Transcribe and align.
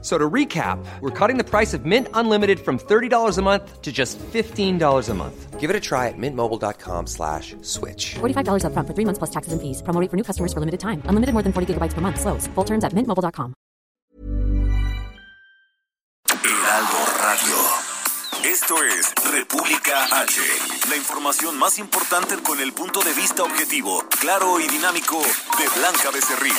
So 0.00 0.16
to 0.16 0.30
recap, 0.30 0.78
we're 1.00 1.10
cutting 1.10 1.38
the 1.38 1.44
price 1.44 1.74
of 1.74 1.84
Mint 1.84 2.06
Unlimited 2.14 2.60
from 2.60 2.78
$30 2.78 3.36
a 3.36 3.42
month 3.42 3.82
to 3.82 3.90
just 3.90 4.16
$15 4.20 5.08
a 5.08 5.14
month. 5.14 5.58
Give 5.58 5.70
it 5.70 5.74
a 5.74 5.80
try 5.80 6.06
at 6.06 6.14
mintmobile.com 6.16 7.08
slash 7.08 7.56
switch. 7.62 8.14
$45 8.20 8.64
up 8.64 8.72
front 8.74 8.86
for 8.86 8.94
three 8.94 9.04
months 9.04 9.18
plus 9.18 9.30
taxes 9.30 9.52
and 9.52 9.60
fees. 9.60 9.82
Promo 9.82 10.00
rate 10.00 10.08
for 10.08 10.16
new 10.16 10.22
customers 10.22 10.52
for 10.52 10.60
limited 10.60 10.78
time. 10.78 11.02
Unlimited 11.06 11.32
more 11.32 11.42
than 11.42 11.52
40 11.52 11.74
gigabytes 11.74 11.94
per 11.94 12.00
month. 12.00 12.20
Slows. 12.20 12.46
Full 12.54 12.64
terms 12.64 12.84
at 12.84 12.92
mintmobile.com. 12.92 13.54
Heraldo 16.28 17.00
Radio. 17.24 17.77
Esto 18.48 18.82
es 18.82 19.12
República 19.30 20.04
H. 20.04 20.40
La 20.88 20.96
información 20.96 21.58
más 21.58 21.78
importante 21.78 22.42
con 22.42 22.58
el 22.60 22.72
punto 22.72 23.00
de 23.00 23.12
vista 23.12 23.42
objetivo, 23.42 24.02
claro 24.20 24.58
y 24.58 24.66
dinámico 24.66 25.18
de 25.18 25.68
Blanca 25.78 26.10
Becerril. 26.10 26.56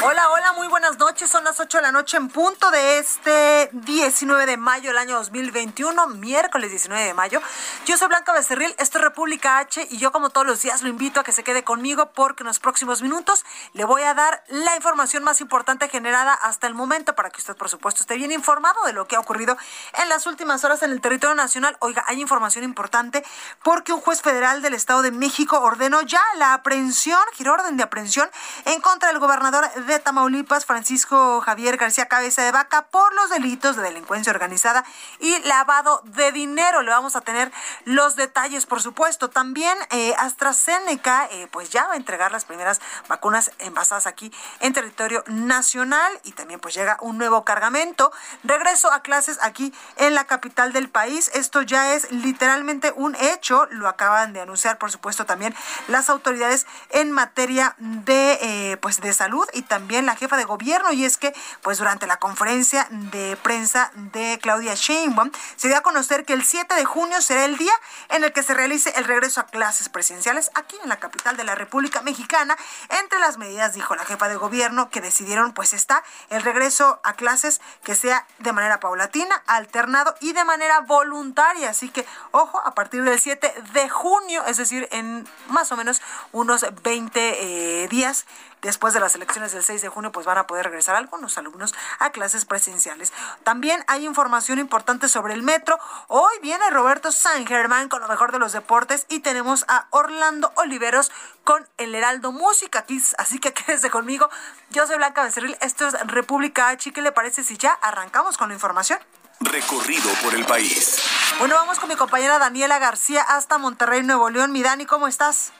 Hola, 0.00 0.30
hola, 0.30 0.52
muy 0.52 0.68
buenas 0.68 0.96
noches. 0.96 1.28
Son 1.28 1.42
las 1.42 1.58
8 1.58 1.78
de 1.78 1.82
la 1.82 1.90
noche 1.90 2.16
en 2.16 2.28
punto 2.28 2.70
de 2.70 3.00
este 3.00 3.68
19 3.72 4.46
de 4.46 4.56
mayo 4.56 4.90
del 4.90 4.98
año 4.98 5.16
2021, 5.16 6.06
miércoles 6.10 6.70
19 6.70 7.06
de 7.06 7.14
mayo. 7.14 7.42
Yo 7.84 7.98
soy 7.98 8.06
Blanca 8.06 8.32
Becerril, 8.32 8.72
esto 8.78 8.98
es 8.98 9.04
República 9.04 9.58
H 9.58 9.88
y 9.90 9.98
yo 9.98 10.12
como 10.12 10.30
todos 10.30 10.46
los 10.46 10.62
días 10.62 10.82
lo 10.82 10.88
invito 10.88 11.18
a 11.18 11.24
que 11.24 11.32
se 11.32 11.42
quede 11.42 11.64
conmigo 11.64 12.12
porque 12.12 12.44
en 12.44 12.46
los 12.46 12.60
próximos 12.60 13.02
minutos 13.02 13.44
le 13.72 13.84
voy 13.84 14.02
a 14.02 14.14
dar 14.14 14.44
la 14.46 14.76
información 14.76 15.24
más 15.24 15.40
importante 15.40 15.88
generada 15.88 16.34
hasta 16.34 16.68
el 16.68 16.74
momento 16.74 17.16
para 17.16 17.30
que 17.30 17.38
usted 17.38 17.56
por 17.56 17.68
supuesto 17.68 18.04
esté 18.04 18.16
bien 18.16 18.30
informado 18.30 18.84
de 18.84 18.92
lo 18.92 19.08
que 19.08 19.16
ha 19.16 19.20
ocurrido 19.20 19.58
en 20.00 20.08
las 20.08 20.26
últimas 20.28 20.62
horas 20.62 20.67
en 20.68 20.90
el 20.90 21.00
territorio 21.00 21.34
nacional. 21.34 21.76
Oiga, 21.80 22.04
hay 22.06 22.20
información 22.20 22.62
importante 22.62 23.24
porque 23.62 23.92
un 23.92 24.00
juez 24.00 24.20
federal 24.20 24.60
del 24.60 24.74
Estado 24.74 25.00
de 25.00 25.10
México 25.10 25.58
ordenó 25.60 26.02
ya 26.02 26.20
la 26.36 26.52
aprehensión, 26.52 27.20
giró 27.32 27.54
orden 27.54 27.78
de 27.78 27.84
aprehensión 27.84 28.28
en 28.66 28.80
contra 28.82 29.08
del 29.08 29.18
gobernador 29.18 29.72
de 29.72 29.98
Tamaulipas, 29.98 30.66
Francisco 30.66 31.40
Javier 31.40 31.78
García 31.78 32.06
Cabeza 32.06 32.42
de 32.42 32.52
Vaca, 32.52 32.88
por 32.90 33.14
los 33.14 33.30
delitos 33.30 33.76
de 33.76 33.82
delincuencia 33.82 34.30
organizada 34.30 34.84
y 35.20 35.38
lavado 35.44 36.02
de 36.04 36.32
dinero. 36.32 36.82
Le 36.82 36.90
vamos 36.90 37.16
a 37.16 37.22
tener 37.22 37.50
los 37.86 38.14
detalles, 38.14 38.66
por 38.66 38.82
supuesto. 38.82 39.30
También 39.30 39.76
eh, 39.90 40.14
AstraZeneca, 40.18 41.28
eh, 41.30 41.48
pues 41.50 41.70
ya 41.70 41.86
va 41.86 41.94
a 41.94 41.96
entregar 41.96 42.30
las 42.30 42.44
primeras 42.44 42.82
vacunas 43.08 43.52
envasadas 43.58 44.06
aquí 44.06 44.30
en 44.60 44.74
territorio 44.74 45.24
nacional 45.28 46.12
y 46.24 46.32
también 46.32 46.60
pues 46.60 46.74
llega 46.74 46.98
un 47.00 47.16
nuevo 47.16 47.44
cargamento. 47.44 48.12
Regreso 48.44 48.92
a 48.92 49.00
clases 49.00 49.38
aquí 49.40 49.72
en 49.96 50.14
la 50.14 50.24
capital 50.24 50.57
del 50.66 50.88
país. 50.88 51.30
Esto 51.34 51.62
ya 51.62 51.94
es 51.94 52.10
literalmente 52.10 52.92
un 52.96 53.14
hecho. 53.14 53.68
Lo 53.70 53.86
acaban 53.88 54.32
de 54.32 54.40
anunciar, 54.40 54.76
por 54.76 54.90
supuesto, 54.90 55.24
también 55.24 55.54
las 55.86 56.10
autoridades 56.10 56.66
en 56.90 57.12
materia 57.12 57.76
de, 57.78 58.38
eh, 58.42 58.76
pues 58.78 59.00
de 59.00 59.12
salud 59.12 59.46
y 59.52 59.62
también 59.62 60.04
la 60.04 60.16
jefa 60.16 60.36
de 60.36 60.44
gobierno 60.44 60.92
y 60.92 61.04
es 61.04 61.16
que 61.16 61.32
pues 61.62 61.78
durante 61.78 62.08
la 62.08 62.18
conferencia 62.18 62.88
de 62.90 63.36
prensa 63.36 63.92
de 63.94 64.38
Claudia 64.42 64.74
Sheinbaum 64.74 65.30
se 65.56 65.68
dio 65.68 65.76
a 65.76 65.82
conocer 65.82 66.24
que 66.24 66.32
el 66.32 66.44
7 66.44 66.74
de 66.74 66.84
junio 66.84 67.20
será 67.20 67.44
el 67.44 67.56
día 67.56 67.72
en 68.08 68.24
el 68.24 68.32
que 68.32 68.42
se 68.42 68.54
realice 68.54 68.92
el 68.96 69.04
regreso 69.04 69.40
a 69.40 69.46
clases 69.46 69.88
presidenciales 69.88 70.50
aquí 70.54 70.76
en 70.82 70.88
la 70.88 70.98
capital 70.98 71.36
de 71.36 71.44
la 71.44 71.54
República 71.54 72.02
Mexicana. 72.02 72.56
Entre 73.00 73.20
las 73.20 73.38
medidas 73.38 73.74
dijo 73.74 73.94
la 73.94 74.04
jefa 74.04 74.28
de 74.28 74.36
gobierno 74.36 74.90
que 74.90 75.00
decidieron 75.00 75.52
pues 75.52 75.72
está 75.72 76.02
el 76.30 76.42
regreso 76.42 77.00
a 77.04 77.12
clases 77.12 77.60
que 77.84 77.94
sea 77.94 78.26
de 78.38 78.52
manera 78.52 78.80
paulatina, 78.80 79.42
alternado 79.46 80.14
y 80.20 80.32
de 80.32 80.44
manera 80.48 80.80
voluntaria. 80.80 81.70
Así 81.70 81.90
que 81.90 82.04
ojo, 82.32 82.60
a 82.64 82.74
partir 82.74 83.04
del 83.04 83.20
7 83.20 83.54
de 83.72 83.88
junio, 83.88 84.44
es 84.46 84.56
decir, 84.56 84.88
en 84.90 85.28
más 85.48 85.70
o 85.70 85.76
menos 85.76 86.02
unos 86.32 86.66
20 86.82 87.84
eh, 87.84 87.88
días 87.88 88.26
después 88.62 88.92
de 88.94 89.00
las 89.00 89.14
elecciones 89.14 89.52
del 89.52 89.62
6 89.62 89.82
de 89.82 89.88
junio, 89.88 90.10
pues 90.10 90.26
van 90.26 90.38
a 90.38 90.46
poder 90.46 90.64
regresar 90.64 90.96
algunos 90.96 91.38
alumnos 91.38 91.74
a 92.00 92.10
clases 92.10 92.44
presenciales. 92.44 93.12
También 93.44 93.84
hay 93.86 94.04
información 94.04 94.58
importante 94.58 95.08
sobre 95.08 95.34
el 95.34 95.42
metro. 95.42 95.78
Hoy 96.08 96.32
viene 96.42 96.68
Roberto 96.70 97.12
San 97.12 97.46
Germán 97.46 97.88
con 97.88 98.00
lo 98.00 98.08
mejor 98.08 98.32
de 98.32 98.38
los 98.38 98.52
deportes 98.52 99.06
y 99.08 99.20
tenemos 99.20 99.64
a 99.68 99.86
Orlando 99.90 100.52
Oliveros 100.56 101.12
con 101.44 101.68
el 101.76 101.94
Heraldo 101.94 102.32
Música. 102.32 102.84
Así 103.18 103.38
que 103.38 103.52
quédese 103.54 103.90
conmigo. 103.90 104.28
Yo 104.70 104.86
soy 104.86 104.96
Blanca 104.96 105.22
Becerril. 105.22 105.56
Esto 105.60 105.86
es 105.86 105.94
República 106.06 106.68
H. 106.68 106.92
¿Qué 106.92 107.02
le 107.02 107.12
parece 107.12 107.44
si 107.44 107.56
ya 107.56 107.72
arrancamos 107.72 108.36
con 108.36 108.48
la 108.48 108.54
información? 108.54 108.98
Recorrido 109.40 110.10
por 110.22 110.34
el 110.34 110.44
país. 110.44 111.02
Bueno, 111.38 111.54
vamos 111.54 111.78
con 111.78 111.88
mi 111.88 111.96
compañera 111.96 112.38
Daniela 112.38 112.78
García 112.78 113.22
hasta 113.22 113.58
Monterrey, 113.58 114.02
Nuevo 114.02 114.30
León. 114.30 114.52
Mi 114.52 114.62
Dani, 114.62 114.86
¿cómo 114.86 115.06
estás? 115.06 115.52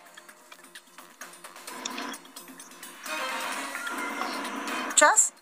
escuchas? 4.98 5.32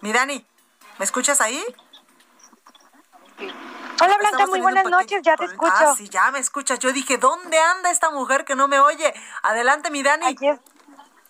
Mi 0.00 0.12
Dani, 0.12 0.46
¿me 0.98 1.04
escuchas 1.04 1.40
ahí? 1.40 1.62
Hola 4.00 4.16
Blanca, 4.18 4.46
muy 4.46 4.60
buenas 4.60 4.86
noches, 4.86 5.20
ya 5.22 5.36
te 5.36 5.44
escucho. 5.44 5.72
Ah, 5.74 5.94
sí, 5.96 6.08
ya 6.08 6.30
me 6.30 6.38
escuchas. 6.38 6.78
Yo 6.78 6.92
dije, 6.92 7.18
¿dónde 7.18 7.58
anda 7.58 7.90
esta 7.90 8.10
mujer 8.10 8.44
que 8.44 8.54
no 8.54 8.66
me 8.66 8.80
oye? 8.80 9.12
Adelante, 9.42 9.90
mi 9.90 10.02
Dani. 10.02 10.26
Aquí 10.26 10.46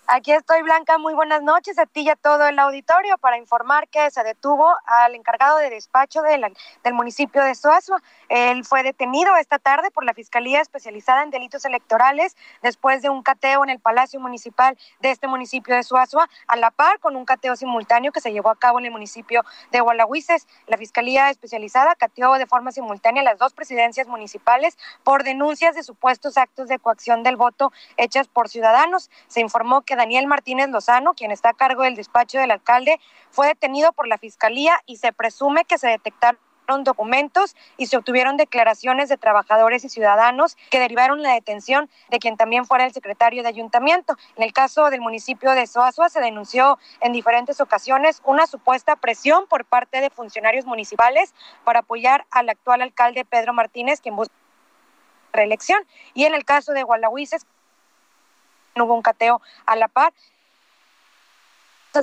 Aquí 0.07 0.31
estoy, 0.31 0.61
Blanca. 0.61 0.99
Muy 0.99 1.15
buenas 1.15 1.41
noches 1.41 1.79
a 1.79 1.87
ti 1.87 2.01
y 2.01 2.09
a 2.09 2.15
todo 2.15 2.47
el 2.47 2.59
auditorio 2.59 3.17
para 3.17 3.39
informar 3.39 3.87
que 3.87 4.11
se 4.11 4.23
detuvo 4.23 4.71
al 4.85 5.15
encargado 5.15 5.57
de 5.57 5.71
despacho 5.71 6.21
del 6.21 6.93
municipio 6.93 7.43
de 7.43 7.55
Suazua. 7.55 7.99
Él 8.29 8.63
fue 8.65 8.83
detenido 8.83 9.35
esta 9.35 9.57
tarde 9.57 9.89
por 9.89 10.05
la 10.05 10.13
Fiscalía 10.13 10.61
Especializada 10.61 11.23
en 11.23 11.31
Delitos 11.31 11.65
Electorales 11.65 12.37
después 12.61 13.01
de 13.01 13.09
un 13.09 13.23
cateo 13.23 13.63
en 13.63 13.71
el 13.71 13.79
Palacio 13.79 14.19
Municipal 14.19 14.77
de 14.99 15.09
este 15.09 15.27
municipio 15.27 15.75
de 15.75 15.81
Suazua, 15.81 16.29
a 16.45 16.55
la 16.55 16.69
par 16.69 16.99
con 16.99 17.15
un 17.15 17.25
cateo 17.25 17.55
simultáneo 17.55 18.11
que 18.11 18.21
se 18.21 18.31
llevó 18.31 18.51
a 18.51 18.59
cabo 18.59 18.77
en 18.77 18.85
el 18.85 18.91
municipio 18.91 19.41
de 19.71 19.79
Gualahuises. 19.79 20.45
La 20.67 20.77
Fiscalía 20.77 21.31
Especializada 21.31 21.95
cateó 21.95 22.33
de 22.33 22.45
forma 22.45 22.71
simultánea 22.71 23.23
las 23.23 23.39
dos 23.39 23.53
presidencias 23.53 24.07
municipales 24.07 24.77
por 25.03 25.23
denuncias 25.23 25.73
de 25.73 25.81
supuestos 25.81 26.37
actos 26.37 26.67
de 26.67 26.77
coacción 26.77 27.23
del 27.23 27.37
voto 27.37 27.71
hechas 27.97 28.27
por 28.27 28.49
ciudadanos. 28.49 29.09
Se 29.27 29.41
informó 29.41 29.81
que 29.81 29.94
Daniel 29.95 30.27
Martínez 30.27 30.69
Lozano, 30.69 31.13
quien 31.13 31.31
está 31.31 31.49
a 31.49 31.53
cargo 31.53 31.83
del 31.83 31.95
despacho 31.95 32.39
del 32.39 32.51
alcalde, 32.51 32.99
fue 33.31 33.47
detenido 33.47 33.91
por 33.93 34.07
la 34.07 34.17
Fiscalía 34.17 34.81
y 34.85 34.97
se 34.97 35.13
presume 35.13 35.65
que 35.65 35.77
se 35.77 35.87
detectaron 35.87 36.39
documentos 36.83 37.55
y 37.77 37.87
se 37.87 37.97
obtuvieron 37.97 38.37
declaraciones 38.37 39.09
de 39.09 39.17
trabajadores 39.17 39.85
y 39.85 39.89
ciudadanos 39.89 40.57
que 40.71 40.79
derivaron 40.79 41.21
la 41.21 41.33
detención 41.33 41.89
de 42.09 42.19
quien 42.19 42.37
también 42.37 42.65
fuera 42.65 42.85
el 42.85 42.93
secretario 42.93 43.43
de 43.43 43.49
ayuntamiento. 43.49 44.15
En 44.35 44.43
el 44.43 44.53
caso 44.53 44.89
del 44.89 45.01
municipio 45.01 45.51
de 45.51 45.67
Soazua 45.67 46.09
se 46.09 46.21
denunció 46.21 46.79
en 47.01 47.13
diferentes 47.13 47.61
ocasiones 47.61 48.21
una 48.25 48.47
supuesta 48.47 48.95
presión 48.95 49.45
por 49.47 49.65
parte 49.65 50.01
de 50.01 50.09
funcionarios 50.09 50.65
municipales 50.65 51.33
para 51.63 51.79
apoyar 51.79 52.25
al 52.31 52.49
actual 52.49 52.81
alcalde 52.81 53.25
Pedro 53.25 53.53
Martínez, 53.53 54.01
quien 54.01 54.15
busca 54.15 54.33
reelección. 55.33 55.85
Y 56.13 56.25
en 56.25 56.33
el 56.33 56.45
caso 56.45 56.73
de 56.73 56.83
Gualahuises, 56.83 57.45
hubo 58.83 58.93
un 58.93 59.01
cateo 59.01 59.41
a 59.65 59.75
la 59.75 59.87
par 59.87 60.13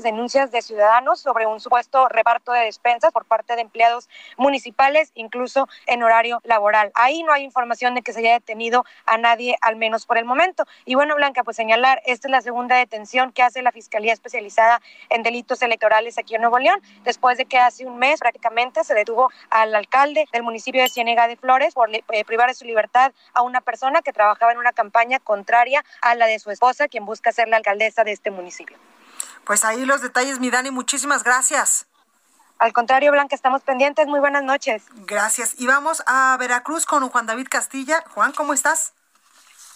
denuncias 0.00 0.50
de 0.50 0.62
ciudadanos 0.62 1.20
sobre 1.20 1.46
un 1.46 1.60
supuesto 1.60 2.08
reparto 2.08 2.52
de 2.52 2.60
despensas 2.60 3.12
por 3.12 3.26
parte 3.26 3.54
de 3.54 3.60
empleados 3.60 4.08
municipales, 4.38 5.10
incluso 5.14 5.68
en 5.86 6.02
horario 6.02 6.40
laboral. 6.44 6.90
Ahí 6.94 7.22
no 7.22 7.32
hay 7.32 7.42
información 7.42 7.94
de 7.94 8.00
que 8.00 8.14
se 8.14 8.20
haya 8.20 8.32
detenido 8.32 8.86
a 9.04 9.18
nadie, 9.18 9.56
al 9.60 9.76
menos 9.76 10.06
por 10.06 10.16
el 10.16 10.24
momento. 10.24 10.64
Y 10.86 10.94
bueno, 10.94 11.16
Blanca, 11.16 11.44
pues 11.44 11.56
señalar, 11.56 12.00
esta 12.06 12.28
es 12.28 12.32
la 12.32 12.40
segunda 12.40 12.76
detención 12.76 13.32
que 13.32 13.42
hace 13.42 13.60
la 13.60 13.72
Fiscalía 13.72 14.14
Especializada 14.14 14.80
en 15.10 15.22
Delitos 15.22 15.60
Electorales 15.60 16.16
aquí 16.16 16.34
en 16.34 16.40
Nuevo 16.40 16.58
León, 16.58 16.80
después 17.04 17.36
de 17.36 17.44
que 17.44 17.58
hace 17.58 17.84
un 17.84 17.98
mes 17.98 18.20
prácticamente 18.20 18.84
se 18.84 18.94
detuvo 18.94 19.30
al 19.50 19.74
alcalde 19.74 20.26
del 20.32 20.42
municipio 20.42 20.80
de 20.80 20.88
Ciénega 20.88 21.28
de 21.28 21.36
Flores 21.36 21.74
por 21.74 21.90
eh, 21.94 22.24
privar 22.24 22.48
de 22.48 22.54
su 22.54 22.64
libertad 22.64 23.12
a 23.34 23.42
una 23.42 23.60
persona 23.60 24.02
que 24.02 24.12
trabajaba 24.12 24.52
en 24.52 24.58
una 24.58 24.72
campaña 24.72 25.18
contraria 25.18 25.84
a 26.00 26.14
la 26.14 26.26
de 26.26 26.38
su 26.38 26.50
esposa, 26.50 26.88
quien 26.88 27.04
busca 27.04 27.32
ser 27.32 27.48
la 27.48 27.56
alcaldesa 27.56 28.04
de 28.04 28.12
este 28.12 28.30
municipio. 28.30 28.78
Pues 29.44 29.64
ahí 29.64 29.84
los 29.84 30.00
detalles, 30.00 30.40
mi 30.40 30.50
Dani, 30.50 30.70
muchísimas 30.70 31.24
gracias. 31.24 31.88
Al 32.58 32.72
contrario, 32.72 33.10
Blanca, 33.10 33.34
estamos 33.34 33.62
pendientes. 33.62 34.06
Muy 34.06 34.20
buenas 34.20 34.44
noches. 34.44 34.86
Gracias. 35.06 35.60
Y 35.60 35.66
vamos 35.66 36.02
a 36.06 36.36
Veracruz 36.38 36.86
con 36.86 37.08
Juan 37.08 37.26
David 37.26 37.48
Castilla. 37.50 38.04
Juan, 38.10 38.32
¿cómo 38.32 38.52
estás? 38.52 38.94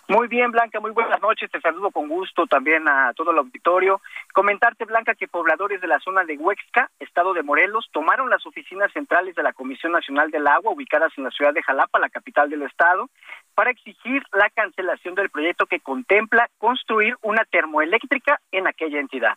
Muy 0.08 0.28
bien, 0.28 0.52
Blanca, 0.52 0.78
muy 0.78 0.92
buenas 0.92 1.20
noches. 1.20 1.50
Te 1.50 1.60
saludo 1.60 1.90
con 1.90 2.06
gusto 2.06 2.46
también 2.46 2.86
a 2.86 3.12
todo 3.14 3.32
el 3.32 3.38
auditorio. 3.38 4.00
Comentarte, 4.32 4.84
Blanca, 4.84 5.16
que 5.16 5.26
pobladores 5.26 5.80
de 5.80 5.88
la 5.88 5.98
zona 5.98 6.22
de 6.22 6.36
Huexca, 6.36 6.92
estado 7.00 7.34
de 7.34 7.42
Morelos, 7.42 7.88
tomaron 7.90 8.30
las 8.30 8.46
oficinas 8.46 8.92
centrales 8.92 9.34
de 9.34 9.42
la 9.42 9.52
Comisión 9.52 9.90
Nacional 9.90 10.30
del 10.30 10.46
Agua, 10.46 10.70
ubicadas 10.70 11.10
en 11.16 11.24
la 11.24 11.32
ciudad 11.32 11.52
de 11.52 11.62
Jalapa, 11.64 11.98
la 11.98 12.08
capital 12.08 12.48
del 12.48 12.62
estado, 12.62 13.10
para 13.56 13.72
exigir 13.72 14.22
la 14.32 14.48
cancelación 14.50 15.16
del 15.16 15.28
proyecto 15.28 15.66
que 15.66 15.80
contempla 15.80 16.48
construir 16.58 17.16
una 17.22 17.44
termoeléctrica 17.44 18.40
en 18.52 18.68
aquella 18.68 19.00
entidad. 19.00 19.36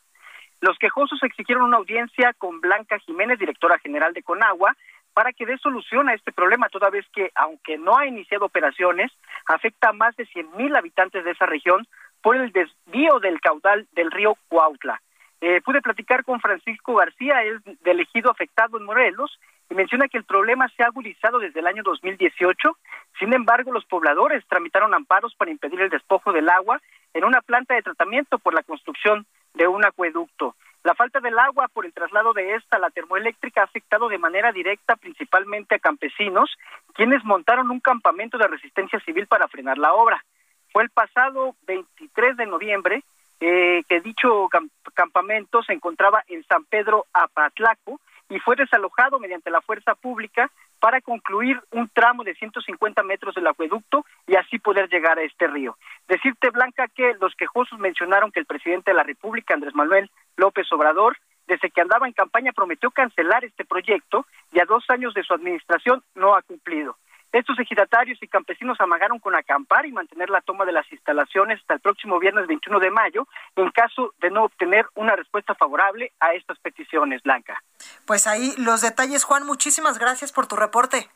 Los 0.61 0.77
quejosos 0.77 1.21
exigieron 1.23 1.63
una 1.63 1.77
audiencia 1.77 2.33
con 2.37 2.59
Blanca 2.59 2.99
Jiménez, 2.99 3.39
directora 3.39 3.79
general 3.79 4.13
de 4.13 4.23
Conagua, 4.23 4.75
para 5.13 5.33
que 5.33 5.45
dé 5.45 5.57
solución 5.57 6.09
a 6.09 6.13
este 6.13 6.31
problema, 6.31 6.69
toda 6.69 6.89
vez 6.89 7.05
que, 7.13 7.31
aunque 7.35 7.77
no 7.77 7.97
ha 7.97 8.05
iniciado 8.05 8.45
operaciones, 8.45 9.11
afecta 9.45 9.89
a 9.89 9.93
más 9.93 10.15
de 10.15 10.25
100.000 10.27 10.77
habitantes 10.77 11.23
de 11.23 11.31
esa 11.31 11.45
región 11.45 11.87
por 12.21 12.35
el 12.35 12.51
desvío 12.51 13.19
del 13.19 13.39
caudal 13.41 13.87
del 13.93 14.11
río 14.11 14.37
Cuautla. 14.47 15.01
Eh, 15.41 15.61
pude 15.61 15.81
platicar 15.81 16.25
con 16.25 16.41
Francisco 16.41 16.95
García, 16.95 17.43
es 17.43 17.63
del 17.81 18.01
ejido 18.01 18.29
afectado 18.29 18.77
en 18.77 18.85
Morelos, 18.85 19.39
y 19.69 19.75
menciona 19.75 20.07
que 20.07 20.17
el 20.17 20.23
problema 20.23 20.67
se 20.69 20.83
ha 20.83 20.87
agudizado 20.87 21.39
desde 21.39 21.59
el 21.59 21.67
año 21.67 21.83
2018. 21.83 22.77
Sin 23.19 23.33
embargo, 23.33 23.71
los 23.71 23.85
pobladores 23.85 24.43
tramitaron 24.47 24.93
amparos 24.93 25.35
para 25.35 25.51
impedir 25.51 25.81
el 25.81 25.89
despojo 25.89 26.33
del 26.33 26.49
agua 26.49 26.81
en 27.13 27.23
una 27.23 27.41
planta 27.41 27.75
de 27.75 27.83
tratamiento 27.83 28.39
por 28.39 28.53
la 28.53 28.63
construcción 28.63 29.25
de 29.53 29.67
un 29.67 29.85
acueducto. 29.85 30.55
La 30.83 30.95
falta 30.95 31.19
del 31.19 31.37
agua 31.37 31.67
por 31.67 31.85
el 31.85 31.93
traslado 31.93 32.33
de 32.33 32.55
esta 32.55 32.77
a 32.77 32.79
la 32.79 32.89
termoeléctrica 32.89 33.61
ha 33.61 33.65
afectado 33.65 34.07
de 34.07 34.17
manera 34.17 34.51
directa 34.51 34.95
principalmente 34.95 35.75
a 35.75 35.79
campesinos, 35.79 36.49
quienes 36.93 37.23
montaron 37.25 37.69
un 37.69 37.79
campamento 37.79 38.37
de 38.37 38.47
resistencia 38.47 38.99
civil 39.01 39.27
para 39.27 39.47
frenar 39.49 39.77
la 39.77 39.93
obra. 39.93 40.23
Fue 40.71 40.83
el 40.83 40.89
pasado 40.89 41.55
23 41.67 42.37
de 42.37 42.45
noviembre 42.45 43.03
eh, 43.41 43.83
que 43.87 44.01
dicho 44.01 44.49
campamento 44.93 45.61
se 45.63 45.73
encontraba 45.73 46.23
en 46.27 46.43
San 46.45 46.63
Pedro 46.65 47.05
Apatlaco 47.13 47.99
y 48.29 48.39
fue 48.39 48.55
desalojado 48.55 49.19
mediante 49.19 49.49
la 49.49 49.61
fuerza 49.61 49.95
pública 49.95 50.51
para 50.79 51.01
concluir 51.01 51.59
un 51.71 51.89
tramo 51.89 52.23
de 52.23 52.35
150 52.35 53.03
metros 53.03 53.35
del 53.35 53.47
acueducto 53.47 54.05
y 54.27 54.35
así 54.35 54.59
poder 54.59 54.89
llegar 54.89 55.19
a 55.19 55.23
este 55.23 55.47
río. 55.47 55.77
Decirte, 56.07 56.49
Blanca, 56.51 56.87
que 56.87 57.15
los 57.19 57.35
quejosos 57.35 57.79
mencionaron 57.79 58.31
que 58.31 58.39
el 58.39 58.45
presidente 58.45 58.91
de 58.91 58.97
la 58.97 59.03
República, 59.03 59.53
Andrés 59.53 59.75
Manuel 59.75 60.09
López 60.37 60.71
Obrador, 60.71 61.17
desde 61.47 61.71
que 61.71 61.81
andaba 61.81 62.07
en 62.07 62.13
campaña 62.13 62.53
prometió 62.53 62.91
cancelar 62.91 63.43
este 63.43 63.65
proyecto 63.65 64.25
y 64.51 64.59
a 64.59 64.65
dos 64.65 64.85
años 64.89 65.13
de 65.15 65.23
su 65.23 65.33
administración 65.33 66.03
no 66.15 66.35
ha 66.35 66.43
cumplido. 66.43 66.95
Estos 67.31 67.59
ejidatarios 67.59 68.17
y 68.21 68.27
campesinos 68.27 68.79
amagaron 68.81 69.19
con 69.19 69.35
acampar 69.35 69.85
y 69.85 69.91
mantener 69.91 70.29
la 70.29 70.41
toma 70.41 70.65
de 70.65 70.71
las 70.71 70.91
instalaciones 70.91 71.59
hasta 71.59 71.75
el 71.75 71.79
próximo 71.79 72.19
viernes 72.19 72.47
21 72.47 72.79
de 72.79 72.89
mayo 72.89 73.27
en 73.55 73.69
caso 73.71 74.13
de 74.19 74.31
no 74.31 74.45
obtener 74.45 74.87
una 74.95 75.15
respuesta 75.15 75.53
favorable 75.53 76.11
a 76.19 76.33
estas 76.33 76.57
peticiones, 76.59 77.21
Blanca. 77.21 77.61
Pues 78.05 78.25
ahí 78.25 78.53
los 78.57 78.81
detalles, 78.81 79.23
Juan. 79.23 79.45
Muchísimas 79.45 79.99
gracias 79.99 80.31
por 80.31 80.47
tu 80.47 80.55
reporte. 80.55 81.07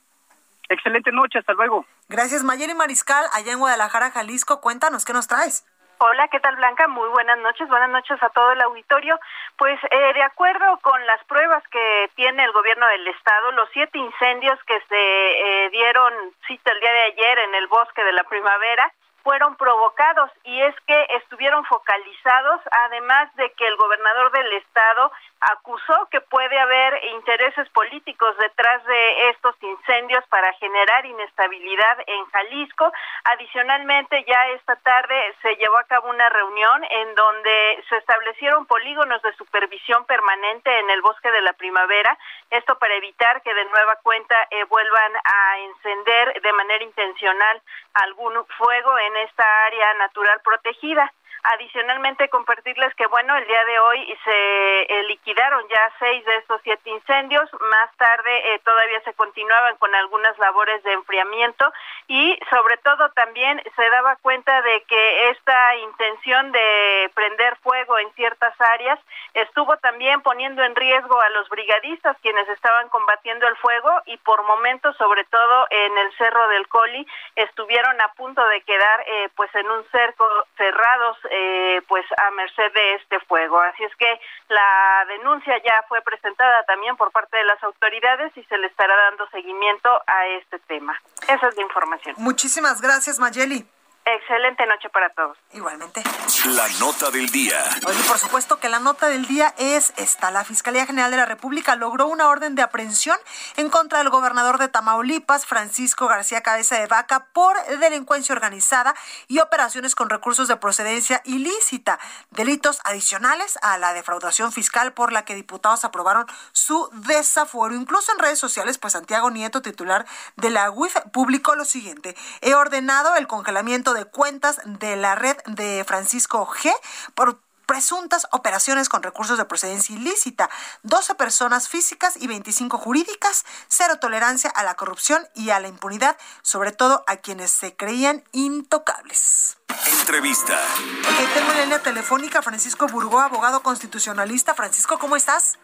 Excelente 0.69 1.11
noche, 1.11 1.39
hasta 1.39 1.53
luego. 1.53 1.85
Gracias, 2.09 2.43
Mayeli 2.43 2.73
Mariscal, 2.73 3.25
allá 3.33 3.51
en 3.51 3.59
Guadalajara, 3.59 4.11
Jalisco. 4.11 4.61
Cuéntanos, 4.61 5.05
¿qué 5.05 5.13
nos 5.13 5.27
traes? 5.27 5.65
Hola, 5.99 6.27
¿qué 6.27 6.39
tal 6.39 6.55
Blanca? 6.55 6.87
Muy 6.87 7.09
buenas 7.09 7.37
noches, 7.39 7.67
buenas 7.69 7.89
noches 7.89 8.21
a 8.21 8.29
todo 8.29 8.51
el 8.51 8.61
auditorio. 8.61 9.19
Pues 9.57 9.79
eh, 9.89 10.13
de 10.13 10.23
acuerdo 10.23 10.77
con 10.81 11.05
las 11.05 11.23
pruebas 11.25 11.63
que 11.69 12.09
tiene 12.15 12.43
el 12.43 12.51
gobierno 12.51 12.87
del 12.87 13.07
estado, 13.07 13.51
los 13.53 13.69
siete 13.73 13.97
incendios 13.97 14.59
que 14.65 14.79
se 14.89 14.95
eh, 14.95 15.69
dieron 15.69 16.13
cita 16.47 16.71
el 16.71 16.79
día 16.79 16.91
de 16.91 17.01
ayer 17.03 17.39
en 17.39 17.55
el 17.55 17.67
bosque 17.67 18.03
de 18.03 18.13
la 18.13 18.23
primavera 18.23 18.91
fueron 19.23 19.55
provocados 19.55 20.29
y 20.43 20.61
es 20.61 20.75
que 20.85 21.07
estuvieron 21.21 21.63
focalizados, 21.65 22.61
además 22.71 23.33
de 23.35 23.51
que 23.53 23.65
el 23.65 23.75
gobernador 23.77 24.31
del 24.31 24.53
estado 24.53 25.11
acusó 25.39 26.07
que 26.11 26.21
puede 26.21 26.57
haber 26.59 27.03
intereses 27.15 27.67
políticos 27.69 28.35
detrás 28.37 28.83
de 28.85 29.29
estos 29.29 29.55
incendios 29.61 30.23
para 30.27 30.53
generar 30.53 31.05
inestabilidad 31.05 31.97
en 32.05 32.25
Jalisco. 32.25 32.91
Adicionalmente, 33.25 34.23
ya 34.27 34.47
esta 34.49 34.75
tarde 34.77 35.35
se 35.41 35.55
llevó 35.55 35.77
a 35.77 35.85
cabo 35.85 36.09
una 36.09 36.29
reunión 36.29 36.83
en 36.89 37.15
donde 37.15 37.83
se 37.89 37.97
establecieron 37.97 38.65
polígonos 38.65 39.21
de 39.21 39.33
supervisión 39.33 40.05
permanente 40.05 40.79
en 40.79 40.89
el 40.89 41.01
bosque 41.01 41.31
de 41.31 41.41
la 41.41 41.53
primavera, 41.53 42.17
esto 42.49 42.77
para 42.77 42.95
evitar 42.95 43.41
que 43.41 43.53
de 43.53 43.65
nueva 43.65 43.95
cuenta 44.03 44.35
eh, 44.51 44.63
vuelvan 44.65 45.11
a 45.23 45.59
encender 45.59 46.41
de 46.41 46.53
manera 46.53 46.83
intencional 46.83 47.61
algún 47.93 48.45
fuego 48.57 48.97
en 48.97 49.12
esta 49.17 49.43
área 49.65 49.93
natural 49.95 50.41
protegida. 50.43 51.11
Adicionalmente, 51.43 52.29
compartirles 52.29 52.93
que, 52.95 53.05
bueno, 53.07 53.35
el 53.35 53.45
día 53.47 53.65
de 53.65 53.79
hoy 53.79 54.17
se 54.23 54.81
eh, 54.81 55.03
liquidaron 55.03 55.67
ya 55.67 55.91
seis 55.99 56.23
de 56.25 56.37
estos 56.37 56.61
siete 56.63 56.89
incendios. 56.89 57.49
Más 57.59 57.95
tarde 57.97 58.53
eh, 58.53 58.59
todavía 58.63 59.01
se 59.01 59.13
continuaban 59.13 59.75
con 59.77 59.93
algunas 59.93 60.37
labores 60.39 60.81
de 60.83 60.93
enfriamiento 60.93 61.71
y, 62.07 62.39
sobre 62.49 62.77
todo, 62.77 63.09
también 63.11 63.61
se 63.75 63.89
daba 63.89 64.15
cuenta 64.17 64.61
de 64.61 64.83
que 64.83 65.29
esta 65.31 65.75
intención 65.77 66.51
de 66.51 67.11
prender 67.13 67.57
fuego 67.57 67.97
en 67.99 68.11
ciertas 68.13 68.59
áreas 68.61 68.99
estuvo 69.33 69.75
también 69.77 70.21
poniendo 70.21 70.63
en 70.63 70.75
riesgo 70.75 71.19
a 71.19 71.29
los 71.29 71.49
brigadistas 71.49 72.17
quienes 72.21 72.47
estaban 72.49 72.87
combatiendo 72.89 73.47
el 73.47 73.55
fuego 73.57 74.01
y, 74.05 74.17
por 74.17 74.43
momentos, 74.43 74.95
sobre 74.97 75.25
todo 75.25 75.67
en 75.69 75.97
el 75.97 76.13
Cerro 76.17 76.47
del 76.47 76.67
Coli, 76.67 77.05
estuvieron 77.35 77.99
a 77.99 78.13
punto 78.13 78.45
de 78.47 78.61
quedar, 78.61 79.03
eh, 79.07 79.29
pues, 79.35 79.53
en 79.55 79.69
un 79.69 79.83
cerco 79.91 80.25
cerrados 80.55 81.17
eh, 81.29 81.81
pues 81.87 82.05
a 82.17 82.31
merced 82.31 82.71
de 82.73 82.95
este 82.95 83.19
fuego. 83.21 83.59
Así 83.61 83.83
es 83.83 83.95
que 83.95 84.19
la 84.49 85.05
denuncia 85.07 85.57
ya 85.63 85.83
fue 85.87 86.01
presentada 86.01 86.63
también 86.63 86.95
por 86.95 87.11
parte 87.11 87.37
de 87.37 87.43
las 87.43 87.61
autoridades 87.63 88.35
y 88.37 88.43
se 88.43 88.57
le 88.57 88.67
estará 88.67 88.95
dando 88.95 89.27
seguimiento 89.29 89.89
a 90.07 90.27
este 90.27 90.59
tema. 90.59 90.99
Esa 91.27 91.47
es 91.47 91.55
la 91.55 91.61
información. 91.61 92.15
Muchísimas 92.17 92.81
gracias, 92.81 93.19
Mayeli. 93.19 93.65
Excelente 94.05 94.65
noche 94.65 94.89
para 94.89 95.09
todos. 95.11 95.37
Igualmente. 95.53 96.03
La 96.47 96.67
nota 96.79 97.09
del 97.09 97.29
día. 97.29 97.63
Oye, 97.87 98.03
por 98.05 98.17
supuesto 98.19 98.59
que 98.59 98.67
la 98.67 98.79
nota 98.79 99.07
del 99.07 99.25
día 99.25 99.53
es 99.57 99.93
esta. 99.95 100.29
La 100.29 100.43
Fiscalía 100.43 100.85
General 100.85 101.09
de 101.09 101.15
la 101.15 101.25
República 101.25 101.77
logró 101.77 102.07
una 102.07 102.27
orden 102.27 102.55
de 102.55 102.61
aprehensión 102.61 103.17
en 103.55 103.69
contra 103.69 103.99
del 103.99 104.09
gobernador 104.09 104.57
de 104.57 104.67
Tamaulipas, 104.67 105.45
Francisco 105.45 106.07
García 106.07 106.41
Cabeza 106.41 106.77
de 106.77 106.87
Vaca, 106.87 107.27
por 107.31 107.55
delincuencia 107.79 108.35
organizada 108.35 108.93
y 109.29 109.39
operaciones 109.39 109.95
con 109.95 110.09
recursos 110.09 110.49
de 110.49 110.57
procedencia 110.57 111.21
ilícita, 111.23 111.97
delitos 112.31 112.81
adicionales 112.83 113.57
a 113.61 113.77
la 113.77 113.93
defraudación 113.93 114.51
fiscal 114.51 114.91
por 114.91 115.13
la 115.13 115.23
que 115.23 115.35
diputados 115.35 115.85
aprobaron 115.85 116.25
su 116.51 116.89
desafuero. 116.91 117.73
Incluso 117.73 118.11
en 118.11 118.19
redes 118.19 118.39
sociales, 118.39 118.77
pues 118.77 118.93
Santiago 118.93 119.31
Nieto, 119.31 119.61
titular 119.61 120.05
de 120.35 120.49
la 120.49 120.69
UIF, 120.71 120.97
publicó 121.13 121.55
lo 121.55 121.63
siguiente. 121.63 122.17
He 122.41 122.53
ordenado 122.53 123.15
el 123.15 123.27
congelamiento 123.27 123.92
de 123.93 124.05
cuentas 124.05 124.59
de 124.65 124.95
la 124.95 125.15
red 125.15 125.37
de 125.45 125.83
Francisco 125.85 126.47
G 126.47 126.71
por 127.15 127.39
presuntas 127.65 128.27
operaciones 128.31 128.89
con 128.89 129.03
recursos 129.03 129.37
de 129.37 129.45
procedencia 129.45 129.95
ilícita, 129.95 130.49
12 130.83 131.15
personas 131.15 131.69
físicas 131.69 132.15
y 132.19 132.27
25 132.27 132.77
jurídicas, 132.77 133.45
cero 133.67 133.97
tolerancia 133.99 134.49
a 134.49 134.63
la 134.63 134.75
corrupción 134.75 135.27
y 135.35 135.49
a 135.49 135.59
la 135.59 135.67
impunidad, 135.67 136.17
sobre 136.41 136.71
todo 136.71 137.03
a 137.07 137.17
quienes 137.17 137.51
se 137.51 137.75
creían 137.75 138.23
intocables. 138.31 139.57
Entrevista. 139.99 140.53
Ok, 140.53 141.33
tengo 141.33 141.51
en 141.53 141.61
línea 141.61 141.81
telefónica 141.81 142.41
Francisco 142.41 142.87
Burgó, 142.87 143.19
abogado 143.21 143.63
constitucionalista. 143.63 144.53
Francisco, 144.53 144.99
¿cómo 144.99 145.15
estás? 145.15 145.57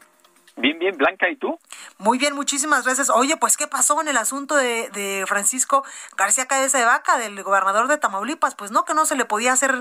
Bien, 0.59 0.77
bien, 0.77 0.97
Blanca, 0.97 1.29
¿y 1.29 1.37
tú? 1.37 1.57
Muy 1.99 2.17
bien, 2.17 2.35
muchísimas 2.35 2.83
gracias. 2.83 3.09
Oye, 3.09 3.37
pues, 3.37 3.55
¿qué 3.55 3.65
pasó 3.65 4.01
en 4.01 4.09
el 4.09 4.17
asunto 4.17 4.55
de, 4.55 4.89
de 4.89 5.23
Francisco 5.25 5.85
García 6.17 6.47
Cabeza 6.47 6.77
de 6.77 6.83
Vaca, 6.83 7.17
del 7.17 7.41
gobernador 7.43 7.87
de 7.87 7.97
Tamaulipas? 7.97 8.55
Pues 8.55 8.69
no, 8.69 8.83
que 8.83 8.93
no 8.93 9.05
se 9.05 9.15
le 9.15 9.23
podía 9.23 9.53
hacer 9.53 9.71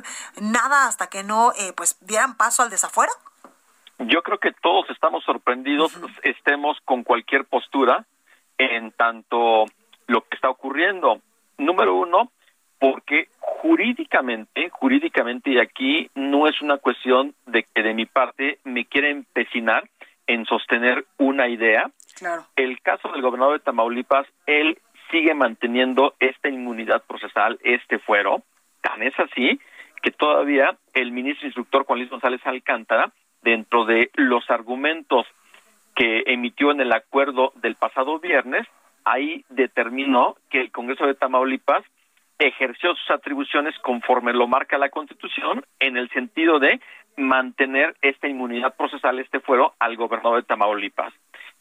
nada 0.41 0.87
hasta 0.87 1.09
que 1.09 1.25
no, 1.25 1.51
eh, 1.59 1.73
pues, 1.77 1.99
dieran 2.07 2.37
paso 2.37 2.63
al 2.63 2.71
desafuero. 2.71 3.11
Yo 3.99 4.23
creo 4.23 4.39
que 4.39 4.53
todos 4.53 4.89
estamos 4.91 5.25
sorprendidos, 5.25 5.93
estemos 6.23 6.79
con 6.85 7.03
cualquier 7.03 7.45
postura 7.45 8.07
en 8.57 8.93
tanto 8.93 9.65
lo 10.07 10.21
que 10.21 10.37
está 10.37 10.49
ocurriendo. 10.49 11.21
Número 11.57 11.97
uno, 11.97 12.31
porque 12.79 13.29
jurídicamente, 13.41 14.71
jurídicamente, 14.71 15.51
y 15.51 15.59
aquí 15.59 16.09
no 16.15 16.47
es 16.47 16.63
una 16.63 16.79
cuestión 16.79 17.35
de 17.47 17.65
que 17.65 17.83
de 17.83 17.95
mi 17.95 18.07
parte 18.07 18.61
me 18.63 18.85
quiera 18.85 19.09
empecinar, 19.09 19.89
en 20.29 20.45
sostener 20.45 21.07
una 21.17 21.49
idea. 21.49 21.91
El 22.55 22.81
caso 22.83 23.11
del 23.11 23.23
gobernador 23.23 23.59
de 23.59 23.65
Tamaulipas, 23.65 24.27
él 24.47 24.79
sigue 25.11 25.35
manteniendo 25.35 26.15
esta 26.21 26.49
inmunidad 26.49 27.03
procesal, 27.09 27.59
este 27.65 27.99
fuero. 27.99 28.43
Tan 28.83 29.03
es 29.03 29.19
así 29.19 29.59
que 30.03 30.13
todavía 30.13 30.77
el 30.95 31.11
ministro 31.11 31.47
instructor 31.47 31.85
Juan 31.85 31.99
Luis 31.99 32.11
González 32.11 32.41
Alcántara, 32.45 33.13
dentro 33.43 33.85
de 33.85 34.11
los 34.15 34.49
argumentos 34.51 35.27
que 35.97 36.25
emitió 36.27 36.71
en 36.71 36.81
el 36.81 36.93
acuerdo 36.93 37.53
del 37.57 37.75
pasado 37.75 38.21
viernes, 38.21 38.67
ahí 39.05 39.45
determinó 39.49 40.37
que 40.51 40.61
el 40.61 40.71
Congreso 40.71 41.07
de 41.07 41.15
Tamaulipas 41.15 41.83
ejerció 42.39 42.95
sus 42.95 43.11
atribuciones 43.11 43.77
conforme 43.81 44.33
lo 44.33 44.47
marca 44.47 44.79
la 44.79 44.91
Constitución, 44.91 45.65
en 45.81 45.97
el 45.97 46.09
sentido 46.11 46.59
de 46.59 46.81
mantener 47.17 47.97
esta 48.01 48.29
inmunidad 48.29 48.77
procesal, 48.77 49.19
este 49.19 49.41
fuero, 49.41 49.75
al 49.79 49.97
gobernador 49.97 50.41
de 50.41 50.47
Tamaulipas. 50.47 51.13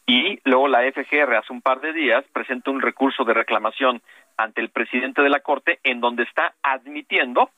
Y 0.06 0.40
luego 0.46 0.68
la 0.68 0.90
FGR 0.92 1.36
hace 1.36 1.52
un 1.52 1.62
par 1.62 1.82
de 1.82 1.94
días 1.94 2.24
presenta 2.32 2.72
un 2.72 2.82
recurso 2.82 3.24
de 3.26 3.34
reclamación 3.34 4.02
ante 4.38 4.62
el 4.62 4.70
presidente 4.70 5.22
de 5.22 5.30
la 5.30 5.42
Corte 5.42 5.80
en 5.84 6.00
donde 6.00 6.24
está 6.24 6.54
admitiendo 6.62 7.50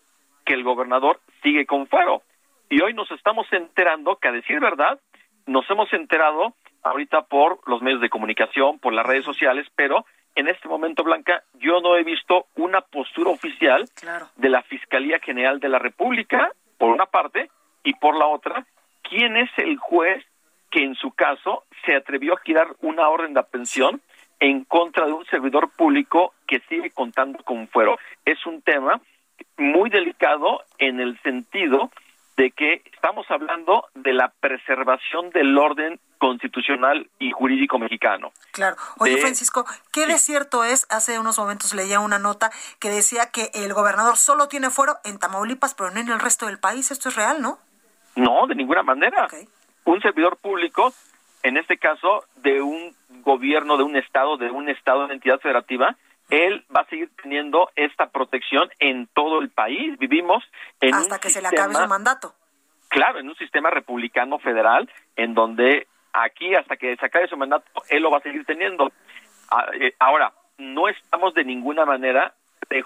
que 0.46 0.54
el 0.54 0.64
gobernador 0.64 1.20
sigue 1.44 1.66
con 1.66 1.88
fuero. 1.88 2.24
Y 2.70 2.82
hoy 2.82 2.94
nos 2.94 3.12
estamos 3.12 3.46
enterando 3.52 4.16
que, 4.16 4.30
a 4.30 4.32
decir 4.32 4.60
verdad, 4.60 5.00
nos 5.46 5.70
hemos 5.70 5.92
enterado 5.94 6.54
ahorita 6.84 7.24
por 7.24 7.60
los 7.68 7.82
medios 7.82 8.02
de 8.02 8.10
comunicación, 8.10 8.80
por 8.80 8.94
las 8.94 9.06
redes 9.06 9.26
sociales, 9.26 9.68
pero 9.76 10.06
en 10.40 10.48
este 10.48 10.70
momento, 10.70 11.04
Blanca, 11.04 11.44
yo 11.56 11.82
no 11.82 11.98
he 11.98 12.04
visto 12.04 12.46
una 12.56 12.80
postura 12.80 13.30
oficial 13.30 13.90
de 14.38 14.50
la 14.50 14.62
Fiscalía 14.64 15.20
General 15.20 15.60
de 15.60 15.68
la 15.68 15.80
República, 15.80 16.54
por 16.78 16.92
una 16.92 17.06
parte, 17.06 17.50
y 17.84 17.94
por 17.96 18.18
la 18.18 18.26
otra, 18.26 18.66
quién 19.02 19.36
es 19.36 19.50
el 19.58 19.78
juez 19.78 20.24
que 20.72 20.84
en 20.84 20.96
su 20.96 21.12
caso 21.12 21.66
se 21.86 21.94
atrevió 21.94 22.36
a 22.36 22.42
girar 22.46 22.68
una 22.82 23.10
orden 23.10 23.34
de 23.34 23.42
aprehensión 23.42 24.02
en 24.40 24.64
contra 24.64 25.06
de 25.08 25.12
un 25.12 25.26
servidor 25.26 25.72
público 25.76 26.34
que 26.48 26.62
sigue 26.70 26.90
contando 26.92 27.44
con 27.44 27.68
fuero. 27.68 27.98
Es 28.24 28.46
un 28.46 28.62
tema 28.62 29.02
muy 29.58 29.90
delicado 29.90 30.64
en 30.78 31.02
el 31.02 31.20
sentido 31.22 31.92
de 32.38 32.52
que 32.52 32.82
estamos 32.94 33.30
hablando 33.30 33.88
de 33.94 34.14
la 34.14 34.32
preservación 34.40 35.32
del 35.32 35.58
orden 35.58 36.00
constitucional 36.20 37.10
y 37.18 37.32
jurídico 37.32 37.80
mexicano. 37.80 38.32
Claro. 38.52 38.76
Oye, 39.00 39.18
Francisco, 39.18 39.66
¿qué 39.92 40.06
de 40.06 40.20
cierto 40.20 40.64
es? 40.64 40.86
Hace 40.90 41.18
unos 41.18 41.40
momentos 41.40 41.74
leía 41.74 42.00
una 42.00 42.20
nota 42.20 42.52
que 42.80 42.90
decía 42.90 43.32
que 43.32 43.50
el 43.54 43.74
gobernador 43.74 44.18
solo 44.18 44.48
tiene 44.48 44.70
fuero 44.70 44.98
en 45.04 45.18
Tamaulipas, 45.18 45.74
pero 45.74 45.90
no 45.90 46.00
en 46.00 46.10
el 46.10 46.20
resto 46.20 46.46
del 46.46 46.60
país. 46.60 46.92
Esto 46.92 47.10
es 47.10 47.16
real, 47.16 47.42
¿no? 47.42 47.58
No, 48.16 48.46
de 48.48 48.56
ninguna 48.56 48.84
manera. 48.84 49.28
Un 49.86 50.02
servidor 50.02 50.38
público, 50.38 50.94
en 51.42 51.58
este 51.58 51.78
caso, 51.78 52.26
de 52.36 52.62
un 52.62 52.96
gobierno, 53.24 53.78
de 53.78 53.84
un 53.84 53.96
estado, 53.96 54.38
de 54.38 54.52
un 54.52 54.70
estado 54.70 55.08
de 55.08 55.14
entidad 55.14 55.40
federativa, 55.40 55.96
él 56.30 56.66
va 56.76 56.82
a 56.82 56.86
seguir 56.86 57.10
teniendo 57.22 57.72
esta 57.76 58.10
protección 58.10 58.70
en 58.80 59.08
todo 59.08 59.40
el 59.40 59.50
país. 59.50 59.98
Vivimos 59.98 60.44
en 60.82 60.94
hasta 60.94 61.20
que 61.20 61.30
se 61.30 61.42
le 61.42 61.48
acabe 61.48 61.74
su 61.74 61.88
mandato. 61.88 62.36
Claro, 62.90 63.20
en 63.20 63.30
un 63.30 63.36
sistema 63.36 63.70
republicano 63.70 64.40
federal 64.40 64.90
en 65.16 65.34
donde 65.34 65.88
aquí 66.14 66.56
hasta 66.56 66.78
que 66.78 66.96
se 66.96 67.06
acabe 67.06 67.28
su 67.28 67.38
mandato 67.38 67.66
él 67.90 68.04
lo 68.04 68.12
va 68.12 68.18
a 68.18 68.22
seguir 68.22 68.46
teniendo. 68.46 68.92
Ah, 69.52 69.66
eh, 69.80 69.94
ahora, 70.00 70.34
no 70.58 70.88
estamos 70.88 71.34
de 71.34 71.44
ninguna 71.44 71.86
manera 71.86 72.34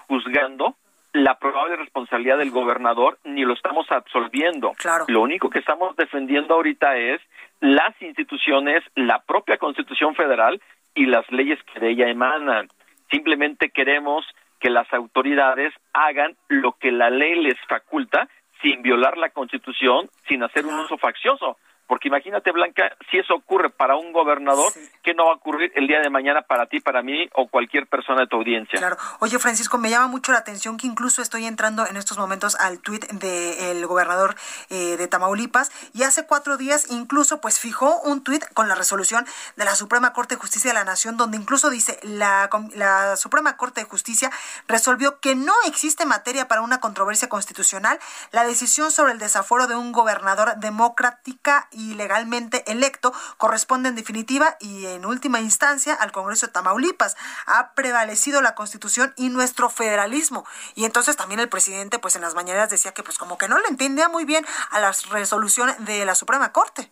juzgando 0.08 0.76
la 1.12 1.38
probable 1.38 1.76
responsabilidad 1.76 2.38
del 2.38 2.50
gobernador 2.50 3.18
ni 3.24 3.44
lo 3.44 3.54
estamos 3.54 3.86
absolviendo. 3.90 4.72
Claro. 4.72 5.04
Lo 5.08 5.20
único 5.22 5.48
que 5.48 5.60
estamos 5.60 5.94
defendiendo 5.96 6.54
ahorita 6.54 6.96
es 6.96 7.20
las 7.60 8.00
instituciones, 8.02 8.82
la 8.96 9.20
propia 9.20 9.58
Constitución 9.58 10.14
Federal 10.14 10.60
y 10.94 11.06
las 11.06 11.30
leyes 11.30 11.58
que 11.72 11.80
de 11.80 11.90
ella 11.90 12.08
emanan. 12.08 12.68
Simplemente 13.10 13.70
queremos 13.70 14.26
que 14.58 14.70
las 14.70 14.92
autoridades 14.92 15.72
hagan 15.92 16.34
lo 16.48 16.72
que 16.72 16.90
la 16.90 17.10
ley 17.10 17.40
les 17.40 17.60
faculta 17.68 18.28
sin 18.60 18.82
violar 18.82 19.16
la 19.16 19.30
Constitución, 19.30 20.08
sin 20.26 20.42
hacer 20.42 20.66
un 20.66 20.74
uso 20.80 20.96
faccioso. 20.96 21.58
Porque 21.86 22.08
imagínate, 22.08 22.50
Blanca, 22.52 22.96
si 23.10 23.18
eso 23.18 23.34
ocurre 23.34 23.70
para 23.70 23.96
un 23.96 24.12
gobernador, 24.12 24.72
¿qué 25.02 25.14
no 25.14 25.26
va 25.26 25.32
a 25.32 25.34
ocurrir 25.36 25.72
el 25.74 25.86
día 25.86 26.00
de 26.00 26.10
mañana 26.10 26.42
para 26.42 26.66
ti, 26.66 26.80
para 26.80 27.02
mí 27.02 27.28
o 27.34 27.48
cualquier 27.48 27.86
persona 27.86 28.22
de 28.22 28.26
tu 28.26 28.36
audiencia? 28.36 28.78
Claro. 28.78 28.96
Oye, 29.20 29.38
Francisco, 29.38 29.78
me 29.78 29.90
llama 29.90 30.06
mucho 30.06 30.32
la 30.32 30.38
atención 30.38 30.76
que 30.76 30.86
incluso 30.86 31.22
estoy 31.22 31.44
entrando 31.46 31.86
en 31.86 31.96
estos 31.96 32.18
momentos 32.18 32.56
al 32.56 32.80
tuit 32.80 33.04
del 33.06 33.86
gobernador 33.86 34.34
eh, 34.70 34.96
de 34.96 35.08
Tamaulipas 35.08 35.70
y 35.92 36.02
hace 36.02 36.26
cuatro 36.26 36.56
días 36.56 36.90
incluso 36.90 37.40
pues 37.40 37.60
fijó 37.60 38.00
un 38.02 38.22
tuit 38.22 38.44
con 38.54 38.68
la 38.68 38.74
resolución 38.74 39.26
de 39.56 39.64
la 39.64 39.74
Suprema 39.74 40.12
Corte 40.12 40.34
de 40.36 40.40
Justicia 40.40 40.70
de 40.70 40.74
la 40.74 40.84
Nación 40.84 41.16
donde 41.16 41.36
incluso 41.36 41.70
dice 41.70 41.98
la, 42.02 42.48
la 42.74 43.16
Suprema 43.16 43.56
Corte 43.56 43.82
de 43.82 43.86
Justicia 43.86 44.30
resolvió 44.68 45.20
que 45.20 45.34
no 45.34 45.52
existe 45.66 46.06
materia 46.06 46.48
para 46.48 46.62
una 46.62 46.80
controversia 46.80 47.28
constitucional. 47.28 47.98
La 48.32 48.44
decisión 48.44 48.90
sobre 48.90 49.12
el 49.12 49.18
desafuero 49.18 49.66
de 49.66 49.76
un 49.76 49.92
gobernador 49.92 50.56
democrática 50.56 51.68
y 51.74 51.94
legalmente 51.94 52.64
electo 52.70 53.12
corresponde 53.38 53.88
en 53.88 53.96
definitiva 53.96 54.56
y 54.60 54.86
en 54.86 55.04
última 55.04 55.40
instancia 55.40 55.94
al 55.94 56.12
Congreso 56.12 56.46
de 56.46 56.52
Tamaulipas. 56.52 57.16
Ha 57.46 57.74
prevalecido 57.74 58.42
la 58.42 58.54
Constitución 58.54 59.12
y 59.16 59.28
nuestro 59.28 59.68
federalismo. 59.68 60.44
Y 60.74 60.84
entonces 60.84 61.16
también 61.16 61.40
el 61.40 61.48
presidente 61.48 61.98
pues 61.98 62.16
en 62.16 62.22
las 62.22 62.34
mañanas 62.34 62.70
decía 62.70 62.92
que 62.92 63.02
pues 63.02 63.18
como 63.18 63.38
que 63.38 63.48
no 63.48 63.58
le 63.58 63.68
entendía 63.68 64.08
muy 64.08 64.24
bien 64.24 64.44
a 64.70 64.80
las 64.80 65.08
resoluciones 65.10 65.84
de 65.84 66.04
la 66.04 66.14
Suprema 66.14 66.52
Corte. 66.52 66.90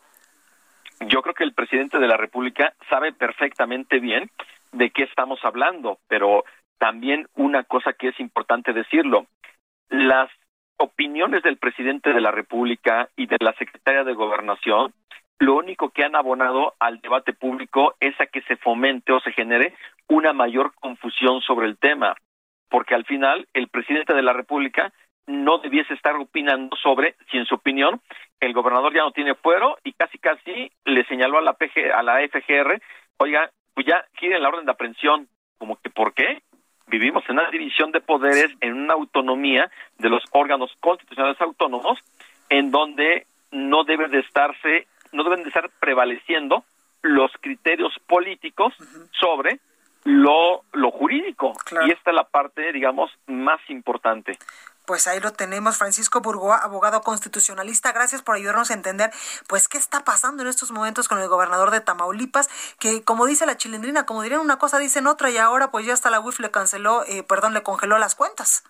Yo 1.08 1.22
creo 1.22 1.34
que 1.34 1.44
el 1.44 1.54
presidente 1.54 1.98
de 1.98 2.06
la 2.06 2.16
República 2.16 2.74
sabe 2.88 3.12
perfectamente 3.12 3.98
bien 3.98 4.30
de 4.72 4.90
qué 4.90 5.02
estamos 5.04 5.40
hablando, 5.42 5.98
pero 6.08 6.44
también 6.78 7.28
una 7.34 7.64
cosa 7.64 7.92
que 7.92 8.08
es 8.08 8.20
importante 8.20 8.72
decirlo, 8.72 9.26
las 9.88 10.30
opiniones 10.78 11.42
del 11.42 11.58
presidente 11.58 12.12
de 12.12 12.20
la 12.20 12.30
República 12.30 13.08
y 13.16 13.26
de 13.26 13.36
la 13.40 13.52
secretaria 13.54 14.04
de 14.04 14.14
Gobernación, 14.14 14.92
lo 15.38 15.56
único 15.56 15.90
que 15.90 16.04
han 16.04 16.14
abonado 16.14 16.74
al 16.78 17.00
debate 17.00 17.32
público 17.32 17.96
es 18.00 18.18
a 18.20 18.26
que 18.26 18.42
se 18.42 18.56
fomente 18.56 19.12
o 19.12 19.20
se 19.20 19.32
genere 19.32 19.74
una 20.08 20.32
mayor 20.32 20.72
confusión 20.74 21.40
sobre 21.40 21.66
el 21.66 21.78
tema, 21.78 22.14
porque 22.68 22.94
al 22.94 23.04
final 23.04 23.48
el 23.52 23.68
presidente 23.68 24.14
de 24.14 24.22
la 24.22 24.32
República 24.32 24.92
no 25.26 25.58
debiese 25.58 25.94
estar 25.94 26.16
opinando 26.16 26.76
sobre 26.76 27.16
si 27.30 27.38
en 27.38 27.46
su 27.46 27.56
opinión 27.56 28.00
el 28.40 28.52
gobernador 28.52 28.94
ya 28.94 29.02
no 29.02 29.12
tiene 29.12 29.34
fuero 29.34 29.78
y 29.84 29.92
casi 29.92 30.18
casi 30.18 30.70
le 30.84 31.04
señaló 31.06 31.38
a 31.38 31.42
la 31.42 31.54
PG, 31.54 31.92
a 31.94 32.02
la 32.02 32.20
FGR, 32.28 32.80
oiga, 33.18 33.50
pues 33.74 33.86
ya 33.86 34.04
quieren 34.14 34.42
la 34.42 34.48
orden 34.48 34.64
de 34.64 34.72
aprehensión, 34.72 35.28
como 35.58 35.76
que 35.76 35.90
¿por 35.90 36.12
qué? 36.14 36.42
Vivimos 36.92 37.24
en 37.28 37.38
una 37.38 37.50
división 37.50 37.90
de 37.90 38.02
poderes, 38.02 38.54
en 38.60 38.74
una 38.74 38.92
autonomía 38.92 39.70
de 39.98 40.10
los 40.10 40.22
órganos 40.32 40.70
constitucionales 40.78 41.40
autónomos, 41.40 41.98
en 42.50 42.70
donde 42.70 43.26
no 43.50 43.84
debe 43.84 44.08
de 44.08 44.20
estarse, 44.20 44.86
no 45.12 45.24
deben 45.24 45.42
de 45.42 45.48
estar 45.48 45.70
prevaleciendo 45.80 46.64
los 47.00 47.30
criterios 47.40 47.94
políticos 48.06 48.74
sobre 49.10 49.58
lo, 50.04 50.64
lo 50.72 50.90
jurídico. 50.90 51.54
Y 51.86 51.92
esta 51.92 52.10
es 52.10 52.14
la 52.14 52.24
parte, 52.24 52.72
digamos, 52.72 53.10
más 53.26 53.60
importante. 53.68 54.36
Pues 54.86 55.06
ahí 55.06 55.20
lo 55.20 55.32
tenemos, 55.32 55.78
Francisco 55.78 56.20
Burgoa, 56.20 56.56
abogado 56.56 57.02
constitucionalista. 57.02 57.92
Gracias 57.92 58.22
por 58.22 58.34
ayudarnos 58.34 58.70
a 58.70 58.74
entender, 58.74 59.10
pues, 59.48 59.68
qué 59.68 59.78
está 59.78 60.04
pasando 60.04 60.42
en 60.42 60.48
estos 60.48 60.72
momentos 60.72 61.08
con 61.08 61.20
el 61.20 61.28
gobernador 61.28 61.70
de 61.70 61.80
Tamaulipas, 61.80 62.48
que 62.80 63.04
como 63.04 63.26
dice 63.26 63.46
la 63.46 63.56
chilindrina, 63.56 64.06
como 64.06 64.22
dirían 64.22 64.40
una 64.40 64.58
cosa, 64.58 64.78
dicen 64.78 65.06
otra, 65.06 65.30
y 65.30 65.36
ahora 65.36 65.70
pues 65.70 65.86
ya 65.86 65.92
hasta 65.92 66.10
la 66.10 66.20
UIF 66.20 66.40
le 66.40 66.50
canceló, 66.50 67.04
eh, 67.04 67.22
perdón, 67.22 67.54
le 67.54 67.62
congeló 67.62 67.98
las 67.98 68.16
cuentas. 68.16 68.64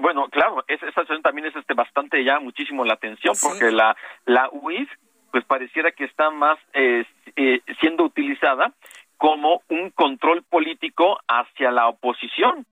Bueno, 0.00 0.28
claro, 0.30 0.64
esa 0.68 0.86
situación 0.86 1.20
también 1.22 1.48
es 1.48 1.56
este 1.56 1.74
bastante 1.74 2.24
ya 2.24 2.38
muchísimo 2.38 2.84
la 2.84 2.94
atención, 2.94 3.34
porque 3.42 3.70
la, 3.70 3.96
la 4.24 4.48
UIF, 4.50 4.88
pues 5.32 5.44
pareciera 5.44 5.90
que 5.90 6.04
está 6.04 6.30
más 6.30 6.58
eh, 6.72 7.04
eh, 7.34 7.60
siendo 7.80 8.04
utilizada 8.04 8.72
como 9.18 9.62
un 9.68 9.90
control 9.90 10.44
político 10.44 11.18
hacia 11.26 11.70
la 11.70 11.88
oposición 11.88 12.66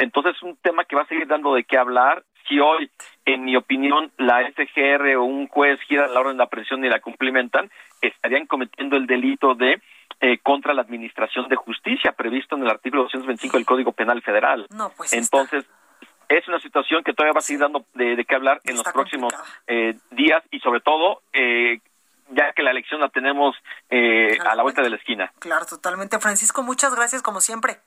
entonces 0.00 0.34
es 0.34 0.42
un 0.42 0.56
tema 0.56 0.84
que 0.84 0.96
va 0.96 1.02
a 1.02 1.06
seguir 1.06 1.26
dando 1.26 1.54
de 1.54 1.64
qué 1.64 1.76
hablar. 1.76 2.24
Si 2.48 2.58
hoy, 2.58 2.90
en 3.26 3.44
mi 3.44 3.54
opinión, 3.54 4.10
la 4.16 4.40
FGR 4.50 5.16
o 5.16 5.24
un 5.24 5.46
juez 5.46 5.78
gira 5.82 6.08
la 6.08 6.20
orden 6.20 6.38
de 6.38 6.42
aprehensión 6.42 6.84
y 6.84 6.88
la 6.88 7.00
cumplimentan, 7.00 7.70
estarían 8.00 8.46
cometiendo 8.46 8.96
el 8.96 9.06
delito 9.06 9.54
de 9.54 9.80
eh, 10.20 10.38
contra 10.38 10.72
la 10.72 10.82
administración 10.82 11.48
de 11.48 11.56
justicia 11.56 12.12
previsto 12.12 12.56
en 12.56 12.62
el 12.62 12.70
artículo 12.70 13.02
225 13.04 13.58
del 13.58 13.66
Código 13.66 13.92
Penal 13.92 14.22
Federal. 14.22 14.66
No, 14.70 14.90
pues 14.96 15.12
Entonces, 15.12 15.66
es 16.30 16.48
una 16.48 16.60
situación 16.60 17.04
que 17.04 17.12
todavía 17.12 17.34
va 17.34 17.40
a 17.40 17.42
seguir 17.42 17.60
dando 17.60 17.84
de, 17.92 18.24
qué 18.24 18.34
hablar 18.34 18.60
en 18.64 18.76
los 18.76 18.84
próximos 18.84 19.34
eh, 19.66 19.98
días 20.12 20.42
y 20.50 20.60
sobre 20.60 20.80
todo 20.80 21.20
eh, 21.34 21.80
ya 22.30 22.52
que 22.52 22.62
la 22.62 22.70
elección 22.70 23.00
la 23.00 23.10
tenemos 23.10 23.54
a 23.90 24.54
la 24.54 24.62
vuelta 24.62 24.80
de 24.80 24.88
la 24.88 24.96
esquina. 24.96 25.30
Claro, 25.40 25.66
totalmente. 25.66 26.18
Francisco, 26.20 26.62
muchas 26.62 26.94
gracias 26.94 27.20
como 27.20 27.42
siempre. 27.42 27.80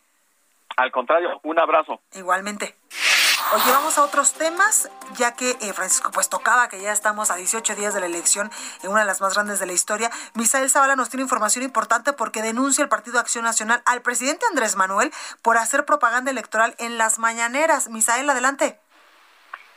Al 0.77 0.91
contrario, 0.91 1.39
un 1.43 1.59
abrazo. 1.59 2.01
Igualmente. 2.13 2.75
Oye, 3.51 3.71
vamos 3.71 3.97
a 3.99 4.03
otros 4.03 4.33
temas, 4.33 4.89
ya 5.15 5.35
que 5.35 5.51
eh, 5.51 5.73
Francisco 5.73 6.09
pues 6.11 6.27
tocaba 6.27 6.69
que 6.69 6.81
ya 6.81 6.91
estamos 6.91 7.29
a 7.29 7.35
18 7.35 7.75
días 7.75 7.93
de 7.93 7.99
la 7.99 8.07
elección 8.07 8.49
en 8.81 8.89
una 8.89 9.01
de 9.01 9.05
las 9.05 9.21
más 9.21 9.35
grandes 9.35 9.59
de 9.59 9.67
la 9.67 9.73
historia. 9.73 10.09
Misael 10.33 10.69
Zavala 10.69 10.95
nos 10.95 11.09
tiene 11.09 11.23
información 11.23 11.63
importante 11.63 12.13
porque 12.13 12.41
denuncia 12.41 12.83
el 12.83 12.89
Partido 12.89 13.19
Acción 13.19 13.43
Nacional 13.43 13.83
al 13.85 14.01
presidente 14.01 14.45
Andrés 14.49 14.75
Manuel 14.75 15.11
por 15.43 15.57
hacer 15.57 15.85
propaganda 15.85 16.31
electoral 16.31 16.73
en 16.79 16.97
las 16.97 17.19
mañaneras. 17.19 17.89
Misael, 17.89 18.27
adelante. 18.27 18.79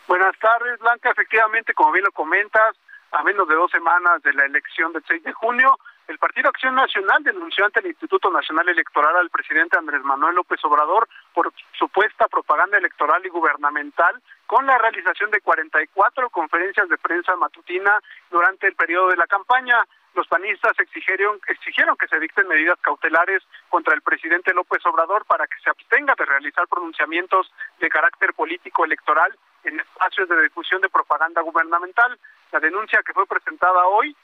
Buenas 0.08 0.38
tardes, 0.38 0.78
Blanca. 0.78 1.10
Efectivamente, 1.10 1.74
como 1.74 1.92
bien 1.92 2.04
lo 2.04 2.12
comentas, 2.12 2.76
a 3.12 3.22
menos 3.24 3.46
de 3.48 3.56
dos 3.56 3.70
semanas 3.70 4.22
de 4.22 4.32
la 4.32 4.44
elección 4.46 4.92
del 4.92 5.04
6 5.06 5.22
de 5.22 5.32
junio, 5.32 5.78
el 6.08 6.18
Partido 6.18 6.48
Acción 6.48 6.74
Nacional 6.74 7.22
denunció 7.24 7.64
ante 7.64 7.80
el 7.80 7.86
Instituto 7.86 8.30
Nacional 8.30 8.68
Electoral 8.68 9.16
al 9.16 9.30
presidente 9.30 9.76
Andrés 9.76 10.02
Manuel 10.04 10.36
López 10.36 10.64
Obrador 10.64 11.08
por 11.34 11.52
supuesta 11.76 12.28
propaganda 12.28 12.78
electoral 12.78 13.26
y 13.26 13.28
gubernamental 13.28 14.22
con 14.46 14.66
la 14.66 14.78
realización 14.78 15.32
de 15.32 15.40
44 15.40 16.30
conferencias 16.30 16.88
de 16.88 16.98
prensa 16.98 17.34
matutina 17.34 18.00
durante 18.30 18.68
el 18.68 18.76
periodo 18.76 19.08
de 19.08 19.16
la 19.16 19.26
campaña. 19.26 19.84
Los 20.14 20.28
panistas 20.28 20.78
exigieron, 20.78 21.40
exigieron 21.48 21.96
que 21.96 22.06
se 22.06 22.20
dicten 22.20 22.46
medidas 22.46 22.78
cautelares 22.80 23.42
contra 23.68 23.92
el 23.92 24.02
presidente 24.02 24.54
López 24.54 24.86
Obrador 24.86 25.24
para 25.26 25.46
que 25.48 25.58
se 25.62 25.70
abstenga 25.70 26.14
de 26.16 26.24
realizar 26.24 26.68
pronunciamientos 26.68 27.52
de 27.80 27.88
carácter 27.88 28.32
político 28.32 28.84
electoral 28.84 29.36
en 29.64 29.80
espacios 29.80 30.28
de 30.28 30.40
difusión 30.42 30.80
de 30.80 30.88
propaganda 30.88 31.42
gubernamental. 31.42 32.16
La 32.52 32.60
denuncia 32.60 33.02
que 33.04 33.12
fue 33.12 33.26
presentada 33.26 33.86
hoy 33.86 34.16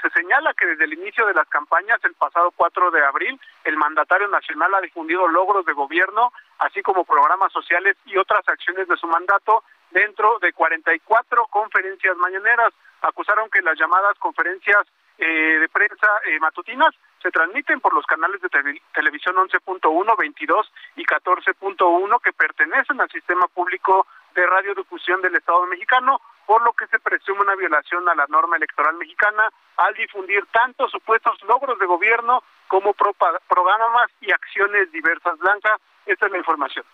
se 0.00 0.10
señala 0.10 0.54
que 0.54 0.66
desde 0.66 0.84
el 0.84 0.94
inicio 0.94 1.26
de 1.26 1.34
las 1.34 1.48
campañas, 1.48 1.98
el 2.04 2.14
pasado 2.14 2.50
4 2.56 2.90
de 2.90 3.04
abril, 3.04 3.40
el 3.64 3.76
mandatario 3.76 4.28
nacional 4.28 4.74
ha 4.74 4.80
difundido 4.80 5.26
logros 5.28 5.64
de 5.66 5.72
gobierno, 5.72 6.32
así 6.58 6.82
como 6.82 7.04
programas 7.04 7.52
sociales 7.52 7.96
y 8.06 8.16
otras 8.16 8.48
acciones 8.48 8.88
de 8.88 8.96
su 8.96 9.06
mandato 9.06 9.64
dentro 9.90 10.38
de 10.40 10.52
44 10.52 11.46
conferencias 11.46 12.16
mañaneras. 12.16 12.72
Acusaron 13.02 13.50
que 13.50 13.62
las 13.62 13.78
llamadas 13.78 14.18
conferencias 14.18 14.86
eh, 15.18 15.58
de 15.60 15.68
prensa 15.68 16.08
eh, 16.26 16.40
matutinas 16.40 16.94
se 17.22 17.30
transmiten 17.30 17.80
por 17.80 17.94
los 17.94 18.04
canales 18.04 18.40
de 18.42 18.48
televisión 18.92 19.36
11.1, 19.36 20.18
22 20.18 20.72
y 20.96 21.04
14.1 21.04 22.20
que 22.20 22.32
pertenecen 22.32 23.00
al 23.00 23.10
sistema 23.10 23.46
público 23.48 24.06
de 24.34 24.44
radiodifusión 24.44 25.22
del 25.22 25.36
Estado 25.36 25.66
mexicano, 25.66 26.20
por 26.46 26.62
lo 26.62 26.72
que 26.72 26.86
se 26.88 26.98
presume 26.98 27.40
una 27.40 27.54
violación 27.54 28.08
a 28.08 28.14
la 28.14 28.26
norma 28.28 28.56
electoral 28.56 28.94
mexicana 28.96 29.50
al 29.76 29.94
difundir 29.94 30.46
tanto 30.52 30.88
supuestos 30.88 31.40
logros 31.42 31.78
de 31.78 31.86
gobierno 31.86 32.42
como 32.68 32.94
programas 32.94 34.10
y 34.20 34.32
acciones 34.32 34.90
diversas. 34.92 35.38
Blanca, 35.38 35.78
esta 36.06 36.26
es 36.26 36.32
la 36.32 36.38
información. 36.38 36.84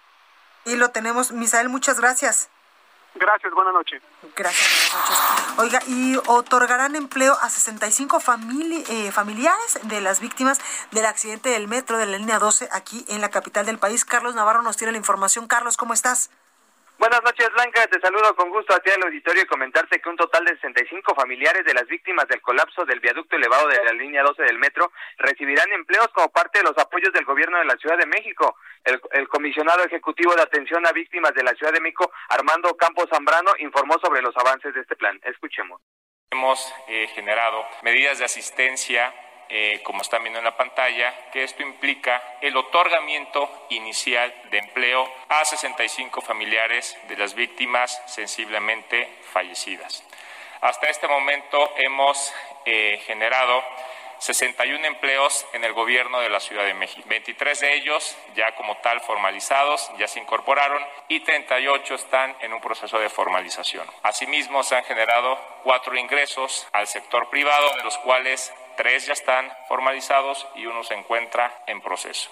Y 0.65 0.77
lo 0.77 0.91
tenemos, 0.91 1.33
Misael, 1.33 1.69
muchas 1.69 2.01
gracias. 2.01 2.51
Gracias, 3.15 3.53
buenas 3.53 3.75
noches. 3.75 4.03
Gracias, 4.37 4.93
buenas 4.93 5.11
noches. 5.11 5.59
Oiga, 5.59 5.81
y 5.89 6.17
otorgarán 6.29 6.95
empleo 6.95 7.37
a 7.41 7.51
65 7.51 8.21
famili 8.21 8.85
eh, 8.89 9.11
familiares 9.11 9.81
de 9.83 10.01
las 10.01 10.21
víctimas 10.21 10.61
del 10.93 11.07
accidente 11.07 11.49
del 11.49 11.67
metro 11.67 11.99
de 11.99 12.07
la 12.07 12.19
línea 12.19 12.39
12 12.39 12.69
aquí 12.71 13.05
en 13.09 13.21
la 13.21 13.31
capital 13.31 13.67
del 13.67 13.79
país. 13.79 14.05
Carlos 14.05 14.37
Navarro 14.37 14.63
nos 14.63 14.77
tiene 14.77 14.93
la 14.93 14.99
información. 14.99 15.49
Carlos, 15.49 15.77
¿cómo 15.77 15.93
estás? 15.93 16.31
Buenas 17.01 17.23
noches, 17.23 17.49
Blanca. 17.55 17.87
Te 17.87 17.99
saludo 17.99 18.37
con 18.37 18.51
gusto 18.51 18.75
a 18.75 18.79
ti 18.81 18.91
al 18.91 19.03
auditorio 19.03 19.43
y 19.43 19.47
comentarte 19.47 20.03
que 20.03 20.09
un 20.11 20.19
total 20.19 20.45
de 20.45 20.55
65 20.57 21.15
familiares 21.15 21.65
de 21.65 21.73
las 21.73 21.87
víctimas 21.87 22.29
del 22.29 22.43
colapso 22.43 22.85
del 22.85 23.01
viaducto 23.01 23.37
elevado 23.37 23.69
de 23.69 23.83
la 23.83 23.93
línea 23.93 24.23
12 24.23 24.43
del 24.43 24.59
metro 24.59 24.93
recibirán 25.17 25.73
empleos 25.73 26.09
como 26.09 26.29
parte 26.29 26.59
de 26.59 26.65
los 26.67 26.77
apoyos 26.77 27.11
del 27.15 27.25
gobierno 27.25 27.57
de 27.57 27.65
la 27.65 27.79
Ciudad 27.79 27.97
de 27.97 28.05
México. 28.05 28.55
El, 28.85 29.29
comisionado 29.29 29.83
ejecutivo 29.83 30.35
de 30.35 30.43
atención 30.43 30.87
a 30.87 30.93
víctimas 30.93 31.33
de 31.33 31.43
la 31.43 31.55
Ciudad 31.55 31.73
de 31.73 31.81
México, 31.81 32.13
Armando 32.29 32.77
Campos 32.77 33.09
Zambrano, 33.09 33.53
informó 33.61 33.99
sobre 34.05 34.21
los 34.21 34.37
avances 34.37 34.75
de 34.75 34.83
este 34.83 34.95
plan. 34.95 35.19
Escuchemos. 35.25 35.81
Hemos 36.31 36.71
eh, 36.87 37.09
generado 37.15 37.65
medidas 37.83 38.19
de 38.19 38.27
asistencia 38.27 39.11
eh, 39.51 39.81
como 39.83 40.03
están 40.03 40.23
viendo 40.23 40.39
en 40.39 40.45
la 40.45 40.57
pantalla, 40.57 41.31
que 41.33 41.43
esto 41.43 41.63
implica 41.63 42.23
el 42.41 42.57
otorgamiento 42.57 43.67
inicial 43.71 44.33
de 44.51 44.59
empleo 44.59 45.13
a 45.29 45.45
65 45.45 46.21
familiares 46.21 46.97
de 47.09 47.17
las 47.17 47.35
víctimas 47.35 48.01
sensiblemente 48.07 49.09
fallecidas. 49.33 50.05
Hasta 50.61 50.89
este 50.89 51.09
momento 51.09 51.73
hemos 51.79 52.33
eh, 52.65 53.03
generado 53.07 53.63
61 54.21 54.87
empleos 54.87 55.47
en 55.55 55.65
el 55.65 55.73
gobierno 55.73 56.21
de 56.21 56.29
la 56.29 56.41
Ciudad 56.41 56.65
de 56.65 56.75
México. 56.75 57.09
23 57.09 57.59
de 57.59 57.75
ellos 57.75 58.17
ya 58.37 58.55
como 58.55 58.77
tal 58.77 59.01
formalizados, 59.01 59.91
ya 59.99 60.07
se 60.07 60.21
incorporaron 60.21 60.85
y 61.09 61.21
38 61.21 61.95
están 61.95 62.37
en 62.41 62.53
un 62.53 62.61
proceso 62.61 62.99
de 62.99 63.09
formalización. 63.09 63.87
Asimismo, 64.03 64.63
se 64.63 64.77
han 64.77 64.85
generado 64.85 65.39
cuatro 65.65 65.97
ingresos 65.97 66.69
al 66.73 66.87
sector 66.87 67.31
privado, 67.31 67.75
de 67.77 67.83
los 67.83 67.97
cuales 67.99 68.53
Tres 68.81 69.05
ya 69.05 69.13
están 69.13 69.47
formalizados 69.69 70.49
y 70.55 70.65
uno 70.65 70.83
se 70.83 70.95
encuentra 70.95 71.65
en 71.67 71.83
proceso. 71.83 72.31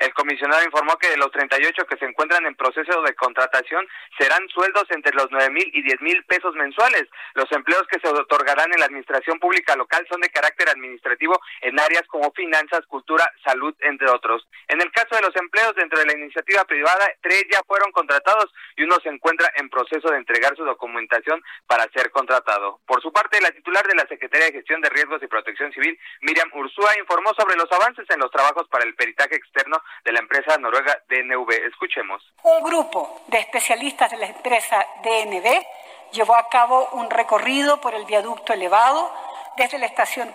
El 0.00 0.14
comisionado 0.14 0.64
informó 0.64 0.96
que 0.96 1.10
de 1.10 1.18
los 1.18 1.30
38 1.30 1.86
que 1.86 1.98
se 1.98 2.06
encuentran 2.06 2.46
en 2.46 2.54
proceso 2.54 3.02
de 3.02 3.14
contratación 3.14 3.86
serán 4.18 4.48
sueldos 4.48 4.84
entre 4.88 5.12
los 5.12 5.26
9 5.30 5.50
mil 5.50 5.70
y 5.74 5.82
10 5.82 6.00
mil 6.00 6.24
pesos 6.24 6.54
mensuales. 6.54 7.04
Los 7.34 7.52
empleos 7.52 7.86
que 7.86 8.00
se 8.00 8.08
otorgarán 8.08 8.72
en 8.72 8.80
la 8.80 8.86
administración 8.86 9.38
pública 9.38 9.76
local 9.76 10.06
son 10.08 10.22
de 10.22 10.30
carácter 10.30 10.70
administrativo 10.70 11.38
en 11.60 11.78
áreas 11.78 12.06
como 12.08 12.32
finanzas, 12.32 12.86
cultura, 12.86 13.30
salud, 13.44 13.74
entre 13.80 14.08
otros. 14.08 14.48
En 14.68 14.80
el 14.80 14.90
caso 14.90 15.16
de 15.16 15.20
los 15.20 15.36
empleos 15.36 15.74
dentro 15.74 15.98
de 15.98 16.06
la 16.06 16.14
iniciativa 16.14 16.64
privada, 16.64 17.06
tres 17.20 17.44
ya 17.52 17.60
fueron 17.66 17.92
contratados 17.92 18.50
y 18.76 18.84
uno 18.84 18.96
se 19.02 19.10
encuentra 19.10 19.52
en 19.56 19.68
proceso 19.68 20.08
de 20.08 20.16
entregar 20.16 20.56
su 20.56 20.64
documentación 20.64 21.42
para 21.66 21.84
ser 21.92 22.10
contratado. 22.10 22.80
Por 22.86 23.02
su 23.02 23.12
parte, 23.12 23.38
la 23.42 23.50
titular 23.50 23.86
de 23.86 23.96
la 23.96 24.06
Secretaría 24.06 24.46
de 24.46 24.52
Gestión 24.52 24.80
de 24.80 24.88
Riesgos 24.88 25.22
y 25.22 25.26
Protección 25.26 25.70
Civil, 25.72 25.98
Miriam 26.22 26.50
Ursúa, 26.54 26.98
informó 26.98 27.34
sobre 27.34 27.56
los 27.56 27.70
avances 27.70 28.08
en 28.08 28.20
los 28.20 28.30
trabajos 28.30 28.66
para 28.68 28.84
el 28.84 28.94
peritaje 28.94 29.36
externo 29.36 29.76
de 30.04 30.12
la 30.12 30.20
empresa 30.20 30.56
noruega 30.58 30.96
DNV. 31.08 31.50
Escuchemos. 31.68 32.22
Un 32.42 32.62
grupo 32.62 33.22
de 33.26 33.38
especialistas 33.38 34.10
de 34.10 34.16
la 34.16 34.26
empresa 34.26 34.86
DNV 35.02 35.66
llevó 36.12 36.34
a 36.34 36.48
cabo 36.48 36.88
un 36.92 37.10
recorrido 37.10 37.80
por 37.80 37.94
el 37.94 38.04
viaducto 38.04 38.52
elevado 38.52 39.12
desde 39.56 39.78
la 39.78 39.86
estación 39.86 40.34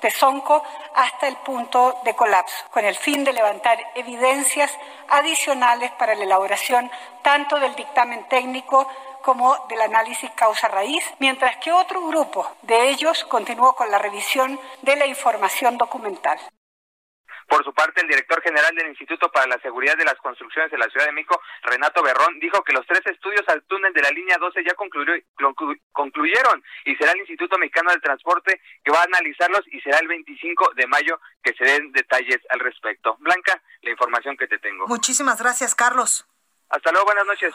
Tezonco 0.00 0.62
hasta 0.94 1.28
el 1.28 1.36
punto 1.36 2.00
de 2.04 2.14
colapso, 2.14 2.64
con 2.70 2.84
el 2.84 2.96
fin 2.96 3.24
de 3.24 3.32
levantar 3.32 3.78
evidencias 3.94 4.72
adicionales 5.08 5.90
para 5.92 6.14
la 6.14 6.24
elaboración 6.24 6.90
tanto 7.22 7.58
del 7.58 7.74
dictamen 7.74 8.24
técnico 8.28 8.88
como 9.22 9.66
del 9.68 9.80
análisis 9.80 10.30
causa-raíz, 10.32 11.04
mientras 11.18 11.56
que 11.58 11.72
otro 11.72 12.04
grupo 12.06 12.48
de 12.62 12.90
ellos 12.90 13.24
continuó 13.24 13.74
con 13.74 13.90
la 13.90 13.98
revisión 13.98 14.58
de 14.82 14.96
la 14.96 15.06
información 15.06 15.78
documental. 15.78 16.38
Por 17.48 17.64
su 17.64 17.72
parte, 17.72 18.00
el 18.00 18.08
director 18.08 18.42
general 18.42 18.74
del 18.74 18.88
Instituto 18.88 19.30
para 19.30 19.46
la 19.46 19.58
Seguridad 19.60 19.96
de 19.96 20.04
las 20.04 20.16
Construcciones 20.16 20.70
de 20.70 20.78
la 20.78 20.88
Ciudad 20.88 21.06
de 21.06 21.12
México, 21.12 21.40
Renato 21.62 22.02
Berrón, 22.02 22.38
dijo 22.40 22.62
que 22.62 22.72
los 22.72 22.86
tres 22.86 23.02
estudios 23.06 23.42
al 23.48 23.62
túnel 23.64 23.92
de 23.92 24.02
la 24.02 24.10
línea 24.10 24.36
12 24.38 24.64
ya 24.64 24.74
concluyeron 24.74 26.64
y 26.84 26.96
será 26.96 27.12
el 27.12 27.20
Instituto 27.20 27.58
Mexicano 27.58 27.90
del 27.90 28.00
Transporte 28.00 28.60
que 28.84 28.92
va 28.92 29.00
a 29.00 29.04
analizarlos 29.04 29.62
y 29.66 29.80
será 29.80 29.98
el 29.98 30.08
25 30.08 30.72
de 30.74 30.86
mayo 30.86 31.20
que 31.42 31.54
se 31.54 31.64
den 31.64 31.92
detalles 31.92 32.38
al 32.50 32.60
respecto. 32.60 33.16
Blanca, 33.20 33.62
la 33.82 33.90
información 33.90 34.36
que 34.36 34.46
te 34.46 34.58
tengo. 34.58 34.86
Muchísimas 34.86 35.40
gracias, 35.40 35.74
Carlos. 35.74 36.26
Hasta 36.68 36.90
luego, 36.90 37.06
buenas 37.06 37.26
noches. 37.26 37.54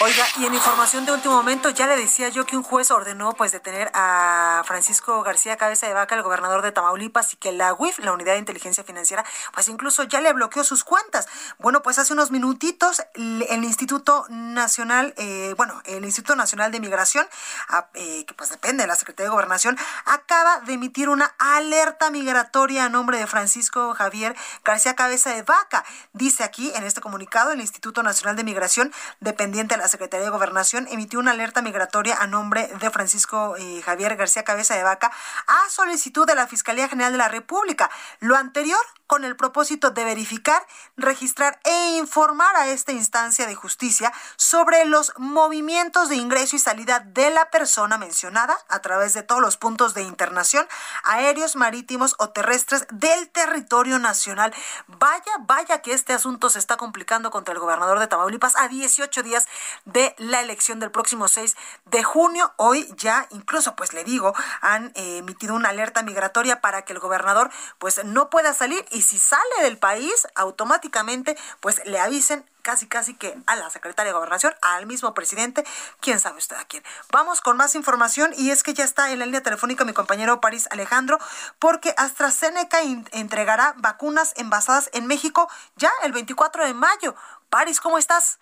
Oiga, 0.00 0.24
y 0.38 0.46
en 0.46 0.54
información 0.54 1.06
de 1.06 1.12
último 1.12 1.34
momento, 1.34 1.70
ya 1.70 1.86
le 1.86 1.96
decía 1.96 2.28
yo 2.28 2.44
que 2.46 2.56
un 2.56 2.62
juez 2.62 2.90
ordenó 2.90 3.32
pues 3.34 3.52
detener 3.52 3.90
a 3.94 4.62
Francisco 4.66 5.22
García 5.22 5.56
Cabeza 5.56 5.86
de 5.86 5.94
Vaca, 5.94 6.16
el 6.16 6.22
gobernador 6.22 6.62
de 6.62 6.72
Tamaulipas, 6.72 7.32
y 7.34 7.36
que 7.36 7.52
la 7.52 7.72
UIF, 7.74 8.00
la 8.00 8.12
Unidad 8.12 8.32
de 8.32 8.40
Inteligencia 8.40 8.82
Financiera, 8.82 9.24
pues 9.52 9.68
incluso 9.68 10.02
ya 10.02 10.20
le 10.20 10.32
bloqueó 10.32 10.64
sus 10.64 10.84
cuentas. 10.84 11.28
Bueno, 11.58 11.82
pues 11.82 11.98
hace 11.98 12.12
unos 12.12 12.30
minutitos 12.32 13.02
el 13.14 13.64
Instituto 13.64 14.26
Nacional, 14.30 15.14
eh, 15.16 15.54
bueno, 15.56 15.80
el 15.84 16.04
Instituto 16.04 16.34
Nacional 16.34 16.72
de 16.72 16.80
Migración, 16.80 17.26
ah, 17.68 17.88
eh, 17.94 18.24
que 18.26 18.34
pues 18.34 18.50
depende 18.50 18.82
de 18.82 18.88
la 18.88 18.96
Secretaría 18.96 19.26
de 19.26 19.34
Gobernación, 19.34 19.78
acaba 20.06 20.60
de 20.60 20.72
emitir 20.72 21.08
una 21.08 21.34
alerta 21.38 22.10
migratoria 22.10 22.86
a 22.86 22.88
nombre 22.88 23.18
de 23.18 23.26
Francisco 23.26 23.94
Javier 23.94 24.34
García 24.64 24.96
Cabeza 24.96 25.30
de 25.30 25.42
Vaca. 25.42 25.84
Dice 26.12 26.42
aquí 26.42 26.72
en 26.74 26.84
este 26.84 27.00
comunicado 27.00 27.52
el 27.52 27.60
Instituto 27.60 28.02
Nacional 28.02 28.34
de 28.34 28.44
Migración, 28.44 28.92
dependiente 29.20 29.73
la 29.76 29.88
Secretaría 29.88 30.24
de 30.24 30.30
Gobernación 30.30 30.86
emitió 30.90 31.18
una 31.18 31.32
alerta 31.32 31.62
migratoria 31.62 32.16
a 32.20 32.26
nombre 32.26 32.68
de 32.80 32.90
Francisco 32.90 33.56
eh, 33.56 33.82
Javier 33.82 34.16
García 34.16 34.44
Cabeza 34.44 34.74
de 34.74 34.82
Vaca 34.82 35.10
a 35.46 35.70
solicitud 35.70 36.26
de 36.26 36.34
la 36.34 36.46
Fiscalía 36.46 36.88
General 36.88 37.12
de 37.12 37.18
la 37.18 37.28
República. 37.28 37.90
Lo 38.20 38.36
anterior 38.36 38.78
con 39.06 39.24
el 39.24 39.36
propósito 39.36 39.90
de 39.90 40.04
verificar, 40.04 40.66
registrar 40.96 41.60
e 41.64 41.96
informar 41.98 42.56
a 42.56 42.68
esta 42.68 42.92
instancia 42.92 43.46
de 43.46 43.54
justicia 43.54 44.12
sobre 44.36 44.84
los 44.86 45.12
movimientos 45.18 46.08
de 46.08 46.16
ingreso 46.16 46.56
y 46.56 46.58
salida 46.58 47.00
de 47.00 47.30
la 47.30 47.50
persona 47.50 47.98
mencionada 47.98 48.56
a 48.68 48.80
través 48.80 49.14
de 49.14 49.22
todos 49.22 49.40
los 49.40 49.56
puntos 49.56 49.94
de 49.94 50.02
internación 50.02 50.66
aéreos, 51.04 51.54
marítimos 51.54 52.14
o 52.18 52.30
terrestres 52.30 52.86
del 52.90 53.28
territorio 53.30 53.98
nacional. 53.98 54.54
Vaya, 54.86 55.32
vaya 55.40 55.82
que 55.82 55.92
este 55.92 56.12
asunto 56.12 56.50
se 56.50 56.58
está 56.58 56.76
complicando 56.76 57.30
contra 57.30 57.52
el 57.52 57.60
gobernador 57.60 57.98
de 57.98 58.06
Tamaulipas 58.06 58.56
a 58.56 58.68
18 58.68 59.22
días 59.22 59.46
de 59.84 60.14
la 60.18 60.40
elección 60.40 60.80
del 60.80 60.90
próximo 60.90 61.28
6 61.28 61.56
de 61.86 62.02
junio. 62.02 62.52
Hoy 62.56 62.92
ya 62.96 63.26
incluso, 63.30 63.76
pues 63.76 63.92
le 63.92 64.04
digo, 64.04 64.34
han 64.60 64.92
emitido 64.94 65.54
una 65.54 65.70
alerta 65.70 66.02
migratoria 66.02 66.60
para 66.60 66.82
que 66.82 66.92
el 66.92 66.98
gobernador 66.98 67.50
pues 67.78 68.04
no 68.04 68.30
pueda 68.30 68.52
salir 68.54 68.84
y 68.90 69.02
si 69.02 69.18
sale 69.18 69.62
del 69.62 69.78
país, 69.78 70.26
automáticamente 70.34 71.36
pues 71.60 71.80
le 71.84 72.00
avisen 72.00 72.44
casi 72.64 72.86
casi 72.86 73.14
que 73.14 73.36
a 73.46 73.56
la 73.56 73.68
secretaria 73.68 74.10
de 74.10 74.16
gobernación, 74.16 74.54
al 74.62 74.86
mismo 74.86 75.12
presidente, 75.12 75.64
quién 76.00 76.18
sabe 76.18 76.38
usted 76.38 76.56
a 76.56 76.64
quién. 76.64 76.82
Vamos 77.12 77.42
con 77.42 77.58
más 77.58 77.74
información 77.74 78.32
y 78.38 78.50
es 78.50 78.62
que 78.62 78.72
ya 78.72 78.84
está 78.84 79.12
en 79.12 79.18
la 79.18 79.26
línea 79.26 79.42
telefónica 79.42 79.84
mi 79.84 79.92
compañero 79.92 80.40
París 80.40 80.66
Alejandro, 80.70 81.18
porque 81.58 81.94
AstraZeneca 81.98 82.80
entregará 83.12 83.74
vacunas 83.76 84.32
envasadas 84.36 84.88
en 84.94 85.06
México 85.06 85.48
ya 85.76 85.92
el 86.04 86.12
24 86.12 86.64
de 86.64 86.72
mayo. 86.72 87.14
París, 87.50 87.82
¿cómo 87.82 87.98
estás? 87.98 88.38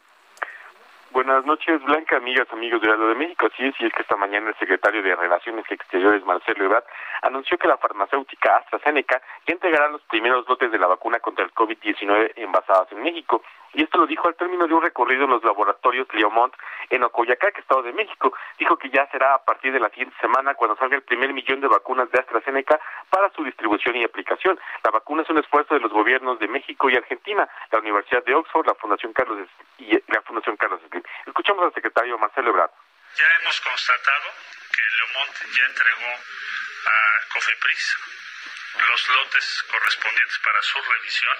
Buenas 1.12 1.44
noches, 1.44 1.83
Blanca, 1.83 2.16
amigas, 2.16 2.48
amigos 2.53 2.81
de 2.81 2.88
Lado 2.88 3.09
de 3.09 3.14
México. 3.14 3.46
Sí, 3.55 3.70
sí, 3.77 3.85
es 3.85 3.92
que 3.92 4.01
esta 4.01 4.16
mañana 4.16 4.48
el 4.48 4.57
secretario 4.57 5.03
de 5.03 5.14
Relaciones 5.14 5.66
Exteriores, 5.70 6.25
Marcelo 6.25 6.64
Ebrard, 6.64 6.85
anunció 7.20 7.59
que 7.59 7.68
la 7.68 7.77
farmacéutica 7.77 8.57
AstraZeneca 8.57 9.20
entregará 9.44 9.88
los 9.88 10.01
primeros 10.05 10.48
lotes 10.48 10.72
de 10.72 10.79
la 10.79 10.87
vacuna 10.87 11.20
contra 11.20 11.44
el 11.44 11.53
COVID-19 11.53 12.33
envasadas 12.37 12.90
en 12.92 13.03
México. 13.03 13.42
Y 13.75 13.83
esto 13.83 13.99
lo 13.99 14.07
dijo 14.07 14.29
al 14.29 14.37
término 14.37 14.67
de 14.67 14.75
un 14.75 14.83
recorrido 14.83 15.25
en 15.25 15.31
los 15.31 15.45
laboratorios 15.45 16.07
Leomont 16.13 16.55
en 16.91 17.03
Ocoyacac, 17.05 17.59
Estado 17.59 17.83
de 17.83 17.93
México. 17.93 18.33
Dijo 18.59 18.77
que 18.77 18.91
ya 18.91 19.07
será 19.11 19.35
a 19.35 19.45
partir 19.45 19.73
de 19.73 19.81
la 19.81 19.89
siguiente 19.91 20.17
semana 20.21 20.55
cuando 20.55 20.77
salga 20.77 20.97
el 20.97 21.03
primer 21.03 21.33
millón 21.33 21.61
de 21.61 21.69
vacunas 21.69 22.11
de 22.11 22.21
AstraZeneca 22.21 22.79
para 23.09 23.31
su 23.31 23.45
distribución 23.45 23.97
y 23.97 24.05
aplicación. 24.05 24.61
La 24.85 24.91
vacuna 24.91 25.23
es 25.23 25.31
un 25.31 25.39
esfuerzo 25.39 25.75
de 25.75 25.81
los 25.81 25.93
gobiernos 25.93 26.39
de 26.39 26.49
México 26.49 26.91
y 26.91 26.97
Argentina, 26.97 27.49
la 27.71 27.79
Universidad 27.79 28.25
de 28.25 28.35
Oxford, 28.35 28.67
la 28.67 28.75
Fundación 28.75 29.13
Carlos 29.13 29.49
y 29.79 29.93
la 30.13 30.21
Fundación 30.23 30.57
Carlos 30.57 30.81
Slim. 30.89 31.03
Escuchamos 31.27 31.65
al 31.65 31.73
secretario 31.73 32.19
Marcelo 32.19 32.51
Ebrard. 32.51 32.71
Ya 33.17 33.25
hemos 33.41 33.61
constatado 33.61 34.29
que 34.73 34.83
Leomont 34.83 35.57
ya 35.57 35.65
entregó 35.67 36.13
a 36.13 37.35
COFEPRIS 37.35 38.32
los 38.75 39.09
lotes 39.09 39.63
correspondientes 39.69 40.39
para 40.39 40.63
su 40.63 40.81
revisión. 40.83 41.39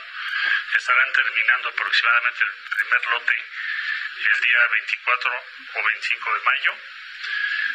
Estarán 0.75 1.12
terminando 1.12 1.68
aproximadamente 1.68 2.45
el 2.45 2.53
primer 2.77 3.07
lote 3.07 3.45
el 4.16 4.40
día 4.40 4.59
24 4.71 5.45
o 5.75 5.83
25 5.83 6.35
de 6.35 6.40
mayo. 6.40 6.79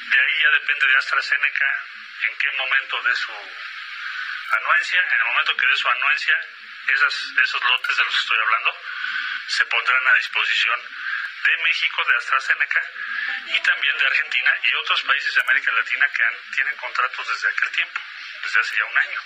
De 0.10 0.20
ahí 0.20 0.42
ya 0.42 0.50
depende 0.52 0.88
de 0.88 0.98
AstraZeneca 0.98 1.86
en 2.30 2.38
qué 2.38 2.52
momento 2.52 3.02
de 3.04 3.16
su 3.16 3.34
anuencia. 4.52 5.02
En 5.02 5.22
el 5.22 5.26
momento 5.26 5.58
que 5.58 5.68
dé 5.68 5.76
su 5.76 5.88
anuencia, 5.88 6.40
esas, 6.88 7.14
esos 7.44 7.64
lotes 7.64 7.98
de 7.98 8.04
los 8.04 8.14
que 8.14 8.22
estoy 8.22 8.40
hablando 8.40 8.82
se 9.48 9.66
pondrán 9.66 10.08
a 10.08 10.14
disposición 10.16 10.82
de 11.44 11.58
México, 11.64 12.04
de 12.04 12.16
AstraZeneca, 12.16 12.82
y 13.48 13.60
también 13.62 13.98
de 13.98 14.06
Argentina 14.06 14.52
y 14.64 14.74
otros 14.76 15.02
países 15.04 15.34
de 15.34 15.42
América 15.42 15.72
Latina 15.72 16.08
que 16.14 16.24
han, 16.24 16.52
tienen 16.52 16.76
contratos 16.78 17.28
desde 17.28 17.50
aquel 17.50 17.72
tiempo, 17.72 18.02
desde 18.44 18.60
hace 18.60 18.76
ya 18.76 18.84
un 18.92 18.98
año. 18.98 19.20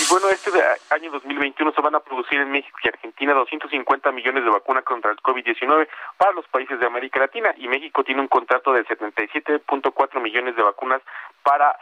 Y 0.00 0.08
bueno, 0.10 0.28
este 0.30 0.50
año 0.90 1.10
2021 1.10 1.72
se 1.72 1.80
van 1.82 1.94
a 1.94 2.00
producir 2.00 2.40
en 2.40 2.50
México 2.50 2.76
y 2.82 2.88
Argentina 2.88 3.34
250 3.34 4.10
millones 4.12 4.44
de 4.44 4.50
vacunas 4.50 4.82
contra 4.84 5.10
el 5.10 5.18
COVID-19 5.18 5.88
para 6.16 6.32
los 6.32 6.46
países 6.48 6.80
de 6.80 6.86
América 6.86 7.20
Latina 7.20 7.52
y 7.56 7.68
México 7.68 8.02
tiene 8.02 8.22
un 8.22 8.28
contrato 8.28 8.72
de 8.72 8.84
77.4 8.86 10.20
millones 10.20 10.56
de 10.56 10.62
vacunas 10.62 11.02
para 11.42 11.76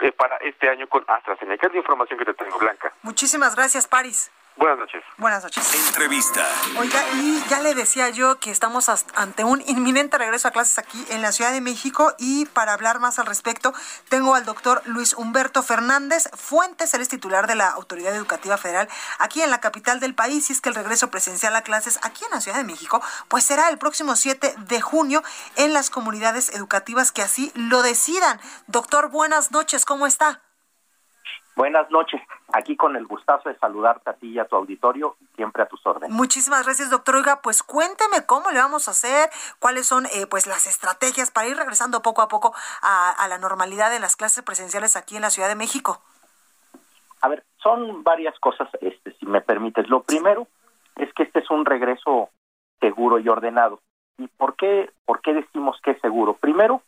eh, 0.00 0.10
para 0.10 0.36
este 0.38 0.68
año 0.68 0.88
con 0.88 1.04
AstraZeneca. 1.06 1.68
Es 1.68 1.72
la 1.72 1.78
información 1.78 2.18
que 2.18 2.24
te 2.24 2.34
tengo, 2.34 2.58
Blanca. 2.58 2.92
Muchísimas 3.02 3.54
gracias, 3.54 3.86
Paris. 3.86 4.30
Buenas 4.56 4.78
noches. 4.78 5.02
Buenas 5.18 5.42
noches. 5.42 5.88
Entrevista. 5.88 6.46
Oiga, 6.78 7.02
y 7.14 7.42
ya 7.48 7.60
le 7.60 7.74
decía 7.74 8.10
yo 8.10 8.38
que 8.38 8.52
estamos 8.52 8.88
ante 9.16 9.42
un 9.42 9.60
inminente 9.66 10.16
regreso 10.16 10.46
a 10.46 10.52
clases 10.52 10.78
aquí 10.78 11.04
en 11.10 11.22
la 11.22 11.32
Ciudad 11.32 11.52
de 11.52 11.60
México 11.60 12.14
y 12.18 12.46
para 12.46 12.72
hablar 12.72 13.00
más 13.00 13.18
al 13.18 13.26
respecto 13.26 13.74
tengo 14.08 14.36
al 14.36 14.44
doctor 14.44 14.80
Luis 14.84 15.12
Humberto 15.14 15.64
Fernández 15.64 16.28
Fuentes, 16.34 16.94
él 16.94 17.00
es 17.00 17.08
titular 17.08 17.48
de 17.48 17.56
la 17.56 17.68
Autoridad 17.70 18.14
Educativa 18.14 18.56
Federal 18.56 18.88
aquí 19.18 19.42
en 19.42 19.50
la 19.50 19.60
capital 19.60 19.98
del 19.98 20.14
país 20.14 20.48
y 20.50 20.52
es 20.52 20.60
que 20.60 20.68
el 20.68 20.76
regreso 20.76 21.10
presencial 21.10 21.56
a 21.56 21.62
clases 21.62 21.98
aquí 22.02 22.24
en 22.24 22.30
la 22.30 22.40
Ciudad 22.40 22.58
de 22.58 22.64
México 22.64 23.02
pues 23.26 23.44
será 23.44 23.68
el 23.70 23.78
próximo 23.78 24.14
7 24.14 24.54
de 24.56 24.80
junio 24.80 25.24
en 25.56 25.72
las 25.72 25.90
comunidades 25.90 26.50
educativas 26.50 27.10
que 27.10 27.22
así 27.22 27.50
lo 27.56 27.82
decidan. 27.82 28.40
Doctor, 28.68 29.10
buenas 29.10 29.50
noches, 29.50 29.84
¿cómo 29.84 30.06
está? 30.06 30.40
Buenas 31.56 31.88
noches. 31.90 32.20
Aquí 32.52 32.76
con 32.76 32.96
el 32.96 33.06
gustazo 33.06 33.48
de 33.48 33.56
saludarte 33.58 34.10
a 34.10 34.14
ti 34.14 34.28
y 34.30 34.38
a 34.38 34.46
tu 34.46 34.56
auditorio, 34.56 35.16
siempre 35.36 35.62
a 35.62 35.66
tus 35.66 35.84
órdenes. 35.86 36.14
Muchísimas 36.14 36.64
gracias, 36.64 36.90
doctor. 36.90 37.14
Oiga, 37.16 37.40
pues 37.42 37.62
cuénteme 37.62 38.26
cómo 38.26 38.50
le 38.50 38.58
vamos 38.58 38.88
a 38.88 38.90
hacer, 38.90 39.30
cuáles 39.60 39.86
son 39.86 40.06
eh, 40.06 40.26
pues 40.28 40.46
las 40.46 40.66
estrategias 40.66 41.30
para 41.30 41.46
ir 41.46 41.56
regresando 41.56 42.02
poco 42.02 42.22
a 42.22 42.28
poco 42.28 42.54
a, 42.82 43.26
la 43.28 43.38
normalidad 43.38 43.90
de 43.90 44.00
las 44.00 44.16
clases 44.16 44.42
presenciales 44.42 44.96
aquí 44.96 45.14
en 45.16 45.22
la 45.22 45.30
Ciudad 45.30 45.48
de 45.48 45.54
México. 45.54 46.00
A 47.20 47.28
ver, 47.28 47.44
son 47.62 48.02
varias 48.02 48.38
cosas, 48.40 48.68
este, 48.80 49.12
si 49.12 49.26
me 49.26 49.40
permites. 49.40 49.88
Lo 49.88 50.02
primero 50.02 50.48
es 50.96 51.12
que 51.14 51.22
este 51.22 51.38
es 51.38 51.50
un 51.50 51.64
regreso 51.64 52.30
seguro 52.80 53.18
y 53.18 53.28
ordenado. 53.28 53.80
¿Y 54.18 54.26
por 54.26 54.56
qué, 54.56 54.90
por 55.04 55.20
qué 55.20 55.32
decimos 55.32 55.80
que 55.82 55.92
es 55.92 56.00
seguro? 56.00 56.34
Primero, 56.34 56.82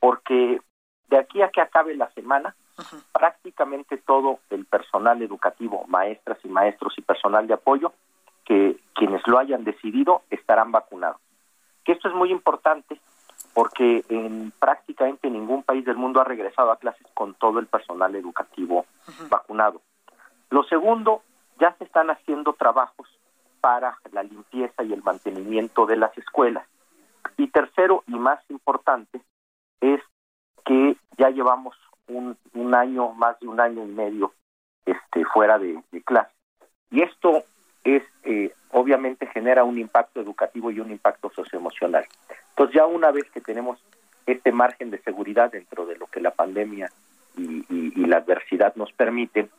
porque 0.00 0.60
de 1.08 1.18
aquí 1.18 1.40
a 1.40 1.50
que 1.50 1.60
acabe 1.60 1.94
la 1.96 2.10
semana, 2.10 2.54
prácticamente 3.12 3.96
todo 3.98 4.38
el 4.50 4.64
personal 4.64 5.20
educativo, 5.22 5.84
maestras 5.88 6.38
y 6.44 6.48
maestros 6.48 6.94
y 6.96 7.02
personal 7.02 7.46
de 7.46 7.54
apoyo, 7.54 7.92
que 8.44 8.78
quienes 8.94 9.26
lo 9.26 9.38
hayan 9.38 9.64
decidido 9.64 10.22
estarán 10.30 10.72
vacunados. 10.72 11.20
Que 11.84 11.92
esto 11.92 12.08
es 12.08 12.14
muy 12.14 12.30
importante 12.30 13.00
porque 13.54 14.04
en 14.08 14.52
prácticamente 14.58 15.28
ningún 15.30 15.62
país 15.62 15.84
del 15.84 15.96
mundo 15.96 16.20
ha 16.20 16.24
regresado 16.24 16.70
a 16.70 16.78
clases 16.78 17.06
con 17.14 17.34
todo 17.34 17.58
el 17.58 17.66
personal 17.66 18.14
educativo 18.14 18.86
vacunado. 19.28 19.80
Lo 20.50 20.62
segundo, 20.64 21.22
ya 21.58 21.74
se 21.76 21.84
están 21.84 22.10
haciendo 22.10 22.52
trabajos 22.52 23.08
para 23.60 23.98
la 24.12 24.22
limpieza 24.22 24.82
y 24.82 24.92
el 24.92 25.02
mantenimiento 25.02 25.86
de 25.86 25.96
las 25.96 26.16
escuelas. 26.16 26.66
Y 27.36 27.48
tercero 27.48 28.04
y 28.06 28.14
más 28.14 28.38
importante 28.48 29.20
es 29.80 30.00
que 30.64 30.96
ya 31.16 31.30
llevamos 31.30 31.76
un, 32.08 32.36
un 32.54 32.74
año, 32.74 33.12
más 33.12 33.38
de 33.40 33.48
un 33.48 33.60
año 33.60 33.84
y 33.84 33.88
medio 33.88 34.32
este, 34.88 35.24
fuera 35.26 35.58
de, 35.58 35.82
clase. 36.04 36.32
Y 36.90 37.02
esto 37.02 37.44
es, 37.84 38.02
eh, 38.24 38.52
obviamente 38.70 39.26
genera 39.26 39.64
un 39.64 39.78
impacto 39.78 40.20
educativo 40.20 40.70
y 40.70 40.80
un 40.80 40.90
impacto 40.90 41.30
socioemocional. 41.30 42.06
Entonces 42.50 42.74
ya 42.74 42.86
una 42.86 43.10
vez 43.10 43.30
que 43.30 43.40
tenemos 43.40 43.78
este 44.26 44.50
margen 44.50 44.90
de 44.90 44.98
seguridad 45.02 45.50
dentro 45.52 45.86
de 45.86 45.96
lo 45.96 46.06
que 46.06 46.20
la 46.20 46.30
pandemia 46.30 46.90
y, 47.36 48.06
la 48.06 48.18
adversidad 48.18 48.74
nos 48.76 48.90
permiten, 48.92 49.50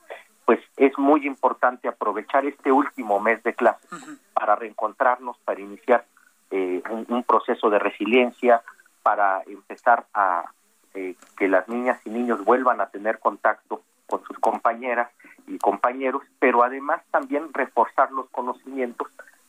pues 0.45 0.59
es 0.77 0.97
muy 0.97 1.27
importante 1.27 1.87
aprovechar 1.87 2.45
este 2.45 2.71
último 2.71 3.19
mes 3.19 3.43
de 3.43 3.53
clase 3.53 3.87
para 4.33 4.55
reencontrarnos, 4.55 5.37
para 5.45 5.61
iniciar 5.61 6.05
eh, 6.49 6.81
un, 6.89 7.23
proceso 7.23 7.69
de 7.69 7.77
resiliencia, 7.77 8.63
para 9.03 9.43
empezar 9.45 10.07
a, 10.15 10.51
eh, 10.99 11.15
que 11.37 11.47
las 11.47 11.69
niñas 11.69 11.97
y 12.05 12.09
niños 12.09 12.43
vuelvan 12.43 12.81
a 12.81 12.87
tener 12.87 13.19
contacto 13.19 13.83
con 14.05 14.21
sus 14.25 14.37
compañeras 14.39 15.09
y 15.47 15.57
compañeros, 15.57 16.23
pero 16.39 16.61
además 16.61 17.01
también 17.09 17.53
reforzar 17.53 18.11
los 18.11 18.29
conocimientos 18.31 19.07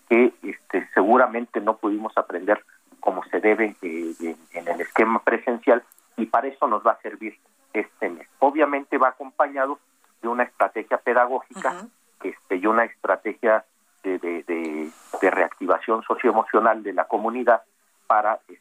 que 0.09 0.33
este, 0.45 0.89
seguramente 0.95 1.61
no 1.61 1.77
pudimos 1.77 2.17
aprender 2.17 2.65
como 3.01 3.25
se 3.25 3.41
debe 3.41 3.75
eh, 3.83 4.37
en 4.53 4.69
el 4.69 4.81
esquema 4.81 5.19
presencial 5.25 5.83
y 6.17 6.27
para 6.27 6.47
eso 6.47 6.69
nos 6.69 6.87
va 6.87 6.93
a 6.93 7.01
servir 7.01 7.37
este 7.73 8.09
mes. 8.09 8.29
Obviamente 8.39 8.97
va 8.97 9.09
acompañado 9.09 9.81
de 10.23 10.29
una 10.29 10.45
estrategia 10.45 10.99
pedagógica 10.99 11.89
este, 12.23 12.57
y 12.57 12.67
una 12.67 12.85
estrategia 12.85 13.65
de, 14.05 14.19
de, 14.21 14.45
de 15.21 15.31
reactivación 15.31 16.05
socioemocional 16.05 16.85
de 16.85 16.93
la 16.93 17.09
comunidad 17.09 17.63
para 18.07 18.39
el, 18.47 18.60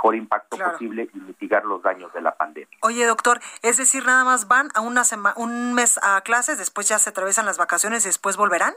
mejor 0.00 0.16
impacto 0.16 0.56
posible 0.56 1.10
y 1.12 1.18
mitigar 1.18 1.66
los 1.66 1.82
daños 1.82 2.10
de 2.14 2.22
la 2.22 2.34
pandemia. 2.34 2.78
Oye, 2.80 3.04
doctor, 3.04 3.38
es 3.62 3.76
decir, 3.76 4.06
nada 4.06 4.24
más 4.24 4.48
van 4.48 4.70
a 4.74 4.80
una 4.80 5.04
semana, 5.04 5.34
un 5.36 5.74
mes 5.74 6.00
a 6.02 6.22
clases, 6.22 6.56
después 6.56 6.88
ya 6.88 6.98
se 6.98 7.10
atraviesan 7.10 7.44
las 7.44 7.58
vacaciones 7.58 8.06
y 8.06 8.08
después 8.08 8.38
volverán. 8.38 8.72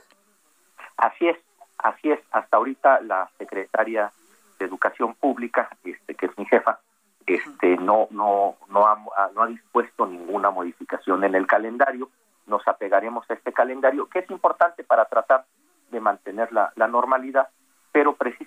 Así 0.98 1.30
es, 1.30 1.38
así 1.78 2.12
es. 2.12 2.20
Hasta 2.32 2.58
ahorita 2.58 3.00
la 3.02 3.30
secretaria 3.38 4.12
de 4.60 4.66
Educación 4.66 5.16
Pública, 5.16 5.70
este, 5.86 6.14
que 6.14 6.26
es 6.26 6.38
mi 6.38 6.46
jefa, 6.46 6.80
este, 7.26 7.78
no, 7.78 8.08
no, 8.12 8.58
no 8.68 8.86
ha, 8.86 8.98
no 9.34 9.44
ha 9.44 9.48
dispuesto 9.48 10.06
ninguna 10.06 10.52
modificación 10.52 11.24
en 11.24 11.36
el 11.36 11.48
calendario. 11.48 12.10
Nos 12.48 12.68
apegaremos 12.68 13.24
a 13.30 13.34
este 13.34 13.54
calendario, 13.54 14.10
que 14.10 14.20
es 14.20 14.30
importante 14.30 14.84
para 14.84 15.06
tratar 15.06 15.46
de 15.90 16.02
mantener 16.02 16.52
la, 16.52 16.74
la 16.76 16.88
normalidad 16.90 17.48
pero 17.94 18.16
precisamente 18.16 18.43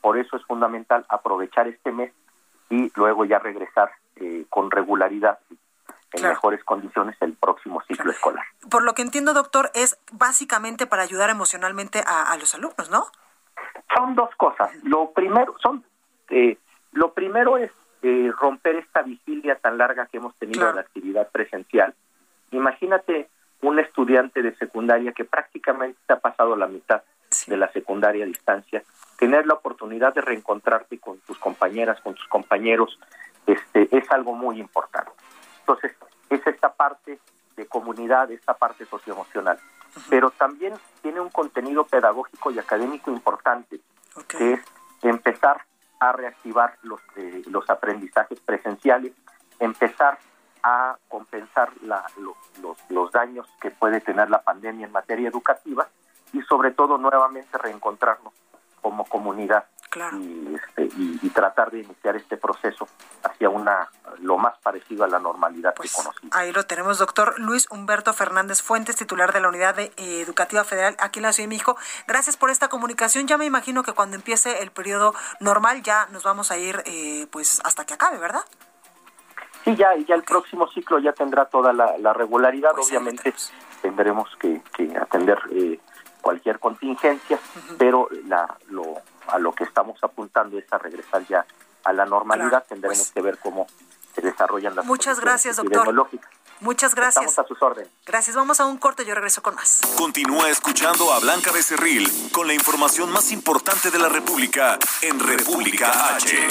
por 0.00 0.18
eso 0.18 0.36
es 0.36 0.44
fundamental 0.44 1.04
aprovechar 1.08 1.68
este 1.68 1.92
mes 1.92 2.12
y 2.70 2.90
luego 2.96 3.24
ya 3.24 3.38
regresar 3.38 3.90
eh, 4.16 4.44
con 4.48 4.70
regularidad 4.70 5.38
en 6.12 6.28
mejores 6.28 6.62
condiciones 6.64 7.16
el 7.20 7.34
próximo 7.34 7.82
ciclo 7.88 8.10
escolar. 8.12 8.44
Por 8.70 8.84
lo 8.84 8.94
que 8.94 9.02
entiendo, 9.02 9.34
doctor, 9.34 9.70
es 9.74 9.98
básicamente 10.12 10.86
para 10.86 11.02
ayudar 11.02 11.30
emocionalmente 11.30 12.02
a, 12.06 12.36
los 12.38 12.54
alumnos, 12.54 12.88
¿no? 12.90 13.06
Son 13.96 14.14
dos 14.14 14.30
cosas. 14.36 14.70
Lo 14.84 15.10
primero 15.10 15.56
son 15.60 15.84
eh, 16.30 16.56
lo 16.92 17.12
primero 17.12 17.58
es 17.58 17.72
eh, 18.02 18.30
romper 18.38 18.76
esta 18.76 19.02
vigilia 19.02 19.56
tan 19.56 19.78
larga 19.78 20.06
que 20.06 20.18
hemos 20.18 20.34
tenido 20.36 20.68
en 20.68 20.76
la 20.76 20.82
actividad 20.82 21.28
presencial. 21.30 21.94
Imagínate 22.52 23.28
un 23.62 23.78
estudiante 23.78 24.42
de 24.42 24.54
secundaria 24.56 25.12
que 25.12 25.24
prácticamente 25.24 25.98
ha 26.08 26.20
pasado 26.20 26.54
la 26.54 26.66
mitad 26.66 27.02
de 27.46 27.56
la 27.56 27.70
secundaria 27.72 28.24
a 28.24 28.28
distancia, 28.28 28.82
tener 29.18 29.46
la 29.46 29.54
oportunidad 29.54 30.14
de 30.14 30.20
reencontrarte 30.20 30.98
con 30.98 31.18
tus 31.20 31.38
compañeras, 31.38 32.00
con 32.00 32.14
tus 32.14 32.26
compañeros, 32.28 32.98
este, 33.46 33.88
es 33.96 34.10
algo 34.10 34.34
muy 34.34 34.58
importante. 34.58 35.12
Entonces, 35.60 35.92
es 36.30 36.46
esta 36.46 36.72
parte 36.72 37.18
de 37.56 37.66
comunidad, 37.66 38.30
esta 38.30 38.54
parte 38.54 38.84
socioemocional. 38.86 39.58
Pero 40.10 40.30
también 40.30 40.74
tiene 41.02 41.20
un 41.20 41.30
contenido 41.30 41.84
pedagógico 41.84 42.50
y 42.50 42.58
académico 42.58 43.10
importante, 43.10 43.80
que 44.28 44.54
es 44.54 44.60
empezar 45.02 45.62
a 46.00 46.12
reactivar 46.12 46.76
los, 46.82 47.00
eh, 47.16 47.42
los 47.46 47.68
aprendizajes 47.70 48.40
presenciales, 48.40 49.12
empezar 49.60 50.18
a 50.62 50.96
compensar 51.08 51.70
la, 51.82 52.04
los, 52.16 52.78
los 52.88 53.12
daños 53.12 53.46
que 53.60 53.70
puede 53.70 54.00
tener 54.00 54.30
la 54.30 54.42
pandemia 54.42 54.86
en 54.86 54.92
materia 54.92 55.28
educativa 55.28 55.88
y 56.34 56.42
sobre 56.42 56.72
todo 56.72 56.98
nuevamente 56.98 57.56
reencontrarnos 57.56 58.34
como 58.82 59.06
comunidad 59.06 59.64
y, 60.12 60.54
este, 60.54 60.88
y, 60.96 61.30
tratar 61.30 61.70
de 61.70 61.80
iniciar 61.80 62.16
este 62.16 62.36
proceso 62.36 62.88
hacia 63.22 63.48
una 63.48 63.88
lo 64.18 64.38
más 64.38 64.58
parecido 64.58 65.04
a 65.04 65.08
la 65.08 65.18
normalidad 65.18 65.72
que 65.72 65.78
pues, 65.78 65.94
conocimos. 65.94 66.36
Ahí 66.36 66.52
lo 66.52 66.64
tenemos, 66.64 66.98
doctor 66.98 67.38
Luis 67.38 67.68
Humberto 67.70 68.12
Fernández 68.12 68.60
Fuentes, 68.60 68.96
titular 68.96 69.32
de 69.32 69.40
la 69.40 69.48
Unidad 69.48 69.76
de, 69.76 69.92
eh, 69.96 70.20
Educativa 70.20 70.64
Federal 70.64 70.96
aquí 70.98 71.20
en 71.20 71.24
la 71.24 71.32
Ciudad 71.32 71.48
de 71.48 71.54
México. 71.54 71.76
Gracias 72.08 72.36
por 72.36 72.50
esta 72.50 72.68
comunicación. 72.68 73.26
Ya 73.26 73.38
me 73.38 73.44
imagino 73.44 73.82
que 73.82 73.92
cuando 73.92 74.16
empiece 74.16 74.62
el 74.62 74.70
periodo 74.70 75.14
normal 75.40 75.82
ya 75.82 76.06
nos 76.10 76.24
vamos 76.24 76.50
a 76.50 76.58
ir 76.58 76.82
eh, 76.86 77.26
pues 77.30 77.60
hasta 77.64 77.84
que 77.84 77.94
acabe, 77.94 78.18
¿verdad? 78.18 78.42
Sí, 79.64 79.76
ya, 79.76 79.96
ya 79.96 80.14
el 80.14 80.24
próximo 80.24 80.68
ciclo 80.68 80.98
ya 80.98 81.12
tendrá 81.12 81.46
toda 81.46 81.72
la, 81.72 82.12
regularidad. 82.12 82.72
Pues 82.74 82.88
Obviamente 82.88 83.32
tendremos 83.80 84.28
que, 84.36 84.60
atender 85.00 85.38
eh, 85.52 85.80
cualquier 86.24 86.58
contingencia, 86.58 87.38
pero 87.76 88.08
la, 88.26 88.56
lo, 88.70 88.82
a 89.28 89.38
lo 89.38 89.52
que 89.52 89.64
estamos 89.64 90.02
apuntando 90.02 90.58
es 90.58 90.64
a 90.72 90.78
regresar 90.78 91.24
ya 91.26 91.44
a 91.84 91.92
la 91.92 92.06
normalidad. 92.06 92.64
Tendremos 92.66 92.96
pues 92.96 93.12
que 93.12 93.20
ver 93.20 93.38
cómo 93.38 93.66
se 94.14 94.22
desarrollan 94.22 94.74
las 94.74 94.86
Muchas 94.86 95.20
gracias, 95.20 95.56
doctor. 95.56 96.08
Muchas 96.60 96.94
gracias. 96.94 97.26
Estamos 97.26 97.38
a 97.38 97.46
sus 97.46 97.62
órdenes. 97.62 97.90
Gracias. 98.06 98.34
Vamos 98.34 98.58
a 98.58 98.64
un 98.64 98.78
corte. 98.78 99.04
Yo 99.04 99.14
regreso 99.14 99.42
con 99.42 99.54
más. 99.54 99.82
Continúa 99.98 100.48
escuchando 100.48 101.12
a 101.12 101.20
Blanca 101.20 101.52
Becerril 101.52 102.08
con 102.32 102.46
la 102.46 102.54
información 102.54 103.12
más 103.12 103.30
importante 103.32 103.90
de 103.90 103.98
la 103.98 104.08
República 104.08 104.78
en 105.02 105.20
República 105.20 106.16
H. 106.16 106.48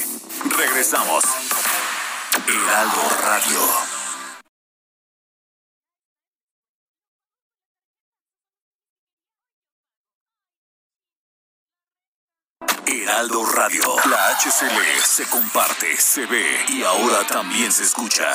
Regresamos. 0.55 1.23
Heraldo 2.47 3.01
Radio. 3.23 3.92
Heraldo 12.85 13.45
Radio. 13.45 13.83
La 14.09 14.35
HCL 14.35 15.03
se 15.03 15.25
comparte, 15.29 15.95
se 15.97 16.25
ve 16.25 16.65
y 16.69 16.83
ahora 16.83 17.25
también 17.27 17.71
se 17.71 17.83
escucha. 17.83 18.25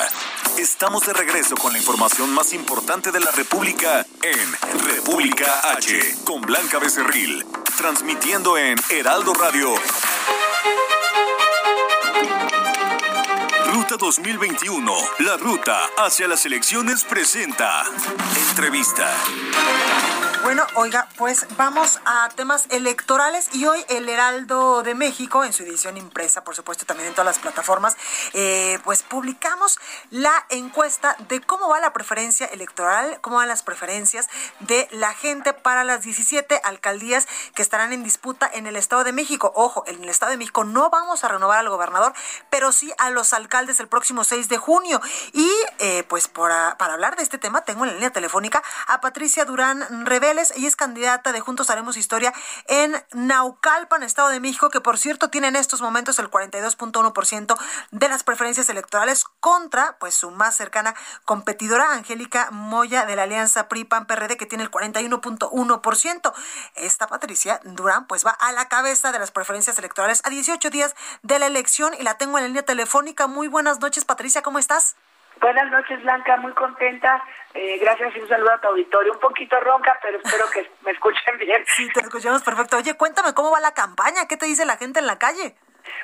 Estamos 0.57 1.05
de 1.05 1.13
regreso 1.13 1.55
con 1.55 1.71
la 1.71 1.79
información 1.79 2.33
más 2.33 2.53
importante 2.53 3.11
de 3.11 3.19
la 3.19 3.31
República 3.31 4.05
en 4.21 4.81
República 4.85 5.71
H 5.71 6.15
con 6.25 6.41
Blanca 6.41 6.79
Becerril, 6.79 7.45
transmitiendo 7.77 8.57
en 8.57 8.77
Heraldo 8.89 9.33
Radio. 9.33 9.73
Ruta 13.73 13.97
2021, 13.97 14.93
la 15.19 15.37
ruta 15.37 15.79
hacia 15.97 16.27
las 16.27 16.45
elecciones 16.45 17.03
presenta. 17.03 17.85
Entrevista. 18.49 19.09
Bueno, 20.41 20.65
oiga, 20.75 21.07
pues 21.17 21.45
vamos 21.57 21.99
a 22.05 22.29
temas 22.29 22.65
electorales 22.69 23.49
y 23.53 23.65
hoy 23.65 23.83
el 23.89 24.07
Heraldo 24.07 24.83
de 24.83 24.95
México, 24.95 25.43
en 25.43 25.51
su 25.51 25.63
edición 25.63 25.97
impresa, 25.97 26.45
por 26.45 26.55
supuesto, 26.55 26.85
también 26.85 27.09
en 27.09 27.13
todas 27.13 27.25
las 27.25 27.39
plataformas, 27.39 27.97
eh, 28.33 28.79
pues 28.85 29.03
publicamos 29.03 29.77
la 30.11 30.31
encuesta 30.49 31.17
de 31.27 31.41
cómo 31.41 31.67
va 31.67 31.81
la 31.81 31.91
preferencia 31.91 32.45
electoral, 32.47 33.19
cómo 33.19 33.35
van 33.35 33.49
las 33.49 33.63
preferencias 33.63 34.29
de 34.61 34.87
la 34.91 35.13
gente 35.13 35.53
para 35.53 35.83
las 35.83 36.03
17 36.03 36.61
alcaldías 36.63 37.27
que 37.53 37.61
estarán 37.61 37.91
en 37.91 38.03
disputa 38.03 38.49
en 38.51 38.65
el 38.65 38.77
Estado 38.77 39.03
de 39.03 39.11
México. 39.11 39.51
Ojo, 39.55 39.83
en 39.87 40.01
el 40.01 40.09
Estado 40.09 40.31
de 40.31 40.37
México 40.37 40.63
no 40.63 40.89
vamos 40.89 41.25
a 41.25 41.27
renovar 41.27 41.59
al 41.59 41.69
gobernador, 41.69 42.13
pero 42.49 42.71
sí 42.71 42.93
a 42.97 43.09
los 43.09 43.33
alcaldes 43.33 43.81
el 43.81 43.89
próximo 43.89 44.23
6 44.23 44.47
de 44.47 44.57
junio. 44.57 45.01
Y 45.33 45.51
eh, 45.79 46.03
pues 46.07 46.29
para, 46.29 46.69
hablar 46.79 47.17
de 47.17 47.23
este 47.23 47.37
tema, 47.37 47.61
tengo 47.61 47.83
en 47.83 47.89
la 47.89 47.95
línea 47.95 48.11
telefónica 48.11 48.63
a 48.87 49.01
Patricia 49.01 49.43
Durán 49.43 50.05
Rebe 50.29 50.43
y 50.57 50.67
es 50.67 50.75
candidata 50.75 51.31
de 51.31 51.39
Juntos 51.39 51.71
Haremos 51.71 51.97
Historia 51.97 52.33
en 52.67 52.93
Naucalpan, 53.13 54.03
Estado 54.03 54.29
de 54.29 54.39
México, 54.39 54.69
que 54.69 54.79
por 54.79 54.99
cierto 54.99 55.29
tiene 55.31 55.47
en 55.47 55.55
estos 55.55 55.81
momentos 55.81 56.19
el 56.19 56.29
42.1% 56.29 57.57
de 57.89 58.09
las 58.09 58.23
preferencias 58.23 58.69
electorales 58.69 59.25
contra 59.39 59.97
pues 59.99 60.13
su 60.13 60.29
más 60.29 60.55
cercana 60.55 60.93
competidora, 61.25 61.93
Angélica 61.93 62.51
Moya 62.51 63.05
de 63.05 63.15
la 63.15 63.23
Alianza 63.23 63.67
PRI-PAN-PRD, 63.67 64.37
que 64.37 64.45
tiene 64.45 64.63
el 64.63 64.69
41.1%. 64.69 66.33
Esta 66.75 67.07
Patricia 67.07 67.59
Durán 67.63 68.05
pues 68.05 68.23
va 68.23 68.31
a 68.31 68.51
la 68.51 68.69
cabeza 68.69 69.11
de 69.11 69.17
las 69.17 69.31
preferencias 69.31 69.79
electorales 69.79 70.21
a 70.25 70.29
18 70.29 70.69
días 70.69 70.95
de 71.23 71.39
la 71.39 71.47
elección 71.47 71.95
y 71.99 72.03
la 72.03 72.19
tengo 72.19 72.37
en 72.37 72.43
la 72.43 72.47
línea 72.49 72.63
telefónica. 72.63 73.25
Muy 73.25 73.47
buenas 73.47 73.79
noches, 73.79 74.05
Patricia, 74.05 74.43
¿cómo 74.43 74.59
estás? 74.59 74.95
Buenas 75.39 75.71
noches, 75.71 76.01
Blanca, 76.03 76.35
muy 76.37 76.51
contenta. 76.53 77.23
Eh, 77.53 77.77
gracias 77.79 78.15
y 78.15 78.19
un 78.19 78.27
saludo 78.27 78.51
a 78.51 78.61
tu 78.61 78.67
auditorio. 78.67 79.13
Un 79.13 79.19
poquito 79.19 79.59
ronca, 79.59 79.97
pero 80.01 80.17
espero 80.17 80.45
que 80.51 80.69
me 80.85 80.91
escuchen 80.91 81.37
bien. 81.37 81.63
Sí, 81.67 81.89
te 81.93 82.01
escuchamos 82.01 82.43
perfecto. 82.43 82.77
Oye, 82.77 82.95
cuéntame 82.95 83.33
cómo 83.33 83.51
va 83.51 83.59
la 83.59 83.73
campaña, 83.73 84.27
¿qué 84.27 84.37
te 84.37 84.45
dice 84.45 84.65
la 84.65 84.77
gente 84.77 84.99
en 84.99 85.07
la 85.07 85.17
calle? 85.17 85.55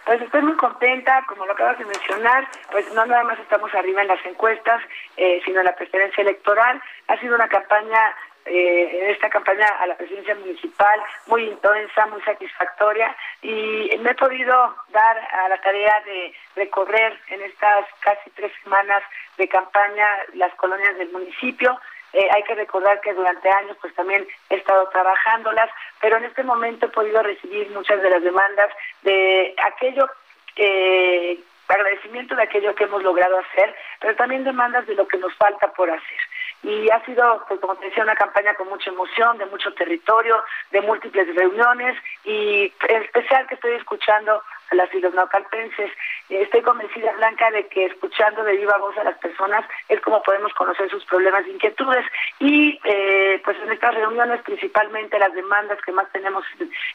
Pues 0.06 0.22
estoy 0.22 0.42
muy 0.42 0.56
contenta, 0.56 1.24
como 1.28 1.46
lo 1.46 1.54
acabas 1.54 1.78
de 1.78 1.86
mencionar, 1.86 2.48
pues 2.72 2.92
no 2.94 3.06
nada 3.06 3.24
más 3.24 3.38
estamos 3.40 3.74
arriba 3.76 4.02
en 4.02 4.08
las 4.08 4.26
encuestas, 4.26 4.82
eh, 5.18 5.42
sino 5.44 5.60
en 5.60 5.66
la 5.66 5.76
preferencia 5.76 6.22
electoral. 6.22 6.82
Ha 7.08 7.20
sido 7.20 7.36
una 7.36 7.48
campaña 7.48 8.16
eh, 8.46 9.00
en 9.02 9.10
esta 9.10 9.28
campaña 9.28 9.68
a 9.68 9.88
la 9.88 9.98
presidencia 9.98 10.36
municipal 10.36 11.02
muy 11.26 11.46
intensa, 11.46 12.06
muy 12.06 12.22
satisfactoria 12.22 13.16
y 13.42 13.90
me 14.00 14.12
he 14.12 14.16
podido 14.16 14.76
dar 14.90 15.18
a 15.18 15.50
la 15.50 15.58
tarea 15.62 16.00
de 16.06 16.32
recorrer 16.56 17.20
en 17.30 17.42
estas 17.42 17.86
casi 18.02 18.30
tres 18.32 18.52
semanas 18.64 19.02
de 19.38 19.48
campaña 19.48 20.08
las 20.36 20.54
colonias 20.56 20.96
del 20.98 21.10
municipio. 21.10 21.80
Eh, 22.14 22.28
hay 22.32 22.44
que 22.44 22.54
recordar 22.54 23.02
que 23.02 23.16
durante 23.16 23.50
años 23.50 23.78
pues 23.82 23.96
también 23.96 24.28
he 24.52 24.56
estado 24.58 24.88
trabajándolas, 24.90 25.72
pero 26.00 26.18
en 26.18 26.26
este 26.26 26.44
momento 26.44 26.86
he 26.86 26.90
podido 26.90 27.24
recibir 27.24 27.72
muchas 27.72 28.00
de 28.00 28.12
las 28.12 28.22
demandas 28.22 28.70
de 29.02 29.56
aquello 29.64 30.08
eh, 30.56 31.40
agradecimiento 31.68 32.36
de 32.36 32.44
aquello 32.44 32.76
que 32.76 32.84
hemos 32.84 33.02
logrado 33.02 33.40
hacer, 33.40 33.76
pero 34.00 34.16
también 34.16 34.44
demandas 34.44 34.86
de 34.86 34.94
lo 34.94 35.08
que 35.08 35.18
nos 35.18 35.34
falta 35.34 35.74
por 35.74 35.90
hacer 35.90 36.20
y 36.66 36.90
ha 36.90 37.04
sido, 37.06 37.46
pues, 37.48 37.60
como 37.60 37.76
te 37.76 37.86
decía, 37.86 38.04
una 38.04 38.16
campaña 38.16 38.56
con 38.56 38.68
mucha 38.68 38.90
emoción, 38.90 39.38
de 39.38 39.46
mucho 39.46 39.72
territorio, 39.76 40.44
de 40.72 40.82
múltiples 40.82 41.34
reuniones 41.36 41.96
y 42.24 42.74
en 42.90 43.04
especial 43.04 43.46
que 43.48 43.54
estoy 43.54 43.74
escuchando 43.74 44.42
a 44.72 44.76
las 44.76 44.90
naucalpenses. 45.14 45.92
Estoy 46.30 46.62
convencida, 46.62 47.12
Blanca, 47.14 47.52
de 47.52 47.68
que 47.68 47.86
escuchando 47.86 48.44
de 48.44 48.58
viva 48.58 48.78
voz 48.78 48.98
a 48.98 49.04
las 49.04 49.18
personas 49.20 49.66
es 49.90 50.02
como 50.02 50.22
podemos 50.24 50.54
conocer 50.54 50.90
sus 50.90 51.06
problemas 51.06 51.46
e 51.46 51.52
inquietudes. 51.52 52.06
Y 52.40 52.80
eh, 52.84 53.42
pues 53.44 53.58
en 53.64 53.72
estas 53.72 53.94
reuniones, 53.96 54.42
principalmente 54.42 55.20
las 55.20 55.34
demandas 55.34 55.80
que 55.82 55.92
más 55.92 56.12
tenemos 56.12 56.44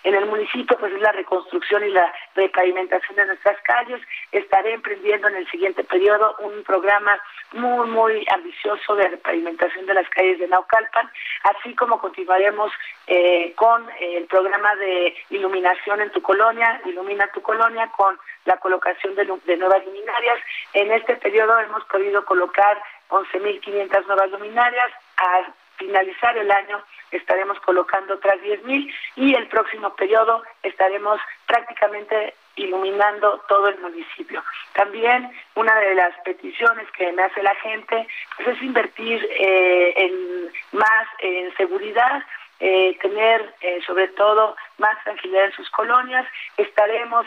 en 0.04 0.14
el 0.14 0.26
municipio, 0.26 0.76
pues 0.78 0.92
es 0.92 1.00
la 1.00 1.12
reconstrucción 1.12 1.84
y 1.84 1.90
la 1.90 2.12
repavimentación 2.34 3.16
de 3.16 3.26
nuestras 3.26 3.60
calles. 3.62 4.00
Estaré 4.32 4.74
emprendiendo 4.74 5.28
en 5.28 5.36
el 5.36 5.50
siguiente 5.50 5.84
periodo 5.84 6.36
un 6.40 6.62
programa 6.64 7.20
muy, 7.52 7.88
muy 7.88 8.26
ambicioso 8.32 8.94
de 8.96 9.08
repavimentación 9.08 9.86
de 9.86 9.94
las 9.94 10.08
calles 10.10 10.38
de 10.38 10.48
Naucalpan, 10.48 11.10
así 11.42 11.74
como 11.74 12.00
continuaremos 12.00 12.72
eh, 13.06 13.52
con 13.56 13.86
el 14.00 14.24
programa 14.26 14.74
de 14.76 15.16
iluminación 15.30 16.00
en 16.00 16.10
tu 16.10 16.22
colonia, 16.22 16.80
Ilumina 16.84 17.26
tu 17.32 17.42
colonia, 17.42 17.59
con 17.96 18.18
la 18.46 18.56
colocación 18.56 19.14
de, 19.14 19.26
de 19.44 19.56
nuevas 19.56 19.84
luminarias. 19.84 20.38
En 20.72 20.90
este 20.92 21.16
periodo 21.16 21.58
hemos 21.60 21.84
podido 21.84 22.24
colocar 22.24 22.82
11.500 23.10 24.06
nuevas 24.06 24.30
luminarias. 24.30 24.90
A 25.18 25.52
finalizar 25.76 26.36
el 26.36 26.50
año 26.50 26.82
estaremos 27.10 27.58
colocando 27.60 28.14
otras 28.14 28.40
10.000 28.40 28.94
y 29.16 29.34
el 29.34 29.48
próximo 29.48 29.94
periodo 29.94 30.42
estaremos 30.62 31.20
prácticamente 31.46 32.34
iluminando 32.56 33.42
todo 33.48 33.68
el 33.68 33.78
municipio. 33.80 34.42
También 34.74 35.30
una 35.54 35.74
de 35.80 35.94
las 35.94 36.14
peticiones 36.24 36.90
que 36.92 37.12
me 37.12 37.22
hace 37.22 37.42
la 37.42 37.54
gente 37.56 38.06
pues, 38.36 38.56
es 38.56 38.62
invertir 38.62 39.26
eh, 39.30 40.50
más 40.72 41.06
en 41.20 41.54
seguridad, 41.56 42.22
eh, 42.60 42.96
tener 43.00 43.54
eh, 43.60 43.80
sobre 43.86 44.08
todo 44.08 44.56
más 44.78 45.02
tranquilidad 45.04 45.46
en 45.46 45.52
sus 45.52 45.70
colonias. 45.70 46.26
Estaremos 46.56 47.26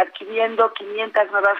adquiriendo 0.00 0.72
500 0.72 1.30
nuevas 1.30 1.58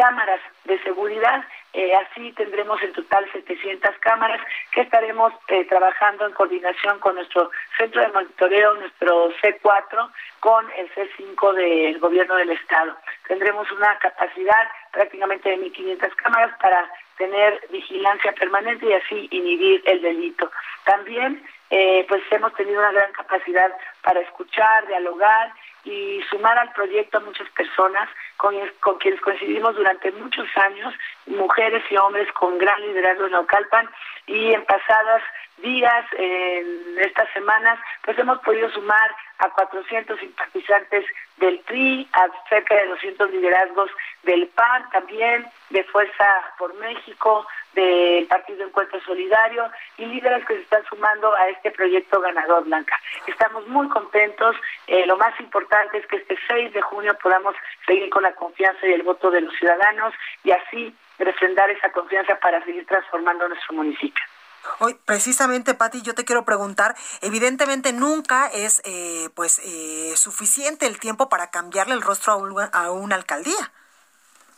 cámaras 0.00 0.40
de 0.64 0.82
seguridad. 0.82 1.44
Eh, 1.74 1.92
así 1.94 2.32
tendremos 2.32 2.82
en 2.82 2.92
total 2.92 3.30
700 3.32 3.90
cámaras 4.00 4.40
que 4.72 4.80
estaremos 4.80 5.32
eh, 5.48 5.66
trabajando 5.66 6.26
en 6.26 6.32
coordinación 6.32 6.98
con 7.00 7.16
nuestro 7.16 7.50
centro 7.76 8.00
de 8.00 8.08
monitoreo, 8.08 8.74
nuestro 8.74 9.30
C4, 9.42 10.10
con 10.40 10.66
el 10.78 10.90
C5 10.94 11.52
del 11.52 11.98
gobierno 11.98 12.36
del 12.36 12.50
estado. 12.50 12.96
Tendremos 13.28 13.70
una 13.72 13.98
capacidad 13.98 14.68
prácticamente 14.90 15.50
de 15.50 15.58
1.500 15.58 16.14
cámaras 16.16 16.58
para 16.58 16.90
tener 17.18 17.60
vigilancia 17.70 18.32
permanente 18.32 18.86
y 18.86 18.94
así 18.94 19.28
inhibir 19.30 19.82
el 19.84 20.00
delito. 20.00 20.50
También 20.84 21.44
eh, 21.70 22.04
pues 22.08 22.22
hemos 22.32 22.52
tenido 22.54 22.80
una 22.80 22.92
gran 22.92 23.12
capacidad 23.12 23.70
para 24.02 24.20
escuchar, 24.20 24.86
dialogar 24.88 25.52
y 25.84 26.20
sumar 26.28 26.58
al 26.58 26.72
proyecto 26.72 27.18
a 27.18 27.20
muchas 27.20 27.48
personas 27.50 28.08
con, 28.36 28.54
quienes 28.98 29.20
coincidimos 29.20 29.76
durante 29.76 30.10
muchos 30.12 30.46
años, 30.56 30.92
mujeres 31.26 31.82
y 31.90 31.96
hombres 31.96 32.30
con 32.32 32.58
gran 32.58 32.80
liderazgo 32.82 33.26
en 33.26 33.32
Naucalpan. 33.32 33.88
Y 34.26 34.52
en 34.52 34.64
pasadas 34.64 35.22
días, 35.58 36.04
en 36.18 36.98
estas 36.98 37.32
semanas, 37.32 37.78
pues 38.02 38.18
hemos 38.18 38.38
podido 38.40 38.70
sumar 38.70 39.14
a 39.38 39.48
400 39.50 40.18
simpatizantes 40.18 41.04
del 41.38 41.58
PRI, 41.60 42.08
a 42.12 42.26
cerca 42.48 42.74
de 42.74 42.86
200 42.86 43.30
liderazgos 43.30 43.90
del 44.22 44.48
PAN 44.48 44.90
también, 44.90 45.46
de 45.70 45.84
Fuerza 45.84 46.26
por 46.58 46.74
México, 46.74 47.46
del 47.74 48.26
Partido 48.26 48.64
Encuentro 48.64 49.00
Solidario 49.02 49.70
y 49.96 50.06
líderes 50.06 50.44
que 50.46 50.54
se 50.54 50.62
están 50.62 50.84
sumando 50.86 51.34
a 51.34 51.48
este 51.48 51.70
proyecto 51.70 52.20
ganador 52.20 52.64
Blanca. 52.64 52.98
Estamos 53.26 53.66
muy 53.68 53.88
contentos. 53.88 54.56
Eh, 54.86 55.06
lo 55.06 55.16
más 55.16 55.38
importante 55.40 55.98
es 55.98 56.06
que 56.06 56.16
este 56.16 56.36
6 56.48 56.72
de 56.72 56.82
junio 56.82 57.16
podamos 57.22 57.54
seguir 57.86 58.10
con 58.10 58.22
la 58.22 58.34
confianza 58.34 58.86
y 58.86 58.92
el 58.92 59.02
voto 59.02 59.30
de 59.30 59.42
los 59.42 59.54
ciudadanos 59.56 60.14
y 60.44 60.50
así 60.50 60.94
refrendar 61.18 61.70
esa 61.70 61.92
confianza 61.92 62.36
para 62.36 62.64
seguir 62.64 62.86
transformando 62.86 63.48
nuestro 63.48 63.74
municipio. 63.74 64.24
Hoy, 64.78 64.96
precisamente, 65.04 65.74
Patti, 65.74 66.02
yo 66.02 66.14
te 66.14 66.24
quiero 66.24 66.44
preguntar, 66.44 66.94
evidentemente 67.22 67.92
nunca 67.92 68.46
es 68.48 68.80
eh, 68.84 69.30
pues 69.34 69.60
eh, 69.64 70.14
suficiente 70.16 70.86
el 70.86 70.98
tiempo 70.98 71.28
para 71.28 71.50
cambiarle 71.50 71.94
el 71.94 72.02
rostro 72.02 72.32
a, 72.32 72.90
una 72.90 73.14
alcaldía. 73.14 73.72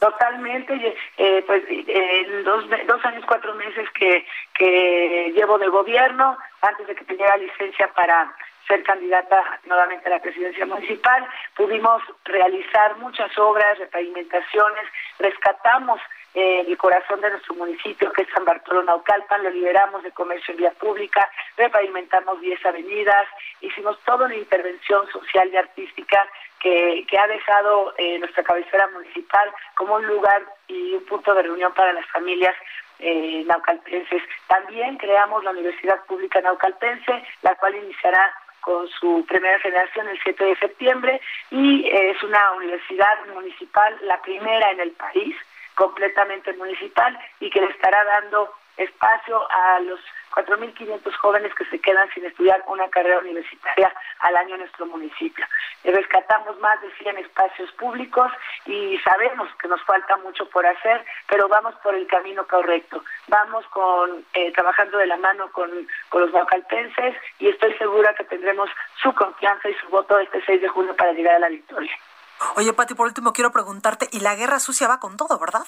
Totalmente, 0.03 0.97
eh, 1.17 1.45
pues 1.47 1.63
en 1.69 2.43
dos, 2.43 2.65
dos 2.89 3.05
años, 3.05 3.25
cuatro 3.25 3.55
meses 3.55 3.89
que, 3.91 4.27
que 4.53 5.33
llevo 5.33 5.59
de 5.59 5.69
gobierno, 5.69 6.37
antes 6.61 6.89
de 6.89 6.97
que 6.97 7.05
tuviera 7.05 7.37
licencia 7.37 7.87
para 7.95 8.35
ser 8.73 8.83
candidata 8.85 9.61
nuevamente 9.67 10.09
a 10.09 10.13
la 10.13 10.23
presidencia 10.23 10.65
municipal, 10.65 11.29
pudimos 11.55 12.03
realizar 12.25 12.97
muchas 12.97 13.37
obras, 13.39 13.79
repavimentaciones, 13.79 14.85
rescatamos 15.19 16.01
eh, 16.33 16.65
el 16.67 16.79
corazón 16.79 17.21
de 17.21 17.29
nuestro 17.33 17.55
municipio, 17.55 18.11
que 18.13 18.23
es 18.23 18.29
San 18.35 18.47
Bartolo 18.47 18.83
Naucalpan, 18.83 19.43
lo 19.43 19.51
liberamos 19.51 20.03
de 20.03 20.13
comercio 20.13 20.53
en 20.53 20.59
vía 20.59 20.71
pública, 20.71 21.31
repavimentamos 21.59 22.41
10 22.41 22.65
avenidas, 22.65 23.29
hicimos 23.61 24.01
toda 24.07 24.25
una 24.25 24.37
intervención 24.37 25.07
social 25.11 25.51
y 25.53 25.57
artística 25.59 26.27
que, 26.59 27.05
que 27.07 27.19
ha 27.19 27.27
dejado 27.27 27.93
eh, 27.99 28.19
nuestra 28.21 28.43
cabecera 28.43 28.89
municipal 28.89 29.53
como 29.75 29.97
un 29.97 30.07
lugar 30.07 30.43
y 30.69 30.95
un 30.95 31.05
punto 31.05 31.35
de 31.35 31.43
reunión 31.43 31.75
para 31.75 31.93
las 31.93 32.07
familias 32.07 32.55
eh, 33.05 33.43
naucalpenses. 33.47 34.23
También 34.47 34.97
creamos 34.97 35.43
la 35.43 35.51
Universidad 35.51 36.05
Pública 36.07 36.41
Naucalpense, 36.41 37.25
la 37.43 37.55
cual 37.57 37.75
iniciará 37.75 38.33
con 38.63 38.89
su 38.89 39.25
primera 39.29 39.59
generación 39.59 40.09
el 40.09 40.19
7 40.23 40.45
de 40.45 40.57
septiembre 40.57 41.21
y 41.51 41.87
es 41.87 42.23
una 42.23 42.53
universidad 42.53 43.27
municipal, 43.35 43.95
la 44.03 44.23
primera 44.23 44.71
en 44.71 44.81
el 44.81 44.93
país, 44.93 45.37
completamente 45.75 46.53
municipal 46.55 47.19
y 47.41 47.51
que 47.51 47.61
le 47.61 47.67
estará 47.67 48.03
dando 48.05 48.55
espacio 48.77 49.41
a 49.51 49.81
los 49.81 50.01
4.500 50.33 51.15
jóvenes 51.17 51.55
que 51.55 51.65
se 51.67 51.79
quedan 51.81 52.09
sin 52.15 52.25
estudiar 52.25 52.63
una 52.67 52.89
carrera 52.89 53.19
universitaria 53.19 53.93
al 54.21 54.37
año 54.37 54.55
en 54.55 54.63
nuestro 54.63 54.87
municipio. 54.87 55.45
Rescatamos 55.85 56.59
más 56.61 56.81
de 56.81 56.91
100 56.97 57.19
espacios 57.19 57.71
públicos 57.73 58.33
y 58.67 58.99
sabemos 58.99 59.49
que 59.61 59.69
nos 59.69 59.83
falta 59.83 60.17
mucho 60.19 60.49
por 60.49 60.67
hacer, 60.67 61.05
pero 61.29 61.49
vamos 61.49 61.75
por 61.83 61.95
el 61.95 62.07
camino 62.07 62.47
correcto. 62.47 63.05
Vamos 63.29 63.67
con 63.67 64.25
eh, 64.33 64.53
trabajando 64.53 64.99
de 64.99 65.07
la 65.07 65.17
mano 65.17 65.51
con, 65.53 65.71
con 66.09 66.23
los 66.23 66.33
baucalpenses 66.33 67.17
y 67.39 67.49
estoy 67.49 67.75
segura 67.75 68.15
que 68.15 68.25
tendremos 68.25 68.71
su 69.03 69.13
confianza 69.15 69.69
y 69.69 69.75
su 69.75 69.89
voto 69.89 70.19
este 70.19 70.43
6 70.45 70.63
de 70.63 70.69
junio 70.69 70.97
para 70.97 71.13
llegar 71.13 71.37
a 71.37 71.41
la 71.41 71.49
victoria. 71.49 71.93
Oye, 72.57 72.73
Pati, 72.73 72.95
por 72.95 73.07
último 73.07 73.33
quiero 73.33 73.53
preguntarte, 73.53 74.09
y 74.11 74.21
la 74.21 74.35
guerra 74.35 74.59
sucia 74.59 74.89
va 74.89 74.99
con 74.99 75.17
todo, 75.17 75.39
¿verdad? 75.39 75.65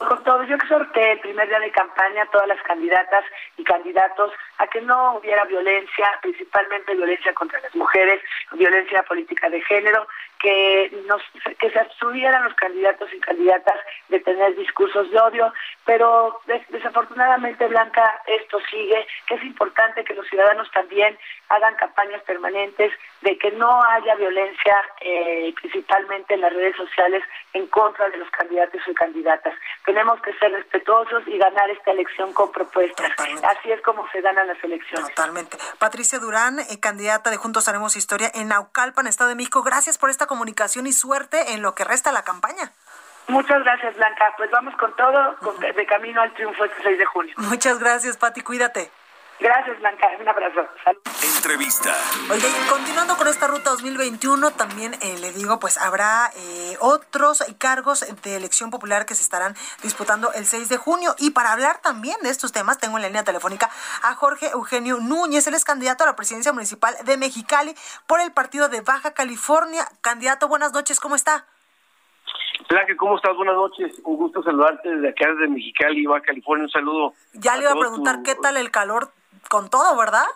Con 0.00 0.24
todo, 0.24 0.42
yo 0.44 0.56
exhorté 0.56 1.12
el 1.12 1.20
primer 1.20 1.46
día 1.46 1.60
de 1.60 1.70
campaña 1.72 2.22
a 2.22 2.30
todas 2.30 2.48
las 2.48 2.62
candidatas 2.62 3.22
y 3.58 3.64
candidatos 3.64 4.32
a 4.56 4.66
que 4.66 4.80
no 4.80 5.16
hubiera 5.16 5.44
violencia, 5.44 6.06
principalmente 6.22 6.94
violencia 6.94 7.34
contra 7.34 7.60
las 7.60 7.74
mujeres, 7.74 8.22
violencia 8.52 9.02
política 9.02 9.50
de 9.50 9.60
género, 9.60 10.08
que 10.40 10.90
nos 11.06 11.22
que 11.58 11.70
se 11.70 11.78
abstuvieran 11.78 12.44
los 12.44 12.54
candidatos 12.54 13.12
y 13.12 13.20
candidatas 13.20 13.76
de 14.08 14.20
tener 14.20 14.56
discursos 14.56 15.10
de 15.10 15.20
odio, 15.20 15.52
pero 15.84 16.40
desafortunadamente 16.70 17.66
Blanca 17.66 18.22
esto 18.26 18.58
sigue, 18.70 19.06
que 19.26 19.34
es 19.34 19.44
importante 19.44 20.04
que 20.04 20.14
los 20.14 20.26
ciudadanos 20.28 20.70
también 20.72 21.18
hagan 21.50 21.74
campañas 21.76 22.22
permanentes 22.22 22.92
de 23.22 23.36
que 23.38 23.50
no 23.52 23.82
haya 23.82 24.14
violencia 24.14 24.76
eh, 25.00 25.52
principalmente 25.60 26.34
en 26.34 26.40
las 26.40 26.52
redes 26.52 26.76
sociales 26.76 27.22
en 27.52 27.66
contra 27.66 28.08
de 28.08 28.16
los 28.16 28.30
candidatos 28.30 28.80
y 28.86 28.94
candidatas. 28.94 29.52
Tenemos 29.84 30.20
que 30.22 30.32
ser 30.34 30.52
respetuosos 30.52 31.22
y 31.26 31.36
ganar 31.36 31.68
esta 31.70 31.90
elección 31.90 32.32
con 32.32 32.50
propuestas. 32.50 33.10
Así 33.42 33.70
es 33.70 33.82
como 33.82 34.08
se 34.10 34.20
ganan 34.22 34.46
las 34.46 34.62
elecciones. 34.64 35.08
Totalmente. 35.08 35.58
Patricia 35.78 36.18
Durán, 36.18 36.60
eh, 36.60 36.80
candidata 36.80 37.30
de 37.30 37.36
Juntos 37.36 37.68
Haremos 37.68 37.96
Historia 37.96 38.30
en 38.32 38.48
Naucalpan, 38.48 39.06
Estado 39.06 39.28
de 39.30 39.36
México. 39.36 39.62
Gracias 39.62 39.98
por 39.98 40.08
esta 40.08 40.26
comunicación 40.30 40.86
y 40.86 40.92
suerte 40.92 41.54
en 41.54 41.60
lo 41.60 41.74
que 41.74 41.82
resta 41.82 42.12
la 42.12 42.22
campaña. 42.22 42.72
Muchas 43.26 43.62
gracias, 43.64 43.96
Blanca. 43.96 44.32
Pues 44.36 44.48
vamos 44.52 44.74
con 44.76 44.94
todo, 44.94 45.36
de 45.58 45.86
camino 45.86 46.22
al 46.22 46.32
triunfo 46.34 46.64
este 46.64 46.82
6 46.84 46.98
de 46.98 47.04
junio. 47.04 47.34
Muchas 47.36 47.80
gracias, 47.80 48.16
Pati. 48.16 48.42
Cuídate. 48.42 48.90
Gracias, 49.40 49.78
Blanca. 49.80 50.06
Un 50.20 50.28
abrazo. 50.28 50.68
Salud. 50.84 51.00
Entrevista. 51.36 51.94
Oye, 52.30 52.46
continuando 52.68 53.16
con 53.16 53.26
esta 53.26 53.46
ruta 53.46 53.70
2021, 53.70 54.50
también 54.50 54.92
eh, 55.00 55.16
le 55.18 55.32
digo, 55.32 55.58
pues 55.58 55.78
habrá 55.78 56.30
eh, 56.36 56.76
otros 56.80 57.42
cargos 57.58 58.04
de 58.22 58.36
elección 58.36 58.70
popular 58.70 59.06
que 59.06 59.14
se 59.14 59.22
estarán 59.22 59.54
disputando 59.82 60.30
el 60.34 60.44
6 60.44 60.68
de 60.68 60.76
junio. 60.76 61.14
Y 61.18 61.30
para 61.30 61.52
hablar 61.52 61.80
también 61.80 62.16
de 62.22 62.28
estos 62.28 62.52
temas, 62.52 62.78
tengo 62.78 62.98
en 62.98 63.02
la 63.02 63.08
línea 63.08 63.24
telefónica 63.24 63.70
a 64.02 64.14
Jorge 64.14 64.50
Eugenio 64.50 64.98
Núñez. 64.98 65.46
Él 65.46 65.54
es 65.54 65.64
candidato 65.64 66.04
a 66.04 66.08
la 66.08 66.16
presidencia 66.16 66.52
municipal 66.52 66.94
de 67.02 67.16
Mexicali 67.16 67.74
por 68.06 68.20
el 68.20 68.32
partido 68.32 68.68
de 68.68 68.82
Baja 68.82 69.14
California. 69.14 69.86
Candidato, 70.02 70.48
buenas 70.48 70.74
noches, 70.74 71.00
¿cómo 71.00 71.14
está? 71.14 71.46
Blanca, 72.68 72.92
¿cómo 72.98 73.16
estás? 73.16 73.34
Buenas 73.34 73.54
noches. 73.54 73.98
Un 74.04 74.16
gusto 74.18 74.42
saludarte 74.42 74.90
desde 74.90 75.08
acá, 75.08 75.30
desde 75.32 75.48
Mexicali, 75.48 76.04
Baja 76.04 76.26
California. 76.26 76.64
Un 76.64 76.70
saludo. 76.70 77.14
Ya 77.32 77.56
le 77.56 77.62
iba 77.62 77.72
a 77.72 77.76
preguntar 77.76 78.22
qué 78.22 78.34
tal 78.34 78.58
el 78.58 78.70
calor 78.70 79.10
con 79.48 79.70
todo, 79.70 79.96
¿verdad? 79.96 80.26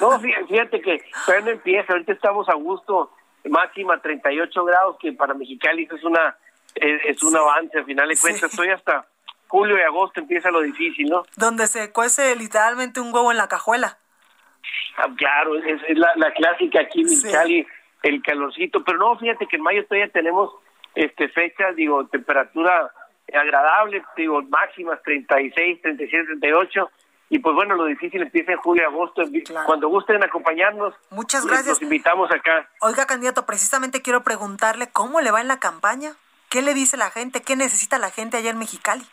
no, 0.00 0.20
fíjate 0.20 0.80
que 0.80 1.04
todavía 1.26 1.46
no 1.46 1.50
empieza, 1.52 1.92
ahorita 1.92 2.12
estamos 2.12 2.48
a 2.48 2.54
gusto, 2.54 3.10
máxima 3.44 4.00
38 4.00 4.64
grados, 4.64 4.96
que 5.00 5.12
para 5.12 5.34
Mexicali 5.34 5.88
es 5.90 6.04
una 6.04 6.36
es, 6.74 7.22
un 7.22 7.36
avance, 7.36 7.78
al 7.78 7.84
final 7.84 8.08
de 8.08 8.16
cuentas, 8.16 8.50
estoy 8.50 8.70
hasta 8.70 9.06
julio 9.46 9.78
y 9.78 9.82
agosto 9.82 10.20
empieza 10.20 10.50
lo 10.50 10.60
difícil, 10.60 11.08
¿no? 11.08 11.22
Donde 11.36 11.66
se 11.66 11.92
cuece 11.92 12.34
literalmente 12.36 13.00
un 13.00 13.14
huevo 13.14 13.30
en 13.30 13.38
la 13.38 13.48
cajuela. 13.48 13.98
Ah, 14.96 15.08
claro, 15.16 15.56
es, 15.56 15.80
la, 15.96 16.32
clásica 16.32 16.80
aquí 16.80 17.02
en 17.02 17.06
Mexicali, 17.06 17.66
el 18.02 18.22
calorcito, 18.22 18.82
pero 18.84 18.98
no, 18.98 19.16
fíjate 19.18 19.46
que 19.46 19.56
en 19.56 19.62
mayo 19.62 19.84
todavía 19.86 20.10
tenemos 20.10 20.50
este 20.94 21.28
fechas, 21.28 21.74
digo, 21.76 22.06
temperatura 22.06 22.90
agradable, 23.32 24.02
digo, 24.16 24.42
máximas 24.42 25.02
36, 25.02 25.82
37, 25.82 26.26
38, 26.40 26.90
y 27.30 27.38
pues 27.38 27.54
bueno, 27.54 27.74
lo 27.74 27.86
difícil 27.86 28.22
empieza 28.22 28.52
en 28.52 28.58
julio 28.58 28.82
y 28.82 28.86
agosto. 28.86 29.22
Cuando 29.66 29.88
gusten 29.88 30.22
acompañarnos, 30.22 30.94
muchas 31.10 31.46
gracias. 31.46 31.68
Los 31.68 31.82
invitamos 31.82 32.30
acá. 32.30 32.68
Oiga, 32.80 33.06
candidato, 33.06 33.46
precisamente 33.46 34.02
quiero 34.02 34.22
preguntarle 34.22 34.88
cómo 34.92 35.20
le 35.20 35.30
va 35.30 35.40
en 35.40 35.48
la 35.48 35.58
campaña. 35.58 36.12
¿Qué 36.50 36.62
le 36.62 36.74
dice 36.74 36.96
la 36.96 37.10
gente? 37.10 37.42
¿Qué 37.42 37.56
necesita 37.56 37.98
la 37.98 38.10
gente 38.10 38.36
allá 38.36 38.50
en 38.50 38.58
Mexicali? 38.58 39.04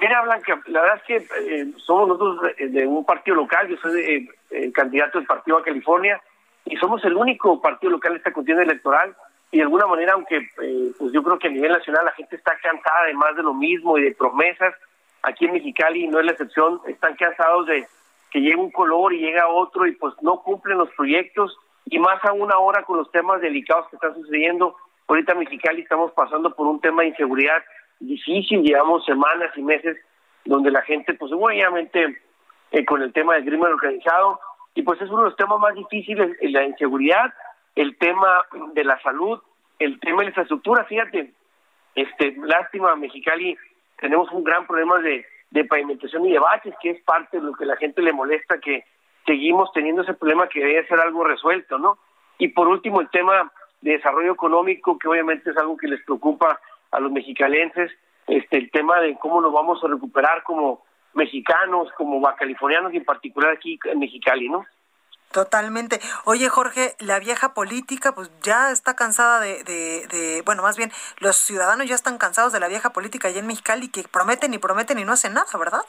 Mira, 0.00 0.22
Blanca, 0.22 0.60
la 0.66 0.80
verdad 0.80 0.96
es 0.96 1.02
que 1.02 1.16
eh, 1.16 1.72
somos 1.76 2.08
nosotros 2.08 2.52
de, 2.56 2.86
un 2.86 3.04
partido 3.04 3.36
local. 3.36 3.68
Yo 3.68 3.76
soy 3.78 4.00
eh, 4.00 4.28
el 4.50 4.72
candidato 4.72 5.18
del 5.18 5.26
Partido 5.26 5.58
a 5.58 5.64
California 5.64 6.20
y 6.64 6.76
somos 6.76 7.04
el 7.04 7.16
único 7.16 7.60
partido 7.60 7.90
local 7.90 8.12
en 8.12 8.18
esta 8.18 8.32
contienda 8.32 8.62
electoral. 8.62 9.14
Y 9.50 9.56
de 9.56 9.64
alguna 9.64 9.86
manera, 9.86 10.12
aunque 10.12 10.48
eh, 10.62 10.92
pues 10.96 11.12
yo 11.12 11.22
creo 11.22 11.38
que 11.38 11.48
a 11.48 11.50
nivel 11.50 11.72
nacional 11.72 12.04
la 12.04 12.12
gente 12.12 12.36
está 12.36 12.56
cansada 12.62 13.06
de 13.06 13.14
más 13.14 13.34
de 13.36 13.42
lo 13.42 13.52
mismo 13.52 13.98
y 13.98 14.04
de 14.04 14.14
promesas, 14.14 14.74
aquí 15.22 15.46
en 15.46 15.52
Mexicali 15.52 16.06
no 16.08 16.20
es 16.20 16.26
la 16.26 16.32
excepción, 16.32 16.80
están 16.86 17.14
cansados 17.16 17.66
de 17.66 17.86
que 18.30 18.40
llegue 18.40 18.56
un 18.56 18.70
color 18.70 19.12
y 19.12 19.20
llega 19.20 19.48
otro 19.48 19.86
y 19.86 19.92
pues 19.92 20.14
no 20.22 20.42
cumplen 20.42 20.78
los 20.78 20.90
proyectos 20.90 21.56
y 21.86 21.98
más 21.98 22.24
aún 22.24 22.52
ahora 22.52 22.84
con 22.84 22.98
los 22.98 23.10
temas 23.10 23.40
delicados 23.40 23.88
que 23.88 23.96
están 23.96 24.14
sucediendo. 24.14 24.76
Ahorita 25.08 25.32
en 25.32 25.40
Mexicali 25.40 25.82
estamos 25.82 26.12
pasando 26.12 26.54
por 26.54 26.66
un 26.66 26.80
tema 26.80 27.02
de 27.02 27.08
inseguridad 27.08 27.62
difícil, 27.98 28.62
llevamos 28.62 29.04
semanas 29.04 29.50
y 29.56 29.62
meses 29.62 29.96
donde 30.44 30.70
la 30.70 30.82
gente 30.82 31.14
pues 31.14 31.32
obviamente 31.32 32.22
eh, 32.70 32.84
con 32.84 33.02
el 33.02 33.12
tema 33.12 33.34
del 33.34 33.44
crimen 33.44 33.72
organizado 33.72 34.40
y 34.74 34.82
pues 34.82 35.00
es 35.02 35.10
uno 35.10 35.24
de 35.24 35.30
los 35.30 35.36
temas 35.36 35.58
más 35.58 35.74
difíciles, 35.74 36.36
la 36.40 36.64
inseguridad, 36.64 37.34
el 37.74 37.98
tema 37.98 38.42
de 38.72 38.84
la 38.84 39.00
salud, 39.02 39.40
el 39.78 39.98
tema 39.98 40.18
de 40.18 40.24
la 40.24 40.30
infraestructura, 40.30 40.84
fíjate, 40.84 41.32
este 41.96 42.36
lástima 42.44 42.94
Mexicali 42.94 43.56
tenemos 44.00 44.30
un 44.32 44.42
gran 44.42 44.66
problema 44.66 44.98
de, 44.98 45.24
pavimentación 45.68 46.24
y 46.26 46.32
de 46.32 46.38
baches, 46.38 46.74
que 46.82 46.90
es 46.90 47.02
parte 47.02 47.38
de 47.38 47.44
lo 47.44 47.52
que 47.52 47.66
la 47.66 47.76
gente 47.76 48.02
le 48.02 48.12
molesta, 48.12 48.58
que 48.58 48.84
seguimos 49.26 49.70
teniendo 49.72 50.02
ese 50.02 50.14
problema 50.14 50.48
que 50.48 50.60
debe 50.60 50.86
ser 50.86 50.98
algo 51.00 51.24
resuelto, 51.24 51.78
¿no? 51.78 51.98
Y 52.38 52.48
por 52.48 52.68
último, 52.68 53.00
el 53.00 53.10
tema 53.10 53.52
de 53.80 53.92
desarrollo 53.92 54.32
económico, 54.32 54.98
que 54.98 55.08
obviamente 55.08 55.50
es 55.50 55.56
algo 55.56 55.76
que 55.76 55.88
les 55.88 56.02
preocupa 56.04 56.58
a 56.90 57.00
los 57.00 57.12
mexicalenses, 57.12 57.90
este, 58.26 58.56
el 58.56 58.70
tema 58.70 59.00
de 59.00 59.16
cómo 59.16 59.40
nos 59.40 59.52
vamos 59.52 59.82
a 59.84 59.88
recuperar 59.88 60.42
como 60.44 60.82
mexicanos, 61.14 61.88
como 61.96 62.22
californianos 62.36 62.92
y 62.94 62.98
en 62.98 63.04
particular 63.04 63.52
aquí 63.52 63.78
en 63.84 63.98
Mexicali, 63.98 64.48
¿no? 64.48 64.64
Totalmente. 65.32 66.00
Oye, 66.24 66.48
Jorge, 66.48 66.94
la 66.98 67.20
vieja 67.20 67.54
política, 67.54 68.12
pues 68.14 68.32
ya 68.42 68.72
está 68.72 68.96
cansada 68.96 69.38
de, 69.40 69.62
de, 69.62 70.42
bueno, 70.44 70.62
más 70.62 70.76
bien, 70.76 70.90
los 71.20 71.36
ciudadanos 71.36 71.86
ya 71.86 71.94
están 71.94 72.18
cansados 72.18 72.52
de 72.52 72.58
la 72.58 72.66
vieja 72.66 72.90
política 72.90 73.28
allá 73.28 73.38
en 73.38 73.46
Mexicali, 73.46 73.88
que 73.88 74.02
prometen 74.10 74.52
y 74.54 74.58
prometen 74.58 74.98
y 74.98 75.04
no 75.04 75.12
hacen 75.12 75.34
nada, 75.34 75.46
¿verdad? 75.56 75.82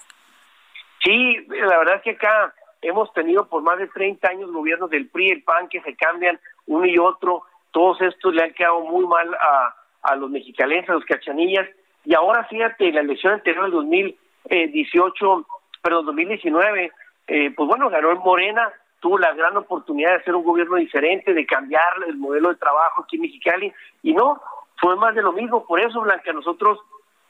Sí, 1.03 1.37
la 1.49 1.77
verdad 1.79 1.95
es 1.95 2.01
que 2.03 2.11
acá 2.11 2.53
hemos 2.83 3.11
tenido 3.13 3.47
por 3.47 3.63
más 3.63 3.79
de 3.79 3.87
30 3.87 4.27
años 4.29 4.51
gobiernos 4.51 4.91
del 4.91 5.09
PRI 5.09 5.31
el 5.31 5.43
PAN 5.43 5.69
que 5.69 5.81
se 5.81 5.95
cambian 5.95 6.39
uno 6.67 6.85
y 6.85 6.99
otro. 6.99 7.43
Todos 7.71 7.99
estos 8.01 8.35
le 8.35 8.43
han 8.43 8.53
quedado 8.53 8.81
muy 8.81 9.07
mal 9.07 9.33
a, 9.33 9.75
a 10.03 10.15
los 10.17 10.29
mexicalenses, 10.29 10.91
a 10.91 10.93
los 10.93 11.05
cachanillas. 11.05 11.67
Y 12.05 12.13
ahora, 12.13 12.43
fíjate, 12.45 12.91
la 12.91 13.01
elección 13.01 13.33
anterior 13.33 13.63
del 13.63 13.73
2018, 13.73 15.47
perdón, 15.81 16.05
2019, 16.05 16.91
eh, 17.27 17.51
pues 17.55 17.67
bueno, 17.67 17.89
ganó 17.89 18.11
el 18.11 18.19
Morena, 18.19 18.71
tuvo 19.01 19.17
la 19.17 19.33
gran 19.33 19.57
oportunidad 19.57 20.11
de 20.11 20.17
hacer 20.17 20.35
un 20.35 20.43
gobierno 20.43 20.77
diferente, 20.77 21.33
de 21.33 21.45
cambiar 21.45 21.83
el 22.07 22.15
modelo 22.15 22.49
de 22.49 22.55
trabajo 22.55 23.01
aquí 23.01 23.17
en 23.17 23.23
Mexicali, 23.23 23.73
y 24.03 24.13
no, 24.13 24.39
fue 24.79 24.95
más 24.95 25.13
de 25.15 25.23
lo 25.23 25.33
mismo. 25.33 25.65
Por 25.65 25.81
eso, 25.81 25.99
Blanca, 26.01 26.31
nosotros 26.31 26.79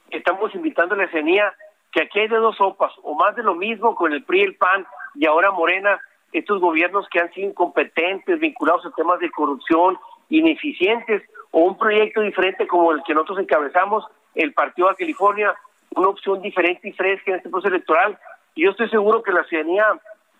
estamos 0.09 0.53
invitando 0.53 0.93
a 0.93 0.97
la 0.99 1.09
CENIA 1.09 1.53
que 1.91 2.03
aquí 2.03 2.19
hay 2.19 2.27
de 2.27 2.37
dos 2.37 2.57
sopas, 2.57 2.91
o 3.03 3.15
más 3.15 3.35
de 3.35 3.43
lo 3.43 3.55
mismo 3.55 3.95
con 3.95 4.13
el 4.13 4.23
PRI 4.23 4.41
el 4.41 4.55
PAN, 4.55 4.85
y 5.15 5.25
ahora 5.25 5.51
Morena, 5.51 5.99
estos 6.31 6.61
gobiernos 6.61 7.07
que 7.09 7.19
han 7.19 7.33
sido 7.33 7.49
incompetentes, 7.49 8.39
vinculados 8.39 8.85
a 8.85 8.91
temas 8.91 9.19
de 9.19 9.31
corrupción, 9.31 9.97
ineficientes, 10.29 11.23
o 11.51 11.63
un 11.63 11.77
proyecto 11.77 12.21
diferente 12.21 12.65
como 12.67 12.91
el 12.93 13.03
que 13.03 13.13
nosotros 13.13 13.39
encabezamos, 13.39 14.05
el 14.35 14.53
Partido 14.53 14.87
de 14.89 14.95
California, 14.95 15.53
una 15.95 16.07
opción 16.07 16.41
diferente 16.41 16.87
y 16.87 16.93
fresca 16.93 17.31
en 17.31 17.37
este 17.37 17.49
proceso 17.49 17.73
electoral. 17.73 18.17
Y 18.55 18.63
yo 18.63 18.71
estoy 18.71 18.89
seguro 18.89 19.21
que 19.21 19.33
la 19.33 19.43
ciudadanía 19.43 19.85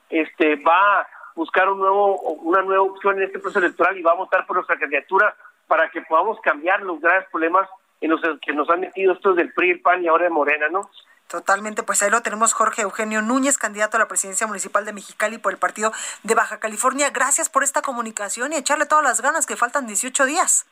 este, 0.09 0.55
va 0.55 1.05
buscar 1.35 1.69
un 1.69 1.79
nuevo, 1.79 2.19
una 2.19 2.61
nueva 2.61 2.83
opción 2.83 3.17
en 3.17 3.23
este 3.23 3.39
proceso 3.39 3.59
electoral 3.59 3.97
y 3.97 4.01
va 4.01 4.11
a 4.11 4.15
votar 4.15 4.45
por 4.45 4.55
nuestra 4.55 4.77
candidatura 4.77 5.35
para 5.67 5.89
que 5.89 6.01
podamos 6.01 6.39
cambiar 6.41 6.81
los 6.81 6.99
graves 6.99 7.27
problemas 7.31 7.67
en 8.01 8.09
los 8.09 8.21
que 8.41 8.53
nos 8.53 8.69
han 8.69 8.81
metido 8.81 9.13
estos 9.13 9.35
del 9.35 9.53
PRI, 9.53 9.71
el 9.71 9.81
PAN 9.81 10.03
y 10.03 10.07
ahora 10.07 10.25
de 10.25 10.31
Morena, 10.31 10.67
¿no? 10.69 10.89
Totalmente, 11.31 11.83
pues 11.83 12.03
ahí 12.03 12.09
lo 12.09 12.21
tenemos 12.21 12.51
Jorge 12.51 12.81
Eugenio 12.81 13.21
Núñez, 13.21 13.57
candidato 13.57 13.95
a 13.95 14.01
la 14.01 14.09
presidencia 14.09 14.47
municipal 14.47 14.83
de 14.83 14.91
Mexicali 14.91 15.37
por 15.37 15.53
el 15.53 15.59
partido 15.59 15.93
de 16.23 16.35
Baja 16.35 16.59
California. 16.59 17.09
Gracias 17.09 17.49
por 17.49 17.63
esta 17.63 17.81
comunicación 17.81 18.51
y 18.51 18.57
echarle 18.57 18.85
todas 18.85 19.05
las 19.05 19.21
ganas 19.21 19.45
que 19.45 19.55
faltan 19.55 19.87
18 19.87 20.25
días. 20.25 20.67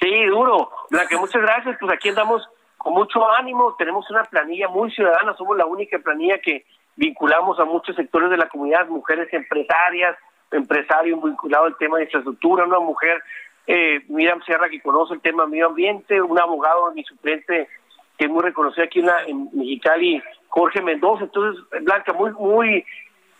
Sí, 0.00 0.24
duro. 0.26 0.70
que 1.10 1.16
muchas 1.18 1.42
gracias. 1.42 1.76
Pues 1.78 1.92
aquí 1.92 2.08
andamos 2.08 2.42
con 2.78 2.94
mucho 2.94 3.28
ánimo. 3.36 3.74
Tenemos 3.76 4.08
una 4.10 4.24
planilla 4.24 4.68
muy 4.68 4.90
ciudadana. 4.92 5.36
Somos 5.36 5.58
la 5.58 5.66
única 5.66 5.98
planilla 5.98 6.38
que 6.38 6.64
vinculamos 6.96 7.58
a 7.60 7.64
muchos 7.64 7.94
sectores 7.94 8.30
de 8.30 8.36
la 8.36 8.48
comunidad, 8.48 8.88
mujeres 8.88 9.32
empresarias, 9.32 10.16
empresarios 10.50 11.22
vinculados 11.22 11.68
al 11.68 11.78
tema 11.78 11.98
de 11.98 12.04
infraestructura, 12.04 12.64
una 12.64 12.80
mujer, 12.80 13.22
eh, 13.66 14.00
Miriam 14.08 14.42
Sierra, 14.42 14.68
que 14.68 14.80
conoce 14.80 15.14
el 15.14 15.20
tema 15.20 15.46
medio 15.46 15.66
ambiente, 15.66 16.20
un 16.20 16.38
abogado, 16.38 16.92
mi 16.92 17.04
suplente, 17.04 17.68
que 18.16 18.24
es 18.24 18.30
muy 18.30 18.42
reconocido 18.42 18.84
aquí 18.84 19.00
en, 19.00 19.06
la, 19.06 19.24
en 19.24 19.50
Mexicali, 19.52 20.22
Jorge 20.48 20.80
Mendoza. 20.80 21.24
Entonces, 21.24 21.62
Blanca, 21.82 22.12
muy, 22.12 22.32
muy 22.32 22.84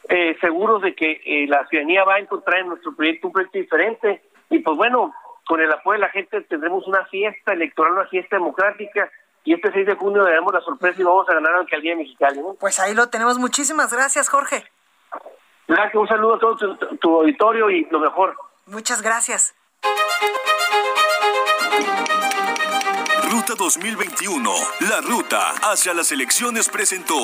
eh, 0.08 0.36
seguros 0.40 0.82
de 0.82 0.94
que 0.94 1.20
eh, 1.24 1.46
la 1.48 1.66
ciudadanía 1.66 2.04
va 2.04 2.16
a 2.16 2.20
encontrar 2.20 2.60
en 2.60 2.68
nuestro 2.68 2.94
proyecto 2.94 3.28
un 3.28 3.32
proyecto 3.32 3.58
diferente. 3.58 4.22
Y 4.50 4.58
pues 4.58 4.76
bueno, 4.76 5.14
con 5.46 5.60
el 5.60 5.72
apoyo 5.72 5.94
de 5.94 6.06
la 6.06 6.10
gente 6.10 6.42
tendremos 6.42 6.86
una 6.86 7.06
fiesta 7.06 7.52
electoral, 7.52 7.92
una 7.92 8.06
fiesta 8.06 8.36
democrática 8.36 9.10
y 9.46 9.54
este 9.54 9.72
6 9.72 9.86
de 9.86 9.94
junio 9.94 10.24
daremos 10.24 10.52
la 10.52 10.60
sorpresa 10.60 11.00
y 11.00 11.04
vamos 11.04 11.26
a 11.28 11.34
ganar 11.34 11.52
la 11.52 11.60
alcaldía 11.60 11.92
de 11.92 11.98
Mexicali. 11.98 12.40
Pues 12.58 12.80
ahí 12.80 12.94
lo 12.94 13.08
tenemos. 13.08 13.38
Muchísimas 13.38 13.92
gracias, 13.92 14.28
Jorge. 14.28 14.64
Gracias, 15.68 15.94
un 15.94 16.08
saludo 16.08 16.34
a 16.34 16.38
todo 16.40 16.76
tu, 17.00 17.20
auditorio 17.20 17.70
y 17.70 17.86
lo 17.90 18.00
mejor. 18.00 18.36
Muchas 18.66 19.02
gracias. 19.02 19.54
Ruta 23.30 23.54
2021, 23.56 24.50
la 24.88 25.00
ruta 25.00 25.50
hacia 25.62 25.94
las 25.94 26.10
elecciones 26.10 26.68
presentó. 26.68 27.14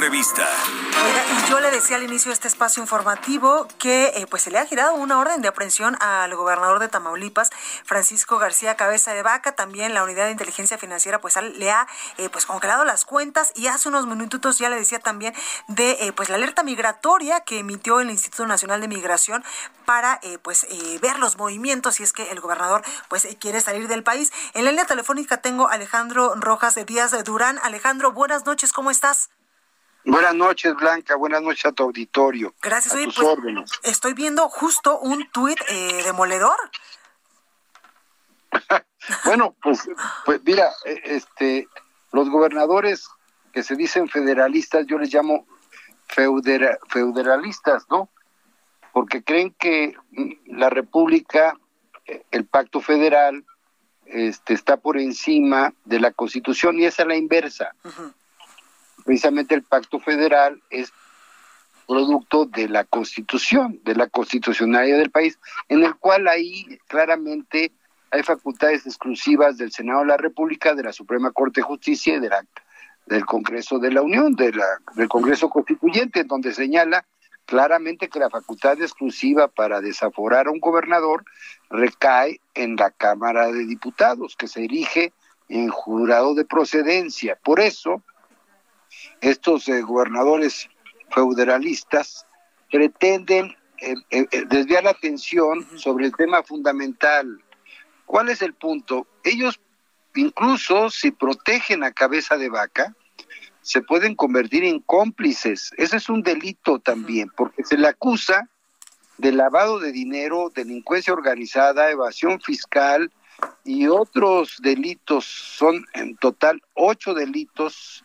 Entrevista. 0.00 0.48
y 0.96 1.50
yo 1.50 1.60
le 1.60 1.70
decía 1.70 1.96
al 1.96 2.02
inicio 2.02 2.30
de 2.30 2.32
este 2.32 2.48
espacio 2.48 2.82
informativo 2.82 3.68
que 3.78 4.04
eh, 4.16 4.26
pues 4.30 4.40
se 4.40 4.50
le 4.50 4.58
ha 4.58 4.64
girado 4.64 4.94
una 4.94 5.18
orden 5.18 5.42
de 5.42 5.48
aprehensión 5.48 5.94
al 6.00 6.34
gobernador 6.34 6.78
de 6.78 6.88
Tamaulipas, 6.88 7.50
Francisco 7.84 8.38
García 8.38 8.76
Cabeza 8.76 9.12
de 9.12 9.22
Vaca. 9.22 9.52
También 9.52 9.92
la 9.92 10.02
unidad 10.02 10.24
de 10.24 10.30
inteligencia 10.30 10.78
financiera 10.78 11.20
pues 11.20 11.36
le 11.36 11.70
ha 11.70 11.86
eh, 12.16 12.30
pues 12.30 12.46
congelado 12.46 12.86
las 12.86 13.04
cuentas 13.04 13.52
y 13.54 13.66
hace 13.66 13.90
unos 13.90 14.06
minutos 14.06 14.56
ya 14.56 14.70
le 14.70 14.76
decía 14.76 15.00
también 15.00 15.34
de 15.68 15.90
eh, 16.00 16.12
pues 16.14 16.30
la 16.30 16.36
alerta 16.36 16.62
migratoria 16.62 17.40
que 17.40 17.58
emitió 17.58 18.00
el 18.00 18.08
Instituto 18.08 18.46
Nacional 18.46 18.80
de 18.80 18.88
Migración 18.88 19.44
para 19.84 20.18
pues 20.42 20.66
ver 21.02 21.18
los 21.18 21.36
movimientos 21.36 21.96
si 21.96 22.04
es 22.04 22.14
que 22.14 22.30
el 22.30 22.40
gobernador 22.40 22.82
pues 23.08 23.28
quiere 23.38 23.60
salir 23.60 23.86
del 23.86 24.02
país. 24.02 24.32
En 24.54 24.64
la 24.64 24.70
línea 24.70 24.86
telefónica 24.86 25.42
tengo 25.42 25.68
a 25.68 25.74
Alejandro 25.74 26.36
Rojas 26.36 26.74
de 26.74 26.86
Díaz 26.86 27.10
de 27.10 27.22
Durán. 27.22 27.58
Alejandro, 27.62 28.12
buenas 28.12 28.46
noches, 28.46 28.72
¿cómo 28.72 28.90
estás? 28.90 29.28
Buenas 30.04 30.34
noches, 30.34 30.74
Blanca. 30.76 31.16
Buenas 31.16 31.42
noches 31.42 31.66
a 31.66 31.72
tu 31.72 31.82
auditorio. 31.84 32.54
Gracias. 32.62 32.94
A 32.94 33.04
tus 33.04 33.16
pues, 33.16 33.26
órdenes. 33.26 33.70
Estoy 33.82 34.14
viendo 34.14 34.48
justo 34.48 34.98
un 34.98 35.30
tuit 35.30 35.58
eh, 35.68 36.02
demoledor. 36.04 36.56
bueno, 39.24 39.54
pues, 39.62 39.88
pues 40.24 40.40
mira, 40.44 40.70
eh, 40.86 41.00
este, 41.04 41.68
los 42.12 42.30
gobernadores 42.30 43.08
que 43.52 43.62
se 43.62 43.76
dicen 43.76 44.08
federalistas, 44.08 44.86
yo 44.86 44.98
les 44.98 45.12
llamo 45.12 45.46
federalistas, 46.08 47.84
¿no? 47.90 48.08
Porque 48.92 49.22
creen 49.22 49.54
que 49.58 49.94
mm, 50.10 50.56
la 50.56 50.70
República, 50.70 51.56
eh, 52.06 52.24
el 52.30 52.46
pacto 52.46 52.80
federal, 52.80 53.44
este, 54.06 54.54
está 54.54 54.76
por 54.76 54.98
encima 54.98 55.72
de 55.84 56.00
la 56.00 56.10
Constitución 56.10 56.78
y 56.78 56.86
esa 56.86 57.02
es 57.02 57.08
la 57.08 57.16
inversa 57.16 57.74
precisamente 59.04 59.54
el 59.54 59.62
pacto 59.62 59.98
federal 60.00 60.60
es 60.70 60.92
producto 61.86 62.46
de 62.46 62.68
la 62.68 62.84
constitución, 62.84 63.80
de 63.84 63.96
la 63.96 64.08
constitucionalidad 64.08 64.98
del 64.98 65.10
país, 65.10 65.38
en 65.68 65.82
el 65.82 65.96
cual 65.96 66.28
ahí 66.28 66.78
claramente 66.86 67.72
hay 68.12 68.22
facultades 68.22 68.86
exclusivas 68.86 69.56
del 69.56 69.72
Senado 69.72 70.00
de 70.00 70.06
la 70.06 70.16
República, 70.16 70.74
de 70.74 70.84
la 70.84 70.92
Suprema 70.92 71.32
Corte 71.32 71.60
de 71.60 71.66
Justicia 71.66 72.14
y 72.14 72.20
de 72.20 72.28
la, 72.28 72.44
del 73.06 73.26
Congreso 73.26 73.78
de 73.78 73.90
la 73.90 74.02
Unión, 74.02 74.34
de 74.34 74.52
la, 74.52 74.66
del 74.94 75.08
Congreso 75.08 75.48
Constituyente, 75.48 76.24
donde 76.24 76.52
señala 76.52 77.04
claramente 77.44 78.08
que 78.08 78.20
la 78.20 78.30
facultad 78.30 78.80
exclusiva 78.80 79.48
para 79.48 79.80
desaforar 79.80 80.46
a 80.46 80.52
un 80.52 80.60
gobernador 80.60 81.24
recae 81.68 82.40
en 82.54 82.76
la 82.76 82.90
Cámara 82.92 83.50
de 83.50 83.66
Diputados, 83.66 84.36
que 84.36 84.46
se 84.46 84.64
erige 84.64 85.12
en 85.48 85.68
jurado 85.68 86.34
de 86.34 86.44
procedencia. 86.44 87.36
Por 87.42 87.58
eso, 87.58 88.02
estos 89.20 89.68
eh, 89.68 89.82
gobernadores 89.82 90.68
federalistas 91.10 92.26
pretenden 92.70 93.56
eh, 93.78 93.94
eh, 94.10 94.26
desviar 94.48 94.84
la 94.84 94.90
atención 94.90 95.66
sobre 95.76 96.06
el 96.06 96.14
tema 96.14 96.42
fundamental. 96.42 97.42
¿Cuál 98.06 98.28
es 98.28 98.42
el 98.42 98.54
punto? 98.54 99.06
Ellos, 99.24 99.60
incluso 100.14 100.90
si 100.90 101.10
protegen 101.10 101.84
a 101.84 101.92
cabeza 101.92 102.36
de 102.36 102.48
vaca, 102.48 102.94
se 103.62 103.82
pueden 103.82 104.14
convertir 104.14 104.64
en 104.64 104.80
cómplices. 104.80 105.72
Ese 105.76 105.96
es 105.96 106.08
un 106.08 106.22
delito 106.22 106.78
también, 106.78 107.30
porque 107.36 107.64
se 107.64 107.76
le 107.76 107.88
acusa 107.88 108.48
de 109.18 109.32
lavado 109.32 109.78
de 109.78 109.92
dinero, 109.92 110.50
delincuencia 110.54 111.12
organizada, 111.12 111.90
evasión 111.90 112.40
fiscal 112.40 113.12
y 113.64 113.86
otros 113.86 114.56
delitos. 114.62 115.24
Son 115.24 115.84
en 115.94 116.16
total 116.16 116.62
ocho 116.74 117.14
delitos 117.14 118.04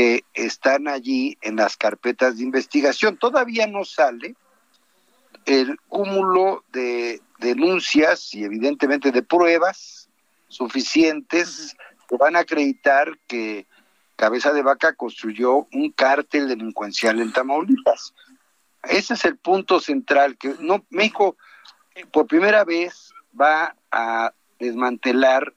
que 0.00 0.24
están 0.32 0.88
allí 0.88 1.36
en 1.42 1.56
las 1.56 1.76
carpetas 1.76 2.38
de 2.38 2.44
investigación. 2.44 3.18
Todavía 3.18 3.66
no 3.66 3.84
sale 3.84 4.34
el 5.44 5.78
cúmulo 5.88 6.64
de 6.72 7.20
denuncias 7.38 8.32
y 8.32 8.44
evidentemente 8.44 9.12
de 9.12 9.22
pruebas 9.22 10.08
suficientes 10.48 11.76
que 12.08 12.16
van 12.16 12.34
a 12.34 12.38
acreditar 12.38 13.18
que 13.26 13.66
Cabeza 14.16 14.54
de 14.54 14.62
Vaca 14.62 14.94
construyó 14.94 15.66
un 15.70 15.92
cártel 15.92 16.48
delincuencial 16.48 17.20
en 17.20 17.30
Tamaulipas. 17.34 18.14
Ese 18.84 19.12
es 19.12 19.24
el 19.26 19.36
punto 19.36 19.80
central 19.80 20.38
que 20.38 20.54
no 20.60 20.82
México 20.88 21.36
por 22.10 22.26
primera 22.26 22.64
vez 22.64 23.12
va 23.38 23.76
a 23.90 24.32
desmantelar 24.58 25.52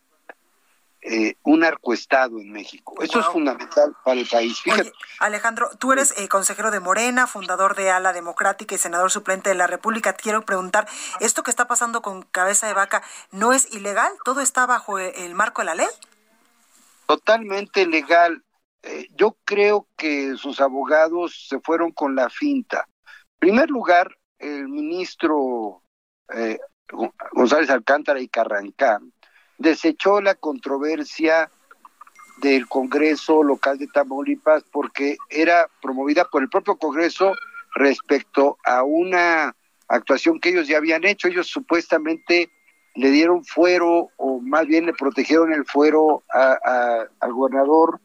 eh, 1.06 1.36
un 1.44 1.60
narcoestado 1.60 2.40
en 2.40 2.52
México. 2.52 2.96
Eso 3.02 3.20
es 3.20 3.26
fundamental 3.26 3.94
para 4.06 4.22
el 4.22 4.28
país. 4.28 4.60
Fíjate. 4.62 4.94
Alejandro, 5.20 5.70
tú 5.78 5.92
eres 5.92 6.18
eh, 6.18 6.30
consejero 6.30 6.72
de 6.72 6.80
Morena, 6.80 7.28
fundador 7.28 7.76
de 7.76 7.92
Ala 7.92 8.14
Democrática 8.14 8.76
y 8.76 8.78
senador 8.78 9.12
suplente 9.12 9.50
de 9.50 9.56
la 9.56 9.68
República. 9.68 10.14
quiero 10.14 10.44
preguntar, 10.44 10.88
¿esto 11.20 11.44
que 11.44 11.52
está 11.52 11.68
pasando 11.68 12.02
con 12.02 12.22
Cabeza 12.22 12.68
de 12.68 12.74
Vaca 12.74 13.04
no 13.32 13.52
es 13.52 13.74
ilegal? 13.74 14.12
¿Todo 14.24 14.40
está 14.40 14.66
bajo 14.66 14.98
el 14.98 15.36
marco 15.36 15.62
de 15.62 15.66
la 15.66 15.76
ley? 15.76 15.88
Totalmente 17.06 17.86
legal. 17.86 18.42
Eh, 18.82 19.08
yo 19.16 19.36
creo 19.44 19.88
que 19.98 20.36
sus 20.38 20.62
abogados 20.62 21.48
se 21.50 21.60
fueron 21.60 21.92
con 21.92 22.16
la 22.16 22.30
finta. 22.30 22.88
En 23.34 23.40
primer 23.40 23.70
lugar, 23.70 24.16
el 24.40 24.70
ministro 24.70 25.84
eh, 26.34 26.60
González 27.34 27.70
Alcántara 27.70 28.22
y 28.22 28.28
Carrancán 28.30 29.12
desechó 29.58 30.22
la 30.22 30.36
controversia 30.36 31.50
del 32.42 32.68
Congreso 32.68 33.44
local 33.44 33.78
de 33.78 33.88
Tamaulipas 33.88 34.64
porque 34.72 35.18
era 35.30 35.70
promovida 35.82 36.26
por 36.26 36.42
el 36.42 36.50
propio 36.50 36.76
Congreso 36.78 37.34
respecto 37.76 38.58
a 38.66 38.84
una 38.84 39.56
actuación 39.88 40.40
que 40.40 40.50
ellos 40.50 40.68
ya 40.68 40.78
habían 40.78 41.06
hecho. 41.06 41.28
Ellos 41.28 41.48
supuestamente 41.48 42.50
le 42.96 43.12
dieron 43.12 43.44
fuero 43.44 44.10
o 44.18 44.40
más 44.40 44.68
bien 44.68 44.86
le 44.86 44.94
protegieron 44.94 45.54
el 45.54 45.66
fuero 45.66 46.24
al 46.30 47.34
gobernador, 47.34 48.00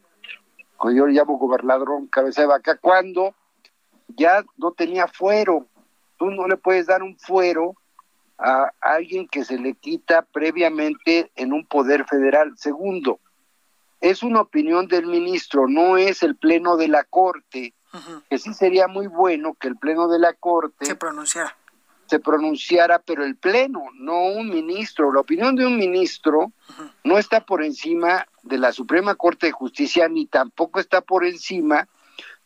que 0.81 0.95
yo 0.95 1.05
le 1.05 1.13
llamo 1.13 1.37
gobernador 1.37 2.09
cabeza 2.09 2.41
de 2.41 2.47
vaca, 2.47 2.77
cuando 2.77 3.35
ya 4.07 4.43
no 4.57 4.71
tenía 4.71 5.07
fuero. 5.07 5.67
Tú 6.17 6.31
no 6.31 6.47
le 6.47 6.57
puedes 6.57 6.87
dar 6.87 7.03
un 7.03 7.17
fuero 7.17 7.75
a 8.39 8.71
alguien 8.79 9.27
que 9.27 9.43
se 9.43 9.57
le 9.57 9.75
quita 9.75 10.21
previamente 10.21 11.31
en 11.35 11.53
un 11.53 11.65
poder 11.65 12.05
federal. 12.05 12.53
Segundo, 12.57 13.19
es 14.01 14.23
una 14.23 14.41
opinión 14.41 14.87
del 14.87 15.07
ministro, 15.07 15.67
no 15.67 15.97
es 15.97 16.23
el 16.23 16.35
pleno 16.35 16.77
de 16.77 16.87
la 16.87 17.03
Corte, 17.03 17.73
que 18.29 18.37
sí 18.37 18.53
sería 18.53 18.87
muy 18.87 19.07
bueno 19.07 19.55
que 19.59 19.67
el 19.67 19.75
pleno 19.75 20.07
de 20.07 20.19
la 20.19 20.33
Corte 20.33 20.85
se 20.85 20.95
pronunciara. 20.95 21.55
Se 22.05 22.19
pronunciara, 22.19 22.99
pero 22.99 23.23
el 23.23 23.35
pleno, 23.35 23.83
no 23.93 24.23
un 24.23 24.49
ministro. 24.49 25.13
La 25.13 25.19
opinión 25.19 25.55
de 25.55 25.67
un 25.67 25.77
ministro 25.77 26.51
no 27.03 27.19
está 27.19 27.45
por 27.45 27.63
encima 27.63 28.25
de 28.41 28.57
la 28.57 28.71
Suprema 28.71 29.15
Corte 29.15 29.47
de 29.47 29.51
Justicia 29.51 30.07
ni 30.07 30.25
tampoco 30.25 30.79
está 30.79 31.01
por 31.01 31.25
encima 31.25 31.87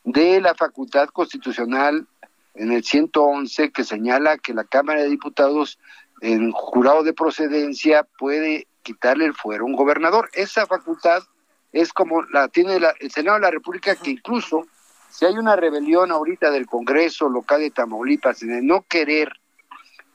de 0.03 0.41
la 0.41 0.53
facultad 0.53 1.07
constitucional 1.09 2.07
en 2.55 2.71
el 2.71 2.83
111 2.83 3.71
que 3.71 3.83
señala 3.83 4.37
que 4.37 4.53
la 4.53 4.63
Cámara 4.63 5.01
de 5.01 5.09
Diputados 5.09 5.79
en 6.21 6.51
jurado 6.51 7.03
de 7.03 7.13
procedencia 7.13 8.07
puede 8.17 8.67
quitarle 8.83 9.25
el 9.25 9.33
fuero 9.33 9.63
a 9.63 9.67
un 9.67 9.75
gobernador. 9.75 10.29
Esa 10.33 10.65
facultad 10.65 11.23
es 11.71 11.91
como 11.91 12.21
la 12.23 12.47
tiene 12.47 12.79
el 12.99 13.11
Senado 13.11 13.37
de 13.37 13.41
la 13.41 13.51
República 13.51 13.95
que 13.95 14.11
incluso 14.11 14.67
si 15.09 15.25
hay 15.25 15.37
una 15.37 15.55
rebelión 15.55 16.11
ahorita 16.11 16.51
del 16.51 16.65
Congreso 16.65 17.29
local 17.29 17.61
de 17.61 17.71
Tamaulipas 17.71 18.41
en 18.43 18.51
el 18.51 18.65
no 18.65 18.83
querer 18.83 19.33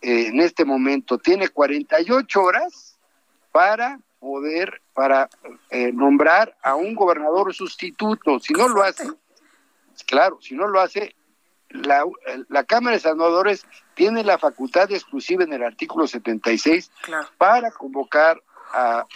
eh, 0.00 0.28
en 0.28 0.40
este 0.40 0.64
momento 0.64 1.18
tiene 1.18 1.48
48 1.48 2.42
horas 2.42 2.98
para 3.50 3.98
poder 4.20 4.80
para 4.94 5.28
eh, 5.70 5.92
nombrar 5.92 6.56
a 6.62 6.74
un 6.74 6.94
gobernador 6.94 7.54
sustituto. 7.54 8.40
Si 8.40 8.52
no 8.52 8.68
lo 8.68 8.82
hace, 8.82 9.08
claro, 10.06 10.38
si 10.40 10.54
no 10.54 10.66
lo 10.66 10.80
hace, 10.80 11.14
la, 11.70 12.04
la 12.48 12.64
Cámara 12.64 12.96
de 12.96 13.00
Senadores 13.00 13.66
tiene 13.94 14.24
la 14.24 14.38
facultad 14.38 14.90
exclusiva 14.90 15.44
en 15.44 15.52
el 15.52 15.62
artículo 15.62 16.06
76 16.06 16.90
para 17.36 17.70
convocar 17.70 18.42
a, 18.72 19.06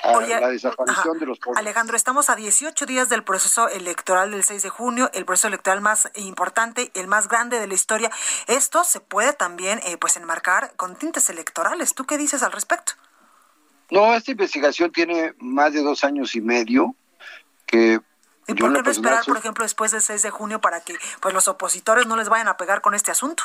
la 0.40 0.48
desaparición 0.48 1.18
de 1.18 1.26
los 1.26 1.38
pobres. 1.38 1.58
Alejandro, 1.58 1.96
estamos 1.96 2.30
a 2.30 2.36
18 2.36 2.86
días 2.86 3.08
del 3.08 3.22
proceso 3.22 3.68
electoral 3.68 4.30
del 4.30 4.42
6 4.44 4.62
de 4.62 4.68
junio, 4.70 5.10
el 5.12 5.24
proceso 5.24 5.48
electoral 5.48 5.80
más 5.80 6.10
importante, 6.14 6.90
el 6.94 7.06
más 7.06 7.28
grande 7.28 7.58
de 7.58 7.66
la 7.66 7.74
historia. 7.74 8.10
Esto 8.46 8.84
se 8.84 9.00
puede 9.00 9.32
también 9.32 9.80
eh, 9.84 9.96
pues 9.98 10.16
enmarcar 10.16 10.72
con 10.76 10.96
tintes 10.96 11.28
electorales. 11.28 11.94
¿Tú 11.94 12.04
qué 12.04 12.18
dices 12.18 12.42
al 12.42 12.52
respecto? 12.52 12.94
No, 13.90 14.14
esta 14.14 14.30
investigación 14.30 14.90
tiene 14.90 15.34
más 15.38 15.74
de 15.74 15.82
dos 15.82 16.02
años 16.02 16.34
y 16.34 16.40
medio 16.40 16.94
que 17.66 18.00
¿Y 18.52 18.60
por 18.60 18.72
qué 18.72 18.82
no 18.82 18.90
esperar, 18.90 19.24
por 19.24 19.36
ejemplo, 19.36 19.64
después 19.64 19.92
del 19.92 20.02
6 20.02 20.22
de 20.22 20.30
junio 20.30 20.60
para 20.60 20.80
que 20.80 20.96
pues 21.20 21.34
los 21.34 21.48
opositores 21.48 22.06
no 22.06 22.16
les 22.16 22.28
vayan 22.28 22.48
a 22.48 22.56
pegar 22.56 22.80
con 22.80 22.94
este 22.94 23.10
asunto? 23.10 23.44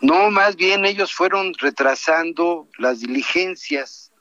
No, 0.00 0.30
más 0.30 0.56
bien 0.56 0.86
ellos 0.86 1.12
fueron 1.12 1.52
retrasando 1.58 2.66
las 2.78 3.00
diligencias. 3.00 4.12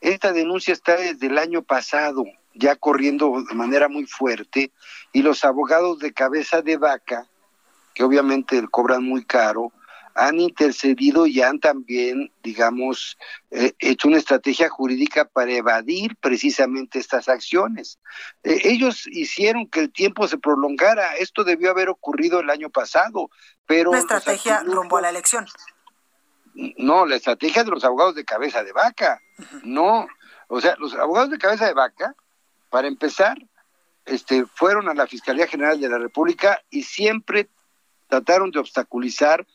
Esta 0.00 0.32
denuncia 0.32 0.72
está 0.72 0.96
desde 0.96 1.26
el 1.26 1.38
año 1.38 1.62
pasado, 1.62 2.24
ya 2.54 2.76
corriendo 2.76 3.44
de 3.46 3.54
manera 3.54 3.88
muy 3.88 4.06
fuerte, 4.06 4.72
y 5.12 5.22
los 5.22 5.44
abogados 5.44 5.98
de 5.98 6.12
cabeza 6.12 6.62
de 6.62 6.76
vaca, 6.76 7.26
que 7.94 8.04
obviamente 8.04 8.66
cobran 8.70 9.02
muy 9.02 9.24
caro, 9.24 9.72
han 10.18 10.40
intercedido 10.40 11.26
y 11.26 11.40
han 11.42 11.60
también, 11.60 12.32
digamos, 12.42 13.16
eh, 13.52 13.72
hecho 13.78 14.08
una 14.08 14.16
estrategia 14.16 14.68
jurídica 14.68 15.24
para 15.24 15.52
evadir 15.52 16.16
precisamente 16.16 16.98
estas 16.98 17.28
acciones. 17.28 18.00
Eh, 18.42 18.62
ellos 18.64 19.06
hicieron 19.06 19.68
que 19.68 19.80
el 19.80 19.92
tiempo 19.92 20.26
se 20.26 20.36
prolongara. 20.36 21.14
Esto 21.14 21.44
debió 21.44 21.70
haber 21.70 21.88
ocurrido 21.88 22.40
el 22.40 22.50
año 22.50 22.68
pasado, 22.68 23.30
pero... 23.64 23.90
Una 23.90 24.00
estrategia 24.00 24.64
rumbo 24.64 24.96
a 24.96 25.02
la 25.02 25.10
elección. 25.10 25.46
No, 26.76 27.06
la 27.06 27.14
estrategia 27.14 27.62
de 27.62 27.70
los 27.70 27.84
abogados 27.84 28.16
de 28.16 28.24
cabeza 28.24 28.64
de 28.64 28.72
vaca. 28.72 29.20
No, 29.62 30.08
o 30.48 30.60
sea, 30.60 30.74
los 30.80 30.94
abogados 30.94 31.30
de 31.30 31.38
cabeza 31.38 31.66
de 31.66 31.74
vaca, 31.74 32.16
para 32.70 32.88
empezar, 32.88 33.38
este, 34.04 34.46
fueron 34.46 34.88
a 34.88 34.94
la 34.94 35.06
Fiscalía 35.06 35.46
General 35.46 35.80
de 35.80 35.88
la 35.88 35.98
República 35.98 36.60
y 36.70 36.82
siempre 36.82 37.48
trataron 38.08 38.50
de 38.50 38.58
obstaculizar 38.58 39.46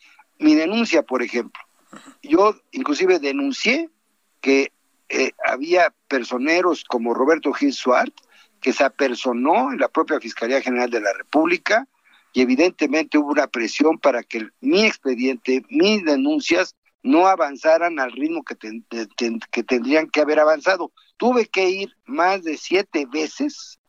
mi 0.43 0.55
denuncia, 0.55 1.03
por 1.03 1.23
ejemplo. 1.23 1.61
Yo 2.21 2.55
inclusive 2.71 3.19
denuncié 3.19 3.89
que 4.41 4.71
eh, 5.09 5.31
había 5.45 5.93
personeros 6.07 6.83
como 6.83 7.13
Roberto 7.13 7.53
Gil 7.53 7.73
Suárez 7.73 8.13
que 8.61 8.73
se 8.73 8.83
apersonó 8.83 9.71
en 9.71 9.79
la 9.79 9.89
propia 9.89 10.19
Fiscalía 10.19 10.61
General 10.61 10.89
de 10.89 11.01
la 11.01 11.13
República 11.13 11.87
y 12.31 12.41
evidentemente 12.41 13.17
hubo 13.17 13.31
una 13.31 13.47
presión 13.47 13.99
para 13.99 14.23
que 14.23 14.47
mi 14.61 14.85
expediente, 14.85 15.63
mis 15.69 16.03
denuncias 16.03 16.75
no 17.03 17.27
avanzaran 17.27 17.99
al 17.99 18.11
ritmo 18.13 18.43
que, 18.43 18.55
que 19.51 19.63
tendrían 19.63 20.09
que 20.09 20.21
haber 20.21 20.39
avanzado. 20.39 20.91
Tuve 21.17 21.45
que 21.45 21.69
ir 21.69 21.95
más 22.05 22.43
de 22.43 22.57
siete 22.57 23.05
veces 23.05 23.79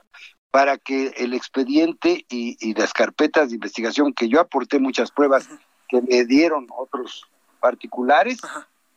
para 0.51 0.77
que 0.77 1.15
el 1.17 1.35
expediente 1.35 2.27
y, 2.29 2.57
y 2.61 2.75
las 2.75 2.93
carpetas 2.93 3.49
de 3.49 3.55
investigación, 3.55 4.13
que 4.13 4.29
yo 4.29 4.41
aporté 4.41 4.79
muchas 4.79 5.11
pruebas 5.11 5.49
que 5.89 6.01
me 6.03 6.25
dieron 6.25 6.67
otros 6.77 7.27
particulares 7.61 8.39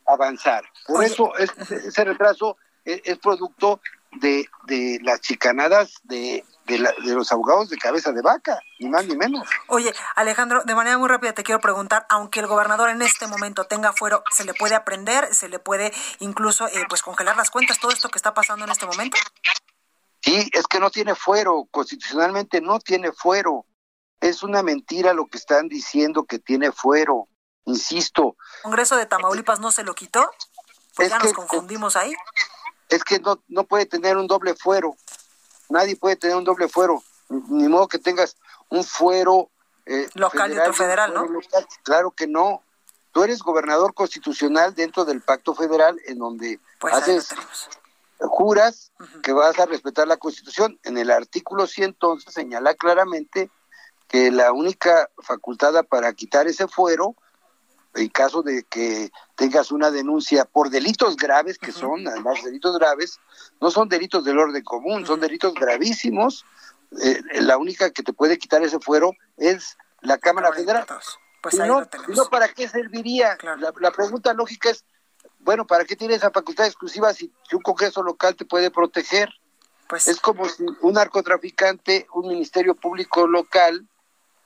avanzar. 0.06 0.64
Por 0.86 1.04
eso 1.04 1.32
ese 1.36 2.04
retraso 2.04 2.56
es, 2.84 3.18
producto 3.18 3.80
de, 4.12 4.46
de, 4.66 4.98
las 5.02 5.20
chicanadas 5.20 5.94
de, 6.04 6.44
de, 6.66 6.78
los 7.14 7.30
abogados 7.32 7.68
de 7.68 7.76
cabeza 7.76 8.12
de 8.12 8.22
vaca, 8.22 8.58
ni 8.78 8.88
más 8.88 9.06
ni 9.06 9.16
menos. 9.16 9.48
Oye, 9.68 9.92
Alejandro, 10.14 10.62
de 10.64 10.74
manera 10.74 10.98
muy 10.98 11.08
rápida 11.08 11.32
te 11.32 11.42
quiero 11.42 11.60
preguntar, 11.60 12.06
aunque 12.08 12.40
el 12.40 12.46
gobernador 12.46 12.90
en 12.90 13.02
este 13.02 13.26
momento 13.26 13.64
tenga 13.64 13.92
fuero, 13.92 14.22
¿se 14.30 14.44
le 14.44 14.54
puede 14.54 14.74
aprender? 14.74 15.34
¿Se 15.34 15.48
le 15.48 15.58
puede 15.58 15.92
incluso 16.20 16.66
eh, 16.68 16.84
pues 16.88 17.02
congelar 17.02 17.36
las 17.36 17.50
cuentas, 17.50 17.78
todo 17.78 17.90
esto 17.90 18.08
que 18.08 18.18
está 18.18 18.34
pasando 18.34 18.64
en 18.64 18.70
este 18.70 18.86
momento? 18.86 19.16
Sí, 20.20 20.50
es 20.52 20.66
que 20.66 20.80
no 20.80 20.90
tiene 20.90 21.14
fuero, 21.14 21.66
constitucionalmente 21.70 22.60
no 22.60 22.80
tiene 22.80 23.12
fuero. 23.12 23.64
Es 24.20 24.42
una 24.42 24.62
mentira 24.62 25.12
lo 25.12 25.26
que 25.26 25.38
están 25.38 25.68
diciendo 25.68 26.24
que 26.24 26.38
tiene 26.38 26.72
fuero. 26.72 27.28
Insisto. 27.64 28.36
¿El 28.56 28.62
Congreso 28.62 28.96
de 28.96 29.06
Tamaulipas 29.06 29.60
no 29.60 29.70
se 29.70 29.84
lo 29.84 29.94
quitó? 29.94 30.30
Pues 30.96 31.10
ya 31.10 31.18
nos 31.18 31.32
confundimos 31.32 31.96
ahí. 31.96 32.14
Es 32.88 33.04
que 33.04 33.20
no, 33.20 33.42
no 33.48 33.64
puede 33.64 33.86
tener 33.86 34.16
un 34.16 34.26
doble 34.26 34.54
fuero. 34.54 34.96
Nadie 35.68 35.96
puede 35.96 36.16
tener 36.16 36.36
un 36.36 36.44
doble 36.44 36.68
fuero. 36.68 37.02
Ni 37.28 37.68
modo 37.68 37.86
que 37.86 37.98
tengas 37.98 38.36
un 38.70 38.82
fuero 38.82 39.50
eh, 39.84 40.08
local 40.14 40.52
y 40.52 40.58
otro 40.58 40.72
federal, 40.72 41.14
¿no? 41.14 41.26
Claro 41.82 42.10
que 42.10 42.26
no. 42.26 42.62
Tú 43.12 43.22
eres 43.24 43.40
gobernador 43.40 43.94
constitucional 43.94 44.74
dentro 44.74 45.04
del 45.04 45.22
pacto 45.22 45.54
federal 45.54 46.00
en 46.06 46.18
donde 46.18 46.60
pues 46.78 46.94
haces 46.94 47.28
juras 48.18 48.92
que 49.22 49.32
vas 49.32 49.58
a 49.58 49.66
respetar 49.66 50.06
la 50.06 50.16
constitución. 50.16 50.78
En 50.82 50.98
el 50.98 51.10
artículo 51.10 51.66
100 51.66 51.90
entonces 51.90 52.34
señala 52.34 52.74
claramente 52.74 53.50
que 54.08 54.30
la 54.30 54.52
única 54.52 55.10
facultada 55.22 55.82
para 55.82 56.12
quitar 56.14 56.46
ese 56.46 56.66
fuero, 56.66 57.14
en 57.94 58.08
caso 58.08 58.42
de 58.42 58.64
que 58.64 59.10
tengas 59.36 59.70
una 59.70 59.90
denuncia 59.90 60.44
por 60.44 60.70
delitos 60.70 61.16
graves, 61.16 61.58
que 61.58 61.72
son 61.72 62.06
además 62.08 62.42
delitos 62.42 62.78
graves, 62.78 63.20
no 63.60 63.70
son 63.70 63.88
delitos 63.88 64.24
del 64.24 64.38
orden 64.38 64.64
común, 64.64 65.06
son 65.06 65.20
delitos 65.20 65.54
gravísimos, 65.54 66.44
eh, 67.02 67.20
la 67.40 67.58
única 67.58 67.90
que 67.90 68.02
te 68.02 68.12
puede 68.12 68.38
quitar 68.38 68.62
ese 68.62 68.80
fuero 68.80 69.12
es 69.36 69.76
la 70.00 70.18
Cámara 70.18 70.52
Federal. 70.52 70.86
Pues 71.42 71.56
no, 71.56 71.86
¿para 72.30 72.48
qué 72.48 72.68
serviría? 72.68 73.36
La, 73.42 73.72
la, 73.78 73.90
pregunta 73.92 74.32
lógica 74.32 74.70
es, 74.70 74.84
bueno, 75.40 75.66
¿para 75.66 75.84
qué 75.84 75.96
tiene 75.96 76.14
esa 76.14 76.30
facultad 76.30 76.66
exclusiva 76.66 77.12
si, 77.12 77.32
si 77.48 77.56
un 77.56 77.62
Congreso 77.62 78.02
local 78.02 78.34
te 78.36 78.44
puede 78.44 78.70
proteger? 78.70 79.28
Pues 79.88 80.08
es 80.08 80.20
como 80.20 80.48
si 80.48 80.64
un 80.82 80.94
narcotraficante, 80.94 82.06
un 82.12 82.28
ministerio 82.28 82.74
público 82.74 83.26
local, 83.26 83.86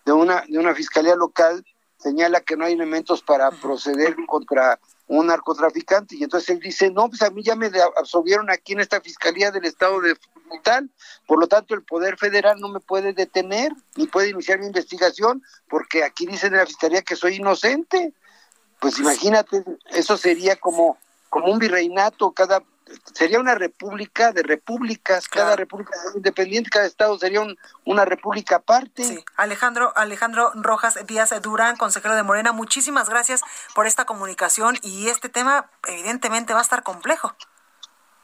de 0.04 0.12
una, 0.12 0.44
de 0.48 0.58
una 0.58 0.74
fiscalía 0.74 1.14
local, 1.14 1.64
señala 1.98 2.40
que 2.40 2.56
no 2.56 2.64
hay 2.64 2.72
elementos 2.72 3.22
para 3.22 3.50
proceder 3.50 4.16
contra 4.26 4.78
un 5.06 5.26
narcotraficante. 5.26 6.16
Y 6.16 6.24
entonces 6.24 6.50
él 6.50 6.60
dice, 6.60 6.90
no, 6.90 7.08
pues 7.08 7.22
a 7.22 7.30
mí 7.30 7.42
ya 7.42 7.54
me 7.54 7.70
absolvieron 7.96 8.50
aquí 8.50 8.72
en 8.72 8.80
esta 8.80 9.00
fiscalía 9.00 9.50
del 9.50 9.64
estado 9.64 10.00
de 10.00 10.16
tal, 10.62 10.90
por 11.26 11.40
lo 11.40 11.46
tanto 11.46 11.74
el 11.74 11.82
poder 11.82 12.18
federal 12.18 12.60
no 12.60 12.68
me 12.68 12.80
puede 12.80 13.14
detener 13.14 13.72
ni 13.96 14.06
puede 14.06 14.28
iniciar 14.28 14.58
mi 14.58 14.66
investigación 14.66 15.42
porque 15.66 16.04
aquí 16.04 16.26
dicen 16.26 16.52
en 16.52 16.58
la 16.58 16.66
fiscalía 16.66 17.00
que 17.00 17.16
soy 17.16 17.36
inocente. 17.36 18.12
Pues 18.78 18.98
imagínate, 18.98 19.64
eso 19.92 20.18
sería 20.18 20.56
como 20.56 20.98
como 21.32 21.50
un 21.50 21.58
virreinato, 21.58 22.32
cada 22.32 22.62
sería 23.14 23.40
una 23.40 23.54
república 23.54 24.32
de 24.32 24.42
repúblicas, 24.42 25.28
cada 25.28 25.56
república 25.56 25.92
independiente, 26.14 26.70
cada 26.70 26.86
estado 26.86 27.18
sería 27.18 27.40
una 27.84 28.04
república 28.04 28.56
aparte. 28.56 29.04
Sí. 29.04 29.24
Alejandro, 29.36 29.92
Alejandro 29.96 30.52
Rojas 30.54 30.98
Díaz 31.06 31.30
Durán, 31.42 31.76
consejero 31.76 32.14
de 32.14 32.22
Morena, 32.22 32.52
muchísimas 32.52 33.08
gracias 33.08 33.42
por 33.74 33.86
esta 33.86 34.04
comunicación 34.04 34.76
y 34.82 35.08
este 35.08 35.28
tema 35.28 35.70
evidentemente 35.86 36.52
va 36.52 36.60
a 36.60 36.62
estar 36.62 36.82
complejo. 36.82 37.34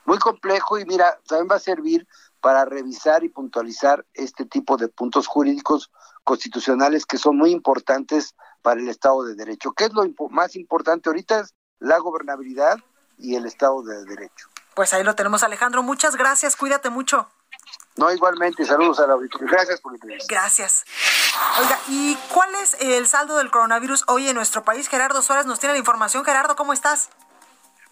Muy 0.05 0.19
complejo 0.19 0.79
y 0.79 0.87
mira, 0.87 1.19
también 1.27 1.49
va 1.51 1.57
a 1.57 1.61
servir 1.61 2.07
para 2.41 2.65
revisar 2.65 3.25
y 3.25 3.29
puntualizar 3.29 4.07
este 4.15 4.45
tipo 4.45 4.77
de 4.77 4.89
puntos 4.89 5.27
jurídicos 5.27 5.91
constitucionales 6.25 7.07
que 7.07 7.19
son 7.19 7.37
muy 7.37 7.51
importantes 7.51 8.35
para 8.63 8.81
el 8.81 8.89
Estado 8.89 9.25
de 9.25 9.35
Derecho. 9.35 9.73
¿Qué 9.73 9.85
es 9.85 9.93
lo 9.93 10.05
más 10.31 10.57
importante 10.57 11.09
ahorita? 11.09 11.41
Es 11.41 11.55
la 11.79 11.99
gobernabilidad 11.99 12.79
y 13.19 13.35
el 13.35 13.47
Estado 13.47 13.83
de 13.83 14.05
Derecho. 14.05 14.49
Pues 14.79 14.95
ahí 14.95 15.03
lo 15.03 15.17
tenemos, 15.17 15.43
Alejandro. 15.43 15.83
Muchas 15.83 16.15
gracias, 16.15 16.55
cuídate 16.55 16.89
mucho. 16.89 17.29
No, 17.97 18.13
igualmente, 18.13 18.65
saludos 18.65 19.01
a 19.01 19.09
la 19.09 19.15
auditoría. 19.15 19.49
Gracias 19.51 19.81
por 19.81 19.93
el 19.93 19.99
Gracias. 20.31 20.85
Oiga, 21.61 21.77
¿y 21.89 22.17
cuál 22.33 22.49
es 22.63 22.81
el 22.81 23.07
saldo 23.07 23.39
del 23.39 23.51
coronavirus 23.51 24.05
hoy 24.07 24.29
en 24.29 24.37
nuestro 24.37 24.63
país? 24.63 24.89
Gerardo 24.89 25.21
Suárez 25.21 25.47
nos 25.47 25.59
tiene 25.59 25.73
la 25.73 25.81
información. 25.81 26.25
Gerardo, 26.25 26.55
¿cómo 26.55 26.73
estás? 26.73 27.11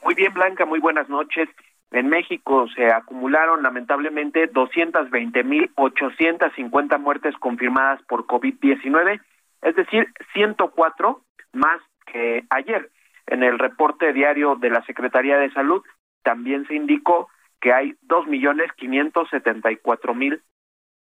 Muy 0.05 0.15
bien, 0.15 0.33
Blanca, 0.33 0.65
muy 0.65 0.79
buenas 0.79 1.09
noches. 1.09 1.49
En 1.91 2.09
México 2.09 2.69
se 2.77 2.93
acumularon 2.93 3.65
lamentablemente 3.65 4.49
220.850 4.53 6.99
muertes 7.01 7.35
confirmadas 7.41 8.01
por 8.03 8.29
COVID-19, 8.29 9.21
es 9.63 9.75
decir, 9.75 10.07
104 10.35 11.21
más 11.53 11.81
que 12.13 12.45
ayer. 12.51 12.93
En 13.27 13.43
el 13.43 13.59
reporte 13.59 14.13
diario 14.13 14.55
de 14.55 14.71
la 14.71 14.85
Secretaría 14.85 15.37
de 15.37 15.53
Salud 15.53 15.83
también 16.27 16.67
se 16.67 16.75
indicó 16.75 17.29
que 17.61 17.73
hay 17.73 17.95
dos 18.03 18.27
millones 18.27 18.73
quinientos 18.73 19.29
setenta 19.31 19.71
y 19.71 19.77
cuatro 19.77 20.13
mil 20.13 20.43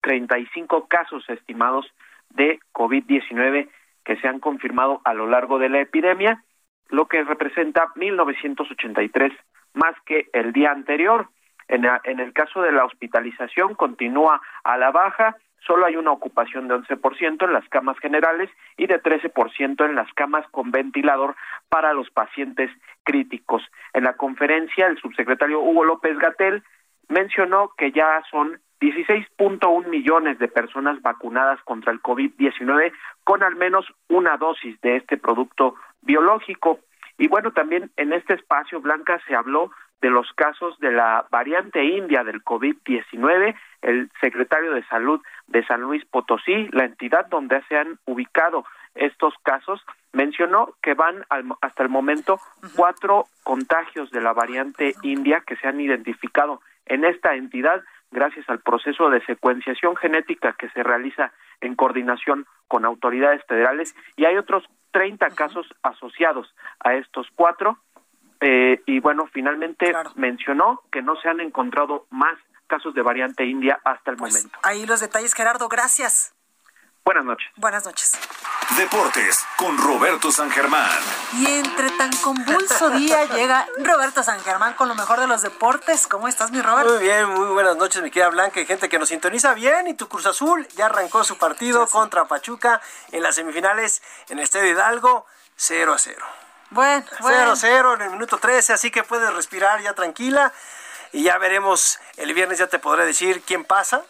treinta 0.02 0.40
y 0.40 0.48
cinco 0.48 0.88
casos 0.88 1.24
estimados 1.30 1.86
de 2.32 2.60
COVID-19 2.74 3.70
que 4.04 4.18
se 4.18 4.28
han 4.28 4.40
confirmado 4.40 5.02
a 5.06 5.14
lo 5.14 5.28
largo 5.28 5.60
de 5.60 5.70
la 5.70 5.82
epidemia, 5.82 6.44
lo 6.90 7.08
que 7.08 7.24
representa 7.24 7.90
1.983 7.96 9.38
más 9.76 9.94
que 10.04 10.30
el 10.34 10.52
día 10.52 10.72
anterior. 10.72 11.30
En 11.68 11.86
el 12.20 12.34
caso 12.34 12.64
de 12.64 12.72
la 12.72 12.84
hospitalización 12.84 13.76
continúa 13.76 14.42
a 14.64 14.78
la 14.78 14.90
baja 14.90 15.38
solo 15.66 15.86
hay 15.86 15.96
una 15.96 16.12
ocupación 16.12 16.68
de 16.68 16.76
11% 16.76 17.46
en 17.46 17.54
las 17.54 17.68
camas 17.70 17.98
generales 18.00 18.50
y 18.78 18.88
de 18.88 19.02
13% 19.02 19.86
en 19.86 19.96
las 19.96 20.12
camas 20.14 20.46
con 20.52 20.72
ventilador 20.72 21.36
para 21.70 21.94
los 21.94 22.10
pacientes 22.10 22.70
críticos. 23.04 23.64
En 23.94 24.04
la 24.04 24.14
conferencia, 24.14 24.88
el 24.88 24.98
subsecretario 24.98 25.62
Hugo 25.62 25.84
López 25.86 26.18
Gatel 26.18 26.64
mencionó 27.10 27.72
que 27.78 27.92
ya 27.92 28.22
son 28.30 28.60
16.1 28.80 29.88
millones 29.88 30.40
de 30.40 30.48
personas 30.48 31.02
vacunadas 31.02 31.62
contra 31.64 31.92
el 31.94 32.02
COVID-19 32.02 32.92
con 33.24 33.44
al 33.44 33.56
menos 33.56 33.86
una 34.10 34.36
dosis 34.38 34.80
de 34.82 34.98
este 34.98 35.18
producto 35.18 35.76
biológico. 36.02 36.80
Y 37.18 37.28
bueno, 37.28 37.52
también 37.52 37.92
en 37.96 38.12
este 38.12 38.34
espacio, 38.34 38.82
Blanca, 38.82 39.22
se 39.28 39.36
habló 39.36 39.72
de 40.02 40.10
los 40.10 40.34
casos 40.34 40.78
de 40.80 40.92
la 40.92 41.26
variante 41.32 41.82
india 41.82 42.26
del 42.26 42.44
COVID-19, 42.44 43.56
el 43.84 44.12
secretario 44.20 44.74
de 44.74 44.84
Salud 44.88 45.22
de 45.54 45.64
San 45.66 45.82
Luis 45.82 46.04
Potosí, 46.06 46.68
la 46.72 46.86
entidad 46.86 47.28
donde 47.28 47.62
se 47.70 47.78
han 47.78 48.00
ubicado 48.06 48.66
estos 48.96 49.34
casos, 49.44 49.82
mencionó 50.12 50.74
que 50.82 50.96
van 50.96 51.24
hasta 51.62 51.84
el 51.84 51.90
momento 51.90 52.40
cuatro 52.76 53.26
contagios 53.44 54.12
de 54.12 54.22
la 54.22 54.34
variante 54.34 54.96
india 55.04 55.44
que 55.46 55.56
se 55.56 55.68
han 55.68 55.80
identificado 55.80 56.62
en 56.86 57.06
esta 57.06 57.36
entidad 57.36 57.82
gracias 58.12 58.50
al 58.50 58.60
proceso 58.60 59.10
de 59.10 59.24
secuenciación 59.26 59.96
genética 59.96 60.54
que 60.54 60.70
se 60.70 60.84
realiza 60.84 61.32
en 61.62 61.76
coordinación 61.76 62.46
con 62.68 62.86
autoridades 62.86 63.44
federales. 63.46 63.96
Y 64.16 64.26
hay 64.26 64.38
otros 64.38 64.64
30 64.92 65.30
casos 65.30 65.68
asociados 65.84 66.54
a 66.80 66.96
estos 66.96 67.28
cuatro 67.36 67.78
eh, 68.42 68.82
y 68.86 69.00
bueno, 69.00 69.28
finalmente 69.32 69.94
mencionó 70.16 70.82
que 70.92 71.02
no 71.02 71.16
se 71.16 71.30
han 71.30 71.40
encontrado 71.40 72.06
más 72.10 72.38
casos 72.74 72.96
de 72.96 73.04
variante 73.04 73.46
india 73.46 73.80
hasta 73.84 74.10
el 74.10 74.18
pues, 74.18 74.34
momento. 74.34 74.58
Ahí 74.64 74.88
los 74.88 75.00
detalles, 75.00 75.36
Gerardo, 75.36 75.70
gracias. 75.70 76.34
Buenas 77.06 77.24
noches. 77.24 77.48
Buenas 77.58 77.86
noches. 77.86 78.14
Deportes 78.78 79.46
con 79.58 79.78
Roberto 79.78 80.32
San 80.32 80.50
Germán. 80.50 80.90
Y 81.34 81.46
entre 81.46 81.92
tan 81.92 82.12
convulso 82.24 82.90
día 82.92 83.26
llega 83.36 83.68
Roberto 83.78 84.24
San 84.24 84.40
Germán 84.40 84.74
con 84.74 84.88
lo 84.88 84.96
mejor 84.96 85.20
de 85.20 85.28
los 85.28 85.44
deportes. 85.44 86.08
¿Cómo 86.08 86.28
estás, 86.28 86.50
mi 86.50 86.62
Robert? 86.62 86.90
Muy 86.90 87.04
bien, 87.04 87.30
muy 87.30 87.50
buenas 87.50 87.76
noches, 87.78 88.02
mi 88.02 88.10
querida 88.10 88.30
Blanca 88.30 88.60
y 88.60 88.66
gente 88.66 88.90
que 88.90 88.98
nos 88.98 89.10
sintoniza 89.10 89.54
bien. 89.54 89.88
Y 89.88 89.94
tu 89.94 90.08
Cruz 90.08 90.26
Azul 90.26 90.68
ya 90.70 90.88
arrancó 90.88 91.24
su 91.24 91.38
partido 91.38 91.86
contra 91.88 92.26
Pachuca 92.26 92.82
en 93.12 93.22
las 93.22 93.36
semifinales 93.36 94.02
en 94.30 94.40
el 94.40 94.46
Estadio 94.46 94.72
Hidalgo 94.72 95.28
0 95.58 95.94
a 95.94 96.00
0. 96.00 96.26
Bueno, 96.72 97.06
bueno. 97.20 97.56
0-0 97.56 97.96
en 97.96 98.02
el 98.02 98.10
minuto 98.10 98.40
13, 98.40 98.74
así 98.74 98.90
que 98.90 99.04
puedes 99.04 99.32
respirar 99.32 99.82
ya 99.82 99.94
tranquila. 99.94 100.52
Y 101.14 101.24
ya 101.24 101.38
veremos, 101.38 102.00
el 102.18 102.34
viernes 102.34 102.60
ya 102.60 102.68
te 102.68 102.80
podré 102.80 103.06
decir 103.06 103.42
quién 103.46 103.64
pasa, 103.64 104.04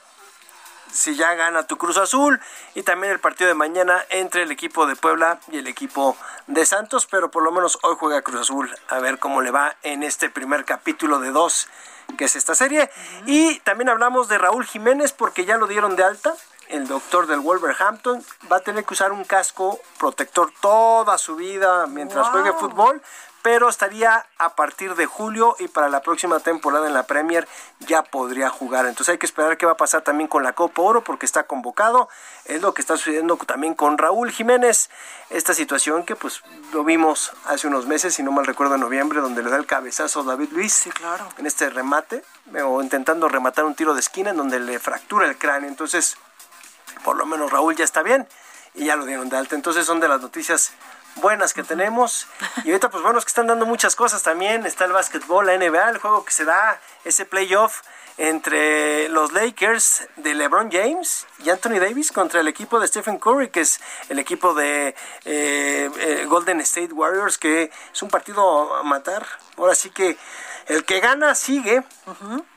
si 0.91 1.15
ya 1.15 1.33
gana 1.35 1.67
tu 1.67 1.77
Cruz 1.77 1.97
Azul. 1.97 2.39
Y 2.73 2.83
también 2.83 3.13
el 3.13 3.19
partido 3.19 3.49
de 3.49 3.53
mañana 3.53 4.03
entre 4.09 4.43
el 4.43 4.51
equipo 4.51 4.87
de 4.87 4.95
Puebla 4.95 5.39
y 5.49 5.57
el 5.57 5.67
equipo 5.67 6.17
de 6.47 6.65
Santos. 6.65 7.05
Pero 7.05 7.29
por 7.29 7.43
lo 7.43 7.51
menos 7.51 7.77
hoy 7.83 7.95
juega 7.99 8.21
Cruz 8.21 8.41
Azul. 8.41 8.75
A 8.87 8.99
ver 8.99 9.19
cómo 9.19 9.41
le 9.41 9.51
va 9.51 9.75
en 9.83 10.01
este 10.01 10.29
primer 10.29 10.65
capítulo 10.65 11.19
de 11.19 11.31
dos 11.31 11.67
que 12.17 12.25
es 12.25 12.35
esta 12.35 12.55
serie. 12.55 12.89
Y 13.25 13.59
también 13.59 13.89
hablamos 13.89 14.27
de 14.27 14.37
Raúl 14.37 14.65
Jiménez 14.65 15.13
porque 15.13 15.45
ya 15.45 15.57
lo 15.57 15.67
dieron 15.67 15.95
de 15.95 16.03
alta 16.03 16.33
el 16.69 16.87
doctor 16.87 17.27
del 17.27 17.39
Wolverhampton 17.39 18.23
va 18.51 18.57
a 18.57 18.59
tener 18.59 18.83
que 18.83 18.93
usar 18.93 19.11
un 19.11 19.23
casco 19.23 19.79
protector 19.99 20.51
toda 20.61 21.17
su 21.17 21.35
vida 21.35 21.85
mientras 21.87 22.27
juegue 22.29 22.51
fútbol, 22.53 23.01
pero 23.43 23.69
estaría 23.69 24.25
a 24.37 24.55
partir 24.55 24.95
de 24.95 25.05
julio 25.05 25.55
y 25.59 25.67
para 25.67 25.89
la 25.89 26.01
próxima 26.01 26.39
temporada 26.39 26.87
en 26.87 26.93
la 26.93 27.03
Premier 27.03 27.47
ya 27.81 28.01
podría 28.01 28.49
jugar. 28.49 28.85
Entonces 28.85 29.11
hay 29.11 29.17
que 29.19 29.25
esperar 29.25 29.57
qué 29.57 29.65
va 29.65 29.73
a 29.73 29.77
pasar 29.77 30.01
también 30.01 30.29
con 30.29 30.43
la 30.43 30.53
Copa 30.53 30.81
Oro 30.81 31.03
porque 31.03 31.25
está 31.25 31.43
convocado. 31.43 32.09
Es 32.45 32.61
lo 32.61 32.73
que 32.73 32.81
está 32.81 32.95
sucediendo 32.97 33.35
también 33.37 33.75
con 33.75 33.97
Raúl 33.97 34.31
Jiménez. 34.31 34.89
Esta 35.29 35.53
situación 35.53 36.05
que 36.05 36.15
pues 36.15 36.41
lo 36.71 36.85
vimos 36.85 37.33
hace 37.45 37.67
unos 37.67 37.85
meses, 37.85 38.15
si 38.15 38.23
no 38.23 38.31
mal 38.31 38.45
recuerdo 38.45 38.75
en 38.75 38.81
noviembre, 38.81 39.19
donde 39.19 39.43
le 39.43 39.49
da 39.49 39.57
el 39.57 39.65
cabezazo 39.65 40.21
a 40.21 40.23
David 40.23 40.49
Luis 40.51 40.73
sí, 40.73 40.89
claro. 40.89 41.27
en 41.37 41.45
este 41.45 41.69
remate 41.69 42.23
o 42.65 42.81
intentando 42.81 43.27
rematar 43.27 43.65
un 43.65 43.75
tiro 43.75 43.93
de 43.93 43.99
esquina 43.99 44.29
en 44.29 44.37
donde 44.37 44.59
le 44.59 44.79
fractura 44.79 45.27
el 45.27 45.37
cráneo. 45.37 45.69
Entonces 45.69 46.17
por 47.03 47.17
lo 47.17 47.25
menos 47.25 47.51
Raúl 47.51 47.75
ya 47.75 47.83
está 47.83 48.03
bien 48.03 48.27
y 48.73 48.85
ya 48.85 48.95
lo 48.95 49.05
dieron 49.05 49.29
de 49.29 49.37
alta. 49.37 49.55
Entonces 49.55 49.85
son 49.85 49.99
de 49.99 50.07
las 50.07 50.21
noticias 50.21 50.71
buenas 51.15 51.53
que 51.53 51.63
tenemos. 51.63 52.27
Y 52.63 52.69
ahorita, 52.69 52.89
pues 52.89 53.03
bueno, 53.03 53.19
es 53.19 53.25
que 53.25 53.29
están 53.29 53.47
dando 53.47 53.65
muchas 53.65 53.95
cosas 53.95 54.23
también. 54.23 54.65
Está 54.65 54.85
el 54.85 54.91
básquetbol, 54.91 55.45
la 55.45 55.57
NBA, 55.57 55.89
el 55.89 55.97
juego 55.97 56.25
que 56.25 56.31
se 56.31 56.45
da, 56.45 56.79
ese 57.03 57.25
playoff 57.25 57.81
entre 58.17 59.09
los 59.09 59.33
Lakers 59.33 60.07
de 60.17 60.35
LeBron 60.35 60.71
James 60.71 61.25
y 61.39 61.49
Anthony 61.49 61.79
Davis 61.79 62.11
contra 62.11 62.41
el 62.41 62.47
equipo 62.47 62.79
de 62.79 62.87
Stephen 62.87 63.17
Curry, 63.17 63.49
que 63.49 63.61
es 63.61 63.79
el 64.09 64.19
equipo 64.19 64.53
de 64.53 64.89
eh, 65.25 65.89
eh, 65.97 66.25
Golden 66.27 66.59
State 66.61 66.93
Warriors, 66.93 67.37
que 67.37 67.71
es 67.91 68.03
un 68.03 68.09
partido 68.09 68.75
a 68.75 68.83
matar. 68.83 69.25
Ahora 69.57 69.73
sí 69.73 69.89
que 69.89 70.17
el 70.67 70.85
que 70.85 70.99
gana 70.99 71.35
sigue 71.35 71.83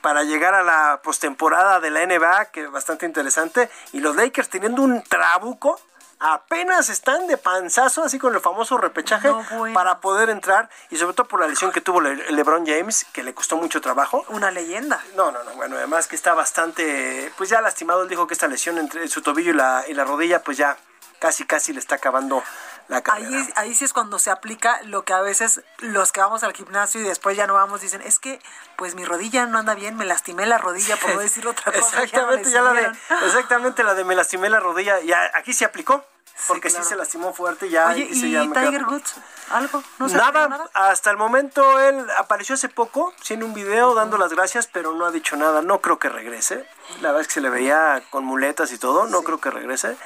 para 0.00 0.22
llegar 0.22 0.54
a 0.54 0.62
la 0.62 1.00
postemporada 1.02 1.80
de 1.80 1.90
la 1.90 2.06
NBA, 2.06 2.46
que 2.46 2.64
es 2.64 2.70
bastante 2.70 3.06
interesante. 3.06 3.70
Y 3.92 4.00
los 4.00 4.14
Lakers 4.14 4.48
teniendo 4.48 4.82
un 4.82 5.02
trabuco, 5.02 5.80
apenas 6.18 6.88
están 6.88 7.26
de 7.26 7.36
panzazo, 7.36 8.02
así 8.02 8.18
con 8.18 8.34
el 8.34 8.40
famoso 8.40 8.78
repechaje, 8.78 9.30
para 9.74 10.00
poder 10.00 10.30
entrar. 10.30 10.68
Y 10.90 10.96
sobre 10.96 11.14
todo 11.14 11.28
por 11.28 11.40
la 11.40 11.48
lesión 11.48 11.72
que 11.72 11.80
tuvo 11.80 12.00
LeBron 12.00 12.66
James, 12.66 13.06
que 13.12 13.22
le 13.22 13.34
costó 13.34 13.56
mucho 13.56 13.80
trabajo. 13.80 14.24
Una 14.28 14.50
leyenda. 14.50 15.02
No, 15.14 15.30
no, 15.30 15.42
no. 15.44 15.52
Bueno, 15.54 15.76
además 15.76 16.06
que 16.06 16.16
está 16.16 16.34
bastante, 16.34 17.32
pues 17.36 17.50
ya 17.50 17.60
lastimado. 17.60 18.02
Él 18.02 18.08
dijo 18.08 18.26
que 18.26 18.34
esta 18.34 18.48
lesión 18.48 18.78
entre 18.78 19.08
su 19.08 19.22
tobillo 19.22 19.50
y 19.50 19.54
la, 19.54 19.84
y 19.88 19.94
la 19.94 20.04
rodilla, 20.04 20.42
pues 20.42 20.56
ya 20.56 20.76
casi, 21.18 21.44
casi 21.44 21.72
le 21.72 21.80
está 21.80 21.96
acabando 21.96 22.42
la 22.88 23.02
carrera. 23.02 23.28
Ahí, 23.28 23.52
ahí 23.56 23.74
sí 23.74 23.84
es 23.84 23.92
cuando 23.92 24.18
se 24.18 24.30
aplica 24.30 24.80
lo 24.84 25.04
que 25.04 25.12
a 25.12 25.20
veces 25.20 25.62
los 25.78 26.12
que 26.12 26.20
vamos 26.20 26.42
al 26.42 26.52
gimnasio 26.52 27.00
y 27.00 27.04
después 27.04 27.36
ya 27.36 27.46
no 27.46 27.54
vamos 27.54 27.80
dicen, 27.80 28.02
es 28.02 28.18
que 28.18 28.40
pues 28.76 28.94
mi 28.94 29.04
rodilla 29.04 29.46
no 29.46 29.58
anda 29.58 29.74
bien, 29.74 29.96
me 29.96 30.04
lastimé 30.04 30.46
la 30.46 30.58
rodilla, 30.58 30.96
por 30.96 31.14
no 31.14 31.20
decir 31.20 31.46
otra 31.46 31.72
cosa. 31.72 32.02
Exactamente, 32.02 32.50
ya, 32.50 32.62
la 32.62 32.72
de, 32.72 32.92
exactamente 33.26 33.84
la 33.84 33.94
de 33.94 34.04
me 34.04 34.14
lastimé 34.14 34.48
la 34.48 34.60
rodilla, 34.60 35.00
ya 35.00 35.30
aquí 35.34 35.52
se 35.52 35.64
aplicó. 35.64 36.04
Porque 36.48 36.68
sí, 36.68 36.76
se 36.82 36.96
lastimó 36.96 37.32
fuerte 37.32 37.70
ya. 37.70 37.88
Oye, 37.88 38.08
¿y, 38.10 38.20
Tiger 38.20 38.84
Woods? 38.84 39.14
¿Algo? 39.50 39.82
¿No 39.98 40.06
nada, 40.08 40.48
nada, 40.48 40.70
hasta 40.74 41.10
el 41.10 41.16
momento 41.16 41.80
él 41.80 42.06
apareció 42.18 42.56
hace 42.56 42.68
poco, 42.68 43.14
tiene 43.26 43.44
un 43.46 43.54
video 43.54 43.94
dando 43.94 44.18
las 44.18 44.34
gracias, 44.34 44.66
pero 44.66 44.92
no 44.92 45.06
ha 45.06 45.10
dicho 45.10 45.36
nada. 45.36 45.62
No 45.62 45.80
creo 45.80 45.98
que 45.98 46.10
regrese. 46.10 46.68
La 47.00 47.08
verdad 47.08 47.22
es 47.22 47.28
que 47.28 47.34
se 47.34 47.40
le 47.40 47.48
veía 47.48 48.02
con 48.10 48.24
muletas 48.26 48.70
y 48.72 48.78
todo, 48.78 49.06
no 49.06 49.22
creo 49.22 49.40
que 49.40 49.50
regrese. 49.50 49.96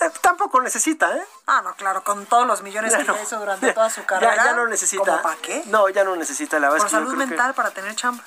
Eh, 0.00 0.10
tampoco 0.20 0.60
necesita, 0.60 1.16
¿eh? 1.16 1.24
Ah, 1.46 1.62
no, 1.62 1.74
claro, 1.74 2.02
con 2.04 2.26
todos 2.26 2.46
los 2.46 2.62
millones 2.62 2.94
que 2.94 3.22
hizo 3.22 3.38
durante 3.38 3.72
toda 3.74 3.90
su 3.90 4.04
carrera. 4.04 4.36
Ya, 4.36 4.52
no 4.54 4.66
necesita. 4.66 5.22
para 5.22 5.36
qué? 5.36 5.62
No, 5.66 5.88
ya 5.88 6.04
no 6.04 6.16
necesita, 6.16 6.58
la 6.58 6.68
verdad. 6.68 6.84
Por 6.84 6.90
salud 6.90 7.14
mental, 7.14 7.54
para 7.54 7.70
tener 7.70 7.94
chamba. 7.94 8.22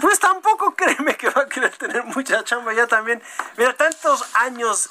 Pues 0.00 0.18
tampoco 0.18 0.74
créeme 0.76 1.16
que 1.16 1.30
va 1.30 1.42
a 1.42 1.46
querer 1.46 1.76
tener 1.76 2.04
mucha 2.04 2.42
chamba 2.44 2.72
ya 2.72 2.86
también. 2.86 3.22
Mira, 3.56 3.74
tantos 3.74 4.24
años 4.34 4.88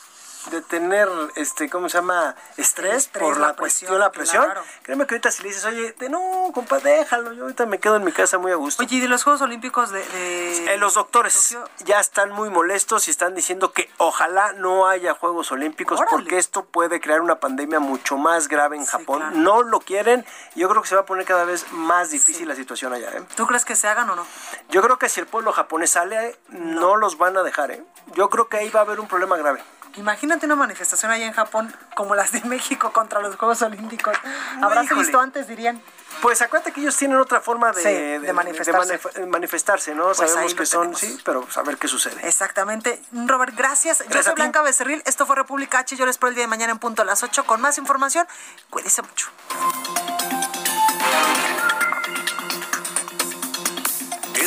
de 0.50 0.62
tener, 0.62 1.10
este, 1.36 1.70
¿cómo 1.70 1.89
se 1.89 1.98
llama? 1.98 2.36
Estrés, 2.58 3.08
por 3.08 3.39
la, 3.39 3.54
cuestión, 3.54 4.00
la 4.00 4.12
presión. 4.12 4.45
Créeme 4.84 5.06
que 5.06 5.16
ahorita 5.16 5.32
si 5.32 5.43
le 5.43 5.50
dices, 5.50 5.66
oye, 5.66 5.95
no, 6.10 6.52
compa, 6.54 6.80
déjalo, 6.80 7.34
yo 7.34 7.43
ahorita 7.43 7.66
me 7.66 7.80
quedo 7.80 7.98
en 7.98 8.04
mi 8.04 8.12
casa 8.12 8.38
muy 8.38 8.52
a 8.52 8.56
gusto. 8.56 8.84
Oye, 8.84 8.95
¿y 8.95 9.00
de 9.00 9.08
los 9.08 9.24
Juegos 9.24 9.41
Olímpicos 9.41 9.91
de...? 9.91 10.04
Eh, 10.14 10.78
los 10.78 10.93
doctores 10.93 11.58
ya 11.86 12.00
están 12.00 12.32
muy 12.32 12.50
molestos 12.50 13.08
y 13.08 13.12
están 13.12 13.36
diciendo 13.36 13.72
que 13.72 13.89
ojalá 13.98 14.54
no 14.54 14.88
haya 14.88 15.14
Juegos 15.14 15.52
Olímpicos 15.52 16.00
porque 16.10 16.38
esto 16.38 16.66
puede 16.66 17.00
crear 17.00 17.22
una 17.22 17.39
pandemia 17.39 17.80
mucho 17.80 18.18
más 18.18 18.48
grave 18.48 18.78
en 18.78 18.86
Japón. 18.86 19.43
No 19.43 19.64
lo 19.64 19.80
quieren 19.80 20.26
yo 20.56 20.68
creo 20.70 20.82
que 20.82 20.88
se 20.88 20.95
va 20.95 21.02
a 21.02 21.06
poner 21.06 21.26
cada 21.26 21.45
vez 21.45 21.72
más 21.72 22.10
difícil 22.10 22.48
la 22.48 22.56
situación 22.56 22.93
allá. 22.93 23.12
¿eh? 23.12 23.22
¿Tú 23.36 23.45
crees 23.45 23.66
que 23.66 23.76
se 23.76 23.88
hagan 23.88 24.10
o 24.10 24.16
no? 24.16 24.26
Yo 24.70 24.82
creo 24.82 24.98
que 24.98 25.10
si 25.10 25.20
el 25.20 25.28
pueblo 25.28 25.52
japonés 25.52 25.91
sale, 25.91 26.38
no, 26.50 26.82
no 26.82 26.95
los 26.98 27.18
van 27.18 27.38
a 27.38 27.43
dejar. 27.43 27.72
¿eh? 27.72 27.84
Yo 28.16 28.30
creo 28.30 28.48
que 28.48 28.58
ahí 28.58 28.70
va 28.70 28.82
a 28.82 28.84
haber 28.84 29.00
un 29.00 29.08
problema 29.08 29.38
grave. 29.38 29.62
Imagínate 29.98 30.45
una 30.45 30.56
manifestación 30.56 31.12
allá 31.12 31.26
en 31.26 31.34
Japón 31.34 31.74
como 31.95 32.16
las 32.16 32.32
de 32.32 32.41
México 32.41 32.93
contra 32.93 33.20
los 33.20 33.36
Juegos 33.36 33.62
Olímpicos. 33.62 34.16
¿Habrás 34.62 34.88
visto 34.95 35.20
antes, 35.20 35.48
dirían? 35.48 35.82
Pues 36.22 36.41
acuérdate 36.41 36.72
que 36.72 36.82
ellos 36.82 36.95
tienen 36.95 37.18
otra 37.18 37.41
forma 37.41 37.72
de, 37.72 38.20
de, 38.20 38.34
manifestarse. 38.34 39.00
manifestarse. 39.28 39.93
¿no? 39.93 40.06
Pues 40.06 40.32
Sabemos 40.32 40.56
que 40.56 40.66
son, 40.66 40.95
sí, 40.95 41.20
pero 41.24 41.48
a 41.56 41.62
ver 41.64 41.78
qué 41.78 41.88
sucede. 41.88 42.28
Exactamente. 42.28 43.02
Robert, 43.12 43.56
gracias. 43.56 44.04
yo 44.10 44.24
soy 44.24 44.34
Blanca 44.34 44.62
Becerril. 44.62 45.02
Esto 45.06 45.26
fue 45.26 45.36
República 45.36 45.80
H. 45.80 45.95
Yo 45.95 46.06
les 46.06 46.16
espero 46.16 46.30
el 46.30 46.36
día 46.36 46.43
de 46.43 46.48
mañana 46.48 46.72
en 46.72 46.80
punto 46.80 47.02
a 47.02 47.06
las 47.06 47.24
8 47.24 47.45
con 47.45 47.62
más 47.62 47.78
información. 47.78 48.28
Cuídense 48.70 49.02
mucho. 49.02 49.30